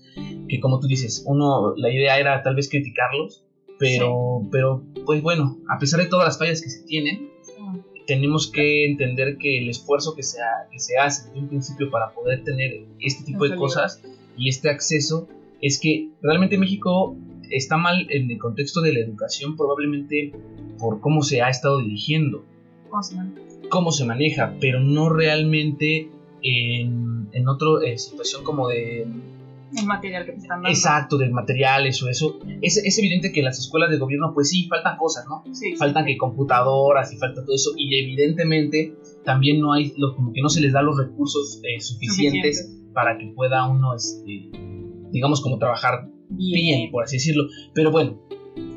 que 0.48 0.60
como 0.60 0.80
tú 0.80 0.88
dices, 0.88 1.24
uno, 1.28 1.76
la 1.78 1.92
idea 1.92 2.18
era 2.20 2.42
tal 2.42 2.56
vez 2.56 2.70
criticarlos, 2.70 3.46
pero, 3.78 4.42
pero 4.52 4.84
pues 5.06 5.22
bueno, 5.22 5.58
a 5.70 5.78
pesar 5.78 6.00
de 6.02 6.08
todas 6.08 6.26
las 6.26 6.38
fallas 6.40 6.62
que 6.62 6.70
se 6.70 6.84
tienen, 6.84 7.30
tenemos 8.08 8.52
que 8.52 8.86
entender 8.86 9.38
que 9.38 9.60
el 9.60 9.70
esfuerzo 9.70 10.16
que 10.16 10.24
se, 10.24 10.42
ha- 10.42 10.68
que 10.72 10.80
se 10.80 10.98
hace 10.98 11.28
desde 11.28 11.40
un 11.40 11.48
principio 11.48 11.92
para 11.92 12.12
poder 12.14 12.44
tener 12.44 12.86
este 13.00 13.24
tipo 13.24 13.44
de 13.44 13.52
cosas 13.60 14.02
y 14.36 14.50
este 14.50 14.70
acceso 14.70 15.28
es 15.62 15.80
que 15.80 16.10
realmente 16.22 16.58
México 16.58 17.16
está 17.52 17.78
mal 17.78 18.08
en 18.10 18.32
el 18.32 18.38
contexto 18.40 18.82
de 18.82 18.94
la 18.94 19.00
educación 19.02 19.56
probablemente 19.56 20.32
por 20.80 21.00
cómo 21.02 21.22
se 21.22 21.42
ha 21.42 21.50
estado 21.50 21.80
dirigiendo. 21.80 22.44
Cómo 23.70 23.92
se 23.92 24.06
maneja, 24.06 24.56
pero 24.60 24.80
no 24.80 25.10
realmente 25.10 26.10
en, 26.42 27.28
en 27.32 27.48
otra 27.48 27.68
situación 27.98 28.44
como 28.44 28.68
de 28.68 29.02
El 29.04 29.86
material 29.86 30.26
que 30.26 30.32
te 30.32 30.38
están 30.40 30.62
dando. 30.64 30.70
exacto 30.70 31.18
de 31.18 31.30
materiales 31.30 32.02
o 32.04 32.10
eso. 32.10 32.40
Es, 32.62 32.78
es 32.78 32.98
evidente 32.98 33.32
que 33.32 33.40
en 33.40 33.46
las 33.46 33.60
escuelas 33.60 33.90
de 33.92 33.98
gobierno 33.98 34.32
pues 34.34 34.50
sí 34.50 34.68
faltan 34.68 34.98
cosas, 34.98 35.26
¿no? 35.30 35.44
Sí. 35.54 35.76
faltan 35.76 36.06
que 36.06 36.18
computadoras 36.18 37.14
y 37.14 37.18
falta 37.18 37.44
todo 37.46 37.56
eso 37.56 37.72
y 37.78 37.96
evidentemente 38.00 38.96
también 39.24 39.60
no 39.60 39.74
hay 39.74 39.94
lo- 39.98 40.16
como 40.16 40.34
que 40.34 40.42
no 40.42 40.50
se 40.50 40.62
les 40.62 40.74
da 40.74 40.82
los 40.82 40.98
recursos 40.98 41.62
eh, 41.64 41.80
suficientes 41.82 42.58
Suficiente. 42.62 42.92
para 42.94 43.18
que 43.18 43.28
pueda 43.36 43.68
uno 43.68 43.94
este 43.94 44.50
digamos 45.12 45.42
como 45.42 45.58
trabajar 45.60 46.08
bien 46.30 46.90
por 46.92 47.04
así 47.04 47.18
decirlo 47.18 47.44
pero 47.74 47.92
bueno 47.92 48.18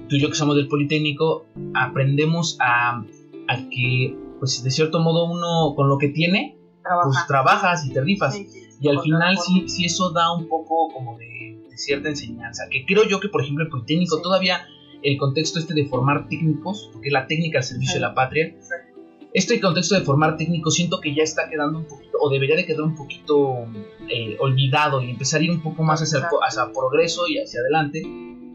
tú 0.08 0.16
y 0.16 0.20
yo 0.20 0.28
que 0.28 0.34
somos 0.34 0.56
del 0.56 0.66
politécnico 0.68 1.46
aprendemos 1.74 2.56
a, 2.60 3.04
a 3.48 3.68
que 3.70 4.16
pues 4.42 4.60
de 4.64 4.72
cierto 4.72 4.98
modo 4.98 5.30
uno 5.30 5.72
con 5.76 5.88
lo 5.88 5.98
que 5.98 6.08
tiene 6.08 6.58
pues 6.58 6.82
Trabaja. 6.82 7.26
trabajas 7.28 7.86
y 7.86 7.92
te 7.92 8.00
rifas. 8.00 8.34
Sí, 8.34 8.48
sí, 8.50 8.68
y 8.80 8.88
al 8.88 8.98
final 9.00 9.38
sí, 9.38 9.68
sí 9.68 9.84
eso 9.84 10.10
da 10.10 10.34
un 10.34 10.48
poco 10.48 10.88
como 10.92 11.16
de, 11.16 11.60
de 11.70 11.78
cierta 11.78 12.08
enseñanza. 12.08 12.64
Que 12.68 12.84
creo 12.84 13.06
yo 13.08 13.20
que, 13.20 13.28
por 13.28 13.42
ejemplo, 13.42 13.62
el 13.62 13.70
Politécnico 13.70 14.20
todavía 14.20 14.66
el 15.04 15.16
contexto 15.16 15.60
este 15.60 15.74
de 15.74 15.86
formar 15.86 16.26
técnicos, 16.26 16.90
porque 16.92 17.06
es 17.06 17.12
la 17.12 17.28
técnica 17.28 17.58
al 17.58 17.64
servicio 17.64 17.94
de 17.94 18.00
la 18.00 18.14
patria, 18.14 18.52
este 19.32 19.60
contexto 19.60 19.94
de 19.94 20.00
formar 20.00 20.36
técnicos 20.36 20.74
siento 20.74 21.00
que 21.00 21.14
ya 21.14 21.22
está 21.22 21.48
quedando 21.48 21.78
un 21.78 21.86
poquito, 21.86 22.18
o 22.20 22.28
debería 22.28 22.56
de 22.56 22.66
quedar 22.66 22.82
un 22.82 22.96
poquito 22.96 23.68
eh, 24.08 24.36
olvidado 24.40 25.02
y 25.02 25.10
empezar 25.10 25.40
a 25.40 25.44
ir 25.44 25.52
un 25.52 25.62
poco 25.62 25.84
más 25.84 26.02
hacia, 26.02 26.18
el, 26.18 26.24
hacia 26.24 26.72
progreso 26.72 27.28
y 27.28 27.38
hacia 27.38 27.60
adelante, 27.60 28.02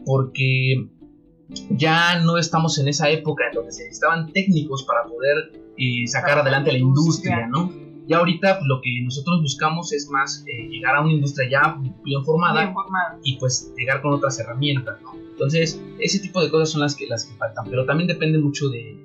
porque 0.04 0.86
ya 1.70 2.20
no 2.20 2.36
estamos 2.36 2.78
en 2.78 2.88
esa 2.88 3.08
época 3.08 3.44
en 3.48 3.54
donde 3.54 3.72
se 3.72 3.84
necesitaban 3.84 4.30
técnicos 4.32 4.84
para 4.84 5.04
poder 5.04 5.67
eh, 5.78 6.06
sacar 6.06 6.38
adelante 6.38 6.72
la 6.72 6.78
industria. 6.78 7.46
¿no? 7.46 7.72
Ya 8.08 8.18
ahorita 8.18 8.58
pues, 8.58 8.66
lo 8.66 8.80
que 8.80 9.02
nosotros 9.02 9.42
buscamos 9.42 9.92
es 9.92 10.08
más 10.08 10.44
eh, 10.46 10.68
llegar 10.68 10.96
a 10.96 11.02
una 11.02 11.12
industria 11.12 11.48
ya 11.50 11.78
bien 12.04 12.24
formada 12.24 12.62
Bien 12.62 12.72
formada. 12.72 13.18
y 13.22 13.38
pues 13.38 13.72
llegar 13.76 14.00
con 14.00 14.14
otras 14.14 14.38
herramientas, 14.40 15.00
¿no? 15.02 15.12
Entonces, 15.14 15.80
ese 16.00 16.18
tipo 16.18 16.42
de 16.42 16.50
cosas 16.50 16.70
son 16.70 16.80
las 16.80 16.96
que, 16.96 17.06
las 17.06 17.24
que 17.26 17.36
faltan, 17.36 17.66
pero 17.70 17.84
también 17.84 18.08
depende 18.08 18.38
mucho 18.38 18.70
de 18.70 18.98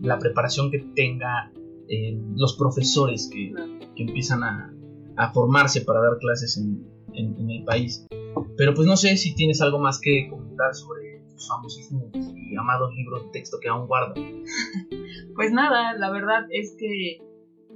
la 0.00 0.18
preparación 0.18 0.70
que 0.70 0.78
tenga 0.94 1.52
eh, 1.88 2.18
los 2.34 2.56
profesores 2.56 3.28
que, 3.30 3.52
que 3.94 4.02
empiezan 4.02 4.42
a, 4.42 4.72
a, 5.16 5.32
formarse 5.32 5.82
para 5.82 6.00
dar 6.00 6.16
clases 6.18 6.56
en, 6.56 6.86
en, 7.12 7.38
en, 7.38 7.50
el 7.50 7.64
país. 7.64 8.06
Pero 8.56 8.74
pues 8.74 8.86
no 8.86 8.96
sé 8.96 9.16
si 9.16 9.34
tienes 9.34 9.60
algo 9.60 9.78
más 9.78 10.00
que 10.00 10.28
comentar 10.30 10.74
sobre 10.74 11.05
famosísimos 11.36 12.10
y 12.14 12.56
amados 12.56 12.94
libros 12.94 13.24
de 13.24 13.30
texto 13.30 13.58
que 13.60 13.68
aún 13.68 13.86
guardas. 13.86 14.18
Pues 15.34 15.52
nada, 15.52 15.94
la 15.94 16.10
verdad 16.10 16.46
es 16.50 16.74
que, 16.78 17.20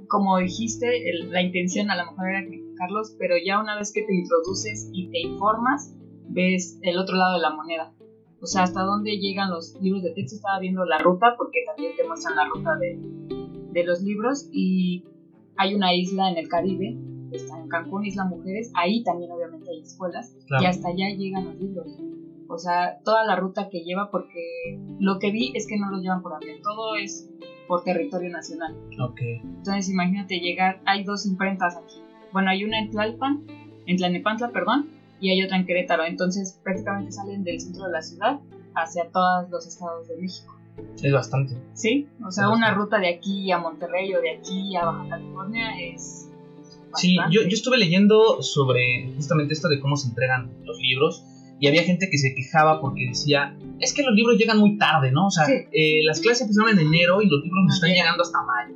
como 0.07 0.37
dijiste, 0.37 1.09
el, 1.09 1.31
la 1.31 1.41
intención 1.41 1.91
a 1.91 1.95
lo 1.95 2.11
mejor 2.11 2.29
era 2.29 2.45
criticarlos, 2.45 3.15
pero 3.19 3.35
ya 3.43 3.61
una 3.61 3.77
vez 3.77 3.91
que 3.93 4.01
te 4.01 4.15
introduces 4.15 4.89
y 4.91 5.09
te 5.09 5.19
informas, 5.19 5.95
ves 6.27 6.79
el 6.81 6.97
otro 6.97 7.15
lado 7.15 7.35
de 7.35 7.41
la 7.41 7.51
moneda. 7.51 7.93
O 8.41 8.47
sea, 8.47 8.63
hasta 8.63 8.81
dónde 8.81 9.19
llegan 9.19 9.51
los 9.51 9.79
libros 9.81 10.01
de 10.01 10.13
texto. 10.13 10.35
Estaba 10.35 10.59
viendo 10.59 10.83
la 10.85 10.97
ruta, 10.97 11.35
porque 11.37 11.59
también 11.67 11.95
te 11.95 12.07
muestran 12.07 12.35
la 12.35 12.45
ruta 12.45 12.75
de, 12.75 12.99
de 13.71 13.83
los 13.83 14.01
libros. 14.01 14.49
Y 14.51 15.05
hay 15.57 15.75
una 15.75 15.93
isla 15.93 16.31
en 16.31 16.37
el 16.37 16.49
Caribe, 16.49 16.97
está 17.31 17.59
en 17.59 17.67
Cancún, 17.67 18.05
Isla 18.05 18.25
Mujeres. 18.25 18.71
Ahí 18.73 19.03
también, 19.03 19.31
obviamente, 19.31 19.69
hay 19.69 19.81
escuelas. 19.81 20.35
Claro. 20.47 20.63
Y 20.63 20.65
hasta 20.65 20.87
allá 20.87 21.15
llegan 21.15 21.45
los 21.45 21.55
libros. 21.55 21.99
O 22.51 22.57
sea, 22.57 22.99
toda 23.03 23.25
la 23.25 23.35
ruta 23.35 23.69
que 23.69 23.83
lleva, 23.83 24.11
porque 24.11 24.79
lo 24.99 25.19
que 25.19 25.31
vi 25.31 25.51
es 25.55 25.67
que 25.67 25.77
no 25.77 25.89
los 25.89 26.01
llevan 26.01 26.21
por 26.21 26.33
avión. 26.33 26.61
Todo 26.61 26.95
es 26.95 27.29
por 27.67 27.83
territorio 27.83 28.29
nacional. 28.29 28.75
Ok. 28.99 29.21
Entonces, 29.21 29.89
imagínate 29.89 30.39
llegar. 30.39 30.81
Hay 30.85 31.03
dos 31.03 31.25
imprentas 31.25 31.77
aquí. 31.77 31.95
Bueno, 32.33 32.49
hay 32.49 32.63
una 32.63 32.79
en 32.79 32.91
Tlalpan, 32.91 33.45
en 33.85 33.97
Tlalnepantla, 33.97 34.49
perdón 34.49 35.01
y 35.21 35.29
hay 35.29 35.43
otra 35.43 35.57
en 35.57 35.65
Querétaro. 35.65 36.03
Entonces 36.03 36.59
prácticamente 36.63 37.13
salen 37.13 37.43
del 37.43 37.61
centro 37.61 37.85
de 37.85 37.91
la 37.91 38.01
ciudad 38.01 38.39
hacia 38.75 39.09
todos 39.09 39.49
los 39.49 39.65
estados 39.65 40.07
de 40.09 40.17
México. 40.17 40.53
Es 41.01 41.13
bastante. 41.13 41.55
Sí, 41.73 42.07
o 42.25 42.31
sea, 42.31 42.49
una 42.49 42.73
ruta 42.73 42.97
de 42.97 43.09
aquí 43.09 43.51
a 43.51 43.59
Monterrey 43.59 44.13
o 44.15 44.21
de 44.21 44.31
aquí 44.31 44.75
a 44.75 44.85
Baja 44.85 45.09
California 45.09 45.79
es... 45.79 46.27
Bastante. 46.91 46.97
Sí, 46.97 47.17
yo, 47.29 47.43
yo 47.43 47.53
estuve 47.53 47.77
leyendo 47.77 48.41
sobre 48.41 49.13
justamente 49.15 49.53
esto 49.53 49.69
de 49.69 49.79
cómo 49.79 49.95
se 49.95 50.09
entregan 50.09 50.51
los 50.65 50.77
libros 50.79 51.23
y 51.61 51.67
había 51.67 51.83
gente 51.83 52.09
que 52.09 52.17
se 52.17 52.33
quejaba 52.33 52.81
porque 52.81 53.07
decía, 53.07 53.55
es 53.79 53.93
que 53.93 54.01
los 54.01 54.15
libros 54.15 54.35
llegan 54.35 54.57
muy 54.57 54.79
tarde, 54.79 55.11
¿no? 55.11 55.27
O 55.27 55.29
sea, 55.29 55.45
sí. 55.45 55.53
eh, 55.71 56.03
las 56.03 56.19
clases 56.19 56.41
empezaron 56.41 56.71
en 56.71 56.87
enero 56.87 57.21
y 57.21 57.29
los 57.29 57.43
libros 57.43 57.63
nos 57.65 57.75
están 57.75 57.91
llegando 57.91 58.23
hasta 58.23 58.39
mayo. 58.41 58.75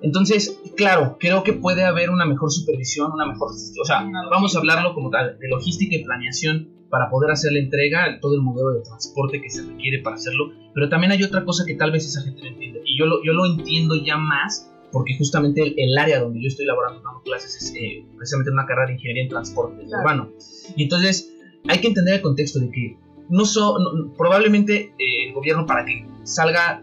Entonces, 0.00 0.60
claro, 0.76 1.16
creo 1.18 1.42
que 1.42 1.54
puede 1.54 1.84
haber 1.84 2.10
una 2.10 2.24
mejor 2.24 2.52
supervisión, 2.52 3.10
una 3.12 3.26
mejor, 3.26 3.50
o 3.50 3.84
sea, 3.84 4.08
vamos 4.30 4.54
a 4.54 4.60
hablarlo 4.60 4.94
como 4.94 5.10
tal, 5.10 5.38
de 5.40 5.48
logística 5.48 5.96
y 5.96 6.04
planeación 6.04 6.68
para 6.88 7.10
poder 7.10 7.32
hacer 7.32 7.52
la 7.52 7.58
entrega, 7.58 8.20
todo 8.20 8.36
el 8.36 8.42
modelo 8.42 8.74
de 8.74 8.82
transporte 8.82 9.40
que 9.42 9.50
se 9.50 9.62
requiere 9.62 10.00
para 10.00 10.14
hacerlo, 10.14 10.52
pero 10.72 10.88
también 10.88 11.10
hay 11.10 11.22
otra 11.24 11.44
cosa 11.44 11.64
que 11.66 11.74
tal 11.74 11.90
vez 11.90 12.06
esa 12.06 12.22
gente 12.22 12.42
no 12.42 12.48
entiende, 12.48 12.80
y 12.84 12.96
yo 12.96 13.06
lo, 13.06 13.24
yo 13.24 13.32
lo 13.32 13.44
entiendo 13.46 13.96
ya 13.96 14.16
más, 14.18 14.70
porque 14.92 15.16
justamente 15.18 15.62
el, 15.62 15.74
el 15.76 15.98
área 15.98 16.20
donde 16.20 16.40
yo 16.40 16.46
estoy 16.46 16.66
laborando, 16.66 17.02
dando 17.02 17.22
clases, 17.22 17.56
es 17.56 17.74
eh, 17.74 18.06
precisamente 18.16 18.52
una 18.52 18.66
carrera 18.66 18.86
de 18.86 18.92
ingeniería 18.92 19.24
en 19.24 19.28
transporte 19.30 19.84
claro. 19.86 20.02
urbano, 20.02 20.32
y 20.76 20.84
entonces 20.84 21.33
hay 21.68 21.80
que 21.80 21.88
entender 21.88 22.14
el 22.14 22.22
contexto 22.22 22.60
de 22.60 22.70
que 22.70 22.96
no, 23.28 23.44
so, 23.44 23.78
no 23.78 24.12
probablemente 24.14 24.94
eh, 24.98 25.28
el 25.28 25.32
gobierno 25.32 25.66
para 25.66 25.84
que 25.84 26.06
salga 26.24 26.82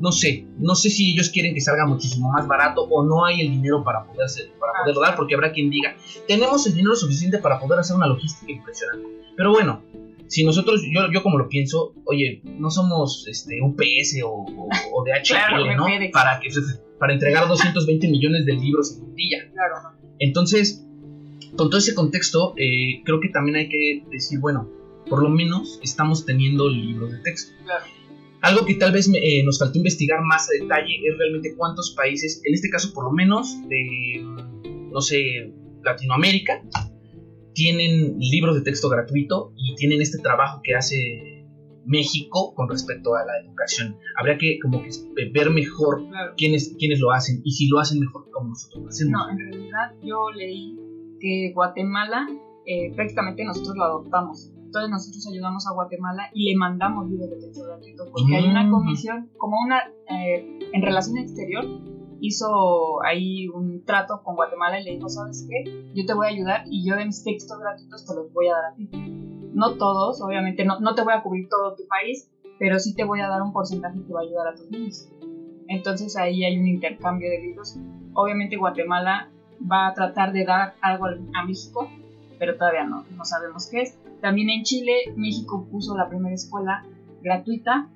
no 0.00 0.12
sé, 0.12 0.46
no 0.58 0.74
sé 0.74 0.88
si 0.88 1.12
ellos 1.12 1.28
quieren 1.28 1.52
que 1.52 1.60
salga 1.60 1.86
muchísimo 1.86 2.30
más 2.32 2.48
barato 2.48 2.82
o 2.84 3.04
no 3.04 3.24
hay 3.26 3.42
el 3.42 3.50
dinero 3.50 3.84
para 3.84 4.04
poder 4.04 4.24
hacer, 4.24 4.50
para 4.58 4.72
poderlo 4.80 5.02
dar, 5.02 5.14
porque 5.14 5.34
habrá 5.34 5.52
quien 5.52 5.68
diga, 5.68 5.94
tenemos 6.26 6.66
el 6.66 6.74
dinero 6.74 6.96
suficiente 6.96 7.38
para 7.38 7.60
poder 7.60 7.80
hacer 7.80 7.96
una 7.96 8.06
logística 8.06 8.50
impresionante. 8.50 9.06
Pero 9.36 9.52
bueno, 9.52 9.82
si 10.26 10.44
nosotros, 10.44 10.82
yo, 10.90 11.12
yo 11.12 11.22
como 11.22 11.38
lo 11.38 11.48
pienso, 11.48 11.92
oye, 12.06 12.40
no 12.44 12.70
somos 12.70 13.26
este 13.28 13.60
UPS 13.62 14.22
o, 14.24 14.30
o, 14.30 14.68
o 14.92 15.04
DHL, 15.04 15.26
claro, 15.26 15.76
¿no? 15.76 15.84
Para, 16.12 16.40
que, 16.40 16.48
para 16.98 17.12
entregar 17.12 17.46
220 17.46 18.08
millones 18.08 18.46
de 18.46 18.54
libros 18.54 18.96
en 18.96 19.04
un 19.04 19.14
día. 19.14 19.50
Claro. 19.52 19.98
Entonces, 20.18 20.86
con 21.56 21.70
todo 21.70 21.78
ese 21.78 21.94
contexto, 21.94 22.54
eh, 22.56 23.02
creo 23.04 23.20
que 23.20 23.28
también 23.28 23.56
hay 23.56 23.68
que 23.68 24.04
decir, 24.10 24.38
bueno, 24.40 24.68
por 25.08 25.22
lo 25.22 25.28
menos 25.28 25.80
estamos 25.82 26.24
teniendo 26.24 26.68
libros 26.68 27.12
de 27.12 27.18
texto. 27.18 27.52
Claro. 27.64 27.84
Algo 28.42 28.64
que 28.64 28.74
tal 28.74 28.92
vez 28.92 29.10
eh, 29.12 29.42
nos 29.44 29.58
faltó 29.58 29.78
investigar 29.78 30.22
más 30.22 30.48
a 30.48 30.62
detalle 30.62 30.96
es 31.04 31.18
realmente 31.18 31.54
cuántos 31.56 31.90
países, 31.90 32.40
en 32.44 32.54
este 32.54 32.70
caso 32.70 32.92
por 32.94 33.04
lo 33.04 33.12
menos 33.12 33.56
de, 33.68 34.24
no 34.90 35.00
sé, 35.00 35.52
Latinoamérica, 35.84 36.62
tienen 37.52 38.18
libros 38.18 38.54
de 38.54 38.62
texto 38.62 38.88
gratuito 38.88 39.52
y 39.56 39.74
tienen 39.74 40.00
este 40.00 40.18
trabajo 40.18 40.60
que 40.62 40.74
hace 40.74 41.44
México 41.84 42.54
con 42.54 42.68
respecto 42.68 43.14
a 43.14 43.24
la 43.24 43.32
educación. 43.44 43.96
Habría 44.18 44.38
que 44.38 44.58
como 44.60 44.82
que 44.82 44.90
ver 45.32 45.50
mejor 45.50 46.08
claro. 46.08 46.34
quiénes, 46.36 46.74
quiénes 46.78 47.00
lo 47.00 47.10
hacen 47.10 47.42
y 47.44 47.52
si 47.52 47.68
lo 47.68 47.78
hacen 47.78 48.00
mejor 48.00 48.30
como 48.30 48.50
nosotros 48.50 48.84
lo 48.84 48.88
hacemos. 48.88 49.12
No, 49.12 49.30
en 49.30 49.38
realidad 49.38 49.92
yo 50.02 50.30
leí 50.30 50.78
que 51.20 51.52
Guatemala 51.54 52.26
eh, 52.66 52.92
prácticamente 52.94 53.44
nosotros 53.44 53.76
lo 53.76 53.84
adoptamos. 53.84 54.52
Entonces 54.56 54.90
nosotros 54.90 55.26
ayudamos 55.32 55.66
a 55.66 55.72
Guatemala 55.72 56.30
y 56.32 56.50
le 56.50 56.56
mandamos 56.56 57.10
libros 57.10 57.30
de 57.30 57.40
texto 57.40 57.64
gratuito 57.64 58.04
porque 58.12 58.32
mm. 58.32 58.36
hay 58.36 58.48
una 58.48 58.70
comisión, 58.70 59.30
como 59.36 59.56
una, 59.60 59.82
eh, 60.08 60.58
en 60.72 60.82
relación 60.82 61.18
exterior, 61.18 61.64
hizo 62.20 63.02
ahí 63.02 63.48
un 63.48 63.84
trato 63.84 64.22
con 64.22 64.36
Guatemala 64.36 64.80
y 64.80 64.84
le 64.84 64.94
dijo, 64.96 65.08
¿sabes 65.08 65.46
qué? 65.48 65.90
Yo 65.94 66.06
te 66.06 66.14
voy 66.14 66.26
a 66.26 66.30
ayudar 66.30 66.64
y 66.70 66.88
yo 66.88 66.96
de 66.96 67.06
mis 67.06 67.24
textos 67.24 67.58
gratuitos 67.58 68.06
te 68.06 68.14
los 68.14 68.32
voy 68.32 68.48
a 68.48 68.52
dar 68.52 68.64
a 68.72 68.74
ti. 68.76 68.88
No 69.52 69.76
todos, 69.76 70.22
obviamente, 70.22 70.64
no, 70.64 70.78
no 70.78 70.94
te 70.94 71.02
voy 71.02 71.14
a 71.14 71.22
cubrir 71.22 71.48
todo 71.48 71.74
tu 71.74 71.88
país, 71.88 72.30
pero 72.58 72.78
sí 72.78 72.94
te 72.94 73.04
voy 73.04 73.20
a 73.20 73.28
dar 73.28 73.42
un 73.42 73.52
porcentaje 73.52 74.00
que 74.06 74.12
va 74.12 74.20
a 74.20 74.22
ayudar 74.22 74.48
a 74.48 74.54
tus 74.54 74.70
niños. 74.70 75.10
Entonces 75.66 76.16
ahí 76.16 76.44
hay 76.44 76.58
un 76.58 76.68
intercambio 76.68 77.28
de 77.30 77.40
libros. 77.40 77.76
Obviamente 78.14 78.56
Guatemala 78.56 79.30
va 79.60 79.88
a 79.88 79.94
tratar 79.94 80.32
de 80.32 80.44
dar 80.44 80.74
algo 80.80 81.06
a 81.34 81.44
México, 81.44 81.90
pero 82.38 82.56
todavía 82.56 82.84
no, 82.84 83.04
no 83.16 83.24
sabemos 83.24 83.68
qué 83.68 83.82
es. 83.82 83.98
También 84.20 84.50
en 84.50 84.62
Chile, 84.62 85.12
México 85.16 85.66
puso 85.70 85.96
la 85.96 86.08
primera 86.08 86.34
escuela 86.34 86.84
gratuita 87.22 87.88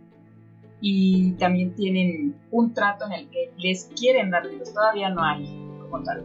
y 0.80 1.32
también 1.32 1.74
tienen 1.74 2.36
un 2.50 2.74
trato 2.74 3.06
en 3.06 3.12
el 3.12 3.28
que 3.28 3.52
les 3.58 3.90
quieren 3.98 4.30
dar 4.30 4.44
libros. 4.46 4.72
Todavía 4.72 5.08
no 5.10 5.22
hay 5.22 5.46
como 5.80 6.02
tal 6.02 6.24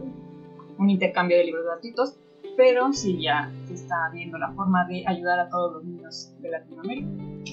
un 0.78 0.90
intercambio 0.90 1.36
de 1.36 1.44
libros 1.44 1.64
gratuitos, 1.64 2.16
pero 2.56 2.92
sí 2.92 3.20
ya 3.22 3.52
se 3.66 3.74
está 3.74 4.10
viendo 4.12 4.38
la 4.38 4.52
forma 4.52 4.86
de 4.86 5.04
ayudar 5.06 5.38
a 5.40 5.48
todos 5.48 5.74
los 5.74 5.84
niños 5.84 6.34
de 6.40 6.50
Latinoamérica. 6.50 7.08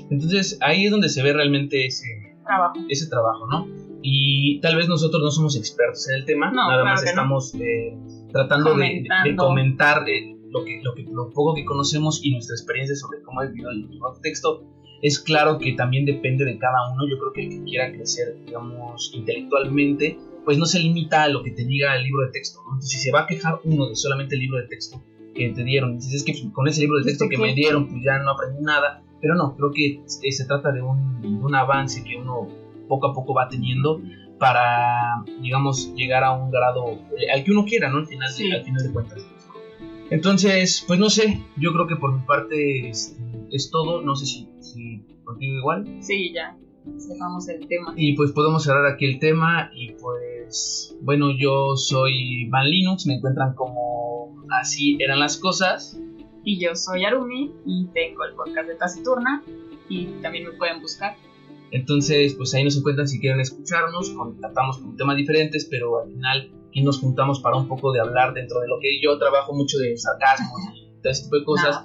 Entonces 0.09 0.57
ahí 0.61 0.85
es 0.85 0.91
donde 0.91 1.09
se 1.09 1.23
ve 1.23 1.33
realmente 1.33 1.85
ese 1.85 2.35
trabajo, 2.43 2.79
ese 2.89 3.09
trabajo 3.09 3.47
¿no? 3.47 3.86
Y 4.01 4.59
tal 4.61 4.75
vez 4.75 4.87
nosotros 4.87 5.21
no 5.21 5.31
somos 5.31 5.55
expertos 5.55 6.07
en 6.09 6.17
el 6.17 6.25
tema, 6.25 6.51
no, 6.51 6.55
nada 6.55 6.67
claro 6.67 6.85
más 6.85 7.03
estamos 7.03 7.53
no. 7.55 7.63
eh, 7.63 7.97
tratando 8.31 8.75
de, 8.75 9.03
de, 9.23 9.35
comentar 9.35 10.07
eh, 10.07 10.37
lo, 10.49 10.63
que, 10.63 10.79
lo, 10.83 10.93
que, 10.93 11.03
lo 11.03 11.31
poco 11.31 11.55
que 11.55 11.65
conocemos 11.65 12.23
y 12.23 12.31
nuestra 12.31 12.55
experiencia 12.55 12.95
sobre 12.95 13.21
cómo 13.21 13.41
ha 13.41 13.45
vivido 13.45 13.69
el 13.71 13.87
libro 13.89 14.13
de 14.13 14.21
texto. 14.21 14.63
Es 15.01 15.19
claro 15.19 15.59
que 15.59 15.73
también 15.73 16.05
depende 16.05 16.43
de 16.45 16.57
cada 16.57 16.91
uno. 16.91 17.07
Yo 17.07 17.19
creo 17.19 17.33
que 17.33 17.43
el 17.43 17.49
que 17.49 17.63
quiera 17.63 17.91
crecer, 17.91 18.35
digamos, 18.45 19.11
intelectualmente, 19.13 20.17
pues 20.43 20.57
no 20.57 20.65
se 20.65 20.79
limita 20.79 21.23
a 21.23 21.27
lo 21.29 21.43
que 21.43 21.51
te 21.51 21.65
diga 21.65 21.95
el 21.95 22.03
libro 22.03 22.25
de 22.25 22.31
texto. 22.31 22.59
¿no? 22.63 22.75
Entonces, 22.75 22.91
si 22.91 22.99
se 22.99 23.11
va 23.11 23.21
a 23.21 23.27
quejar 23.27 23.59
uno 23.63 23.89
de 23.89 23.95
solamente 23.95 24.35
el 24.35 24.41
libro 24.41 24.57
de 24.57 24.67
texto 24.67 25.03
que 25.35 25.49
te 25.49 25.63
dieron, 25.63 25.91
y 25.91 25.95
dices, 25.97 26.13
es 26.13 26.23
que 26.23 26.51
con 26.51 26.67
ese 26.67 26.81
libro 26.81 26.97
de 26.97 27.03
texto 27.03 27.29
que 27.29 27.37
me 27.37 27.53
dieron, 27.53 27.87
pues 27.87 28.01
ya 28.03 28.17
no 28.19 28.31
aprendí 28.31 28.63
nada. 28.63 29.03
Pero 29.21 29.35
no, 29.35 29.55
creo 29.55 29.71
que 29.71 30.01
se 30.07 30.45
trata 30.45 30.71
de 30.71 30.81
un, 30.81 31.21
de 31.21 31.27
un 31.27 31.53
avance 31.53 32.03
que 32.03 32.17
uno 32.17 32.47
poco 32.88 33.07
a 33.07 33.13
poco 33.13 33.33
va 33.33 33.47
teniendo 33.49 34.01
para, 34.39 35.23
digamos, 35.41 35.93
llegar 35.95 36.23
a 36.23 36.31
un 36.31 36.51
grado 36.51 36.99
al 37.33 37.43
que 37.43 37.51
uno 37.51 37.65
quiera, 37.65 37.89
¿no? 37.89 37.97
Al 37.99 38.07
final, 38.07 38.29
sí. 38.29 38.51
al 38.51 38.63
final 38.63 38.83
de 38.83 38.93
cuentas. 38.93 39.25
Entonces, 40.09 40.83
pues 40.88 40.99
no 40.99 41.09
sé, 41.09 41.43
yo 41.57 41.73
creo 41.73 41.88
que 41.88 41.97
por 41.97 42.13
mi 42.13 42.25
parte 42.25 42.89
es, 42.89 43.17
es 43.51 43.69
todo. 43.71 44.01
No 44.01 44.15
sé 44.15 44.25
si, 44.25 44.49
si, 44.59 45.01
contigo 45.23 45.57
igual. 45.57 45.97
Sí, 45.99 46.31
ya. 46.33 46.57
Cerramos 46.97 47.49
el 47.49 47.67
tema. 47.67 47.93
Y 47.97 48.15
pues 48.15 48.31
podemos 48.31 48.63
cerrar 48.63 48.85
aquí 48.85 49.05
el 49.05 49.19
tema. 49.19 49.69
Y 49.73 49.91
pues, 49.93 50.95
bueno, 51.01 51.31
yo 51.38 51.75
soy 51.75 52.47
Van 52.49 52.69
Linux. 52.69 53.05
Me 53.05 53.15
encuentran 53.15 53.53
como 53.53 54.07
Así 54.49 54.97
eran 55.01 55.19
las 55.19 55.38
cosas. 55.38 55.99
Y 56.43 56.59
yo 56.59 56.75
soy 56.75 57.03
Arumi. 57.03 57.51
Y 57.65 57.88
tengo 57.88 58.23
el 58.23 58.33
podcast 58.33 58.69
de 58.69 58.75
Taciturna. 58.75 59.43
Y 59.89 60.05
también 60.21 60.45
me 60.45 60.51
pueden 60.51 60.81
buscar. 60.81 61.17
Entonces, 61.72 62.34
pues 62.36 62.53
ahí 62.53 62.63
nos 62.63 62.78
encuentran 62.78 63.07
si 63.07 63.20
quieren 63.20 63.39
escucharnos. 63.39 64.13
Tratamos 64.39 64.78
con 64.78 64.95
temas 64.95 65.18
diferentes, 65.18 65.65
pero 65.70 66.01
al 66.01 66.09
final 66.11 66.51
y 66.72 66.84
nos 66.84 66.99
juntamos 66.99 67.39
para 67.39 67.57
un 67.57 67.68
poco 67.68 67.91
de 67.91 67.99
hablar 67.99 68.34
dentro 68.34 68.59
de 68.59 68.68
lo 68.68 68.80
que 68.80 69.01
yo 69.01 69.18
trabajo 69.18 69.53
mucho 69.53 69.80
de 69.80 69.97
sarcasmo 69.97 70.53
y 70.76 71.01
todo 71.01 71.11
ese 71.11 71.24
tipo 71.24 71.38
de 71.38 71.43
cosas. 71.43 71.84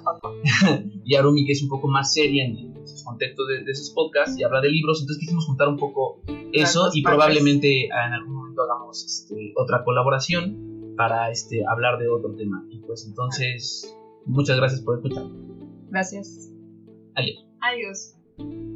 y 1.03 1.15
Arumi, 1.15 1.45
que 1.45 1.53
es 1.53 1.63
un 1.63 1.69
poco 1.69 1.87
más 1.87 2.13
seria 2.13 2.45
en 2.45 2.75
esos 2.83 3.03
contextos 3.03 3.47
de, 3.47 3.63
de, 3.63 3.71
esos 3.71 3.89
podcasts 3.91 4.37
y 4.37 4.43
habla 4.43 4.61
de 4.61 4.69
libros, 4.69 5.01
entonces 5.01 5.19
quisimos 5.19 5.45
juntar 5.45 5.69
un 5.69 5.77
poco 5.77 6.21
eso 6.51 6.89
y 6.93 7.01
probablemente 7.01 7.85
en 7.85 8.13
algún 8.13 8.35
momento 8.35 8.61
hagamos 8.61 9.03
este, 9.03 9.53
otra 9.55 9.83
colaboración 9.83 10.95
para 10.95 11.31
este, 11.31 11.63
hablar 11.65 11.97
de 11.97 12.07
otro 12.07 12.35
tema. 12.35 12.65
Y 12.69 12.79
pues 12.79 13.05
entonces, 13.07 13.95
muchas 14.25 14.57
gracias 14.57 14.81
por 14.81 14.97
escuchar. 14.97 15.25
Gracias. 15.89 16.51
Adiós. 17.15 17.45
Adiós. 17.61 18.72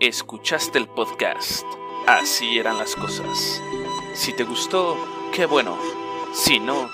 Escuchaste 0.00 0.78
el 0.78 0.86
podcast. 0.86 1.64
Así 2.06 2.56
eran 2.56 2.78
las 2.78 2.94
cosas. 2.94 3.60
Si 4.14 4.32
te 4.32 4.44
gustó, 4.44 4.96
qué 5.34 5.44
bueno. 5.44 5.76
Si 6.32 6.60
no, 6.60 6.88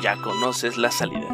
ya 0.00 0.16
conoces 0.22 0.76
la 0.76 0.92
salida. 0.92 1.33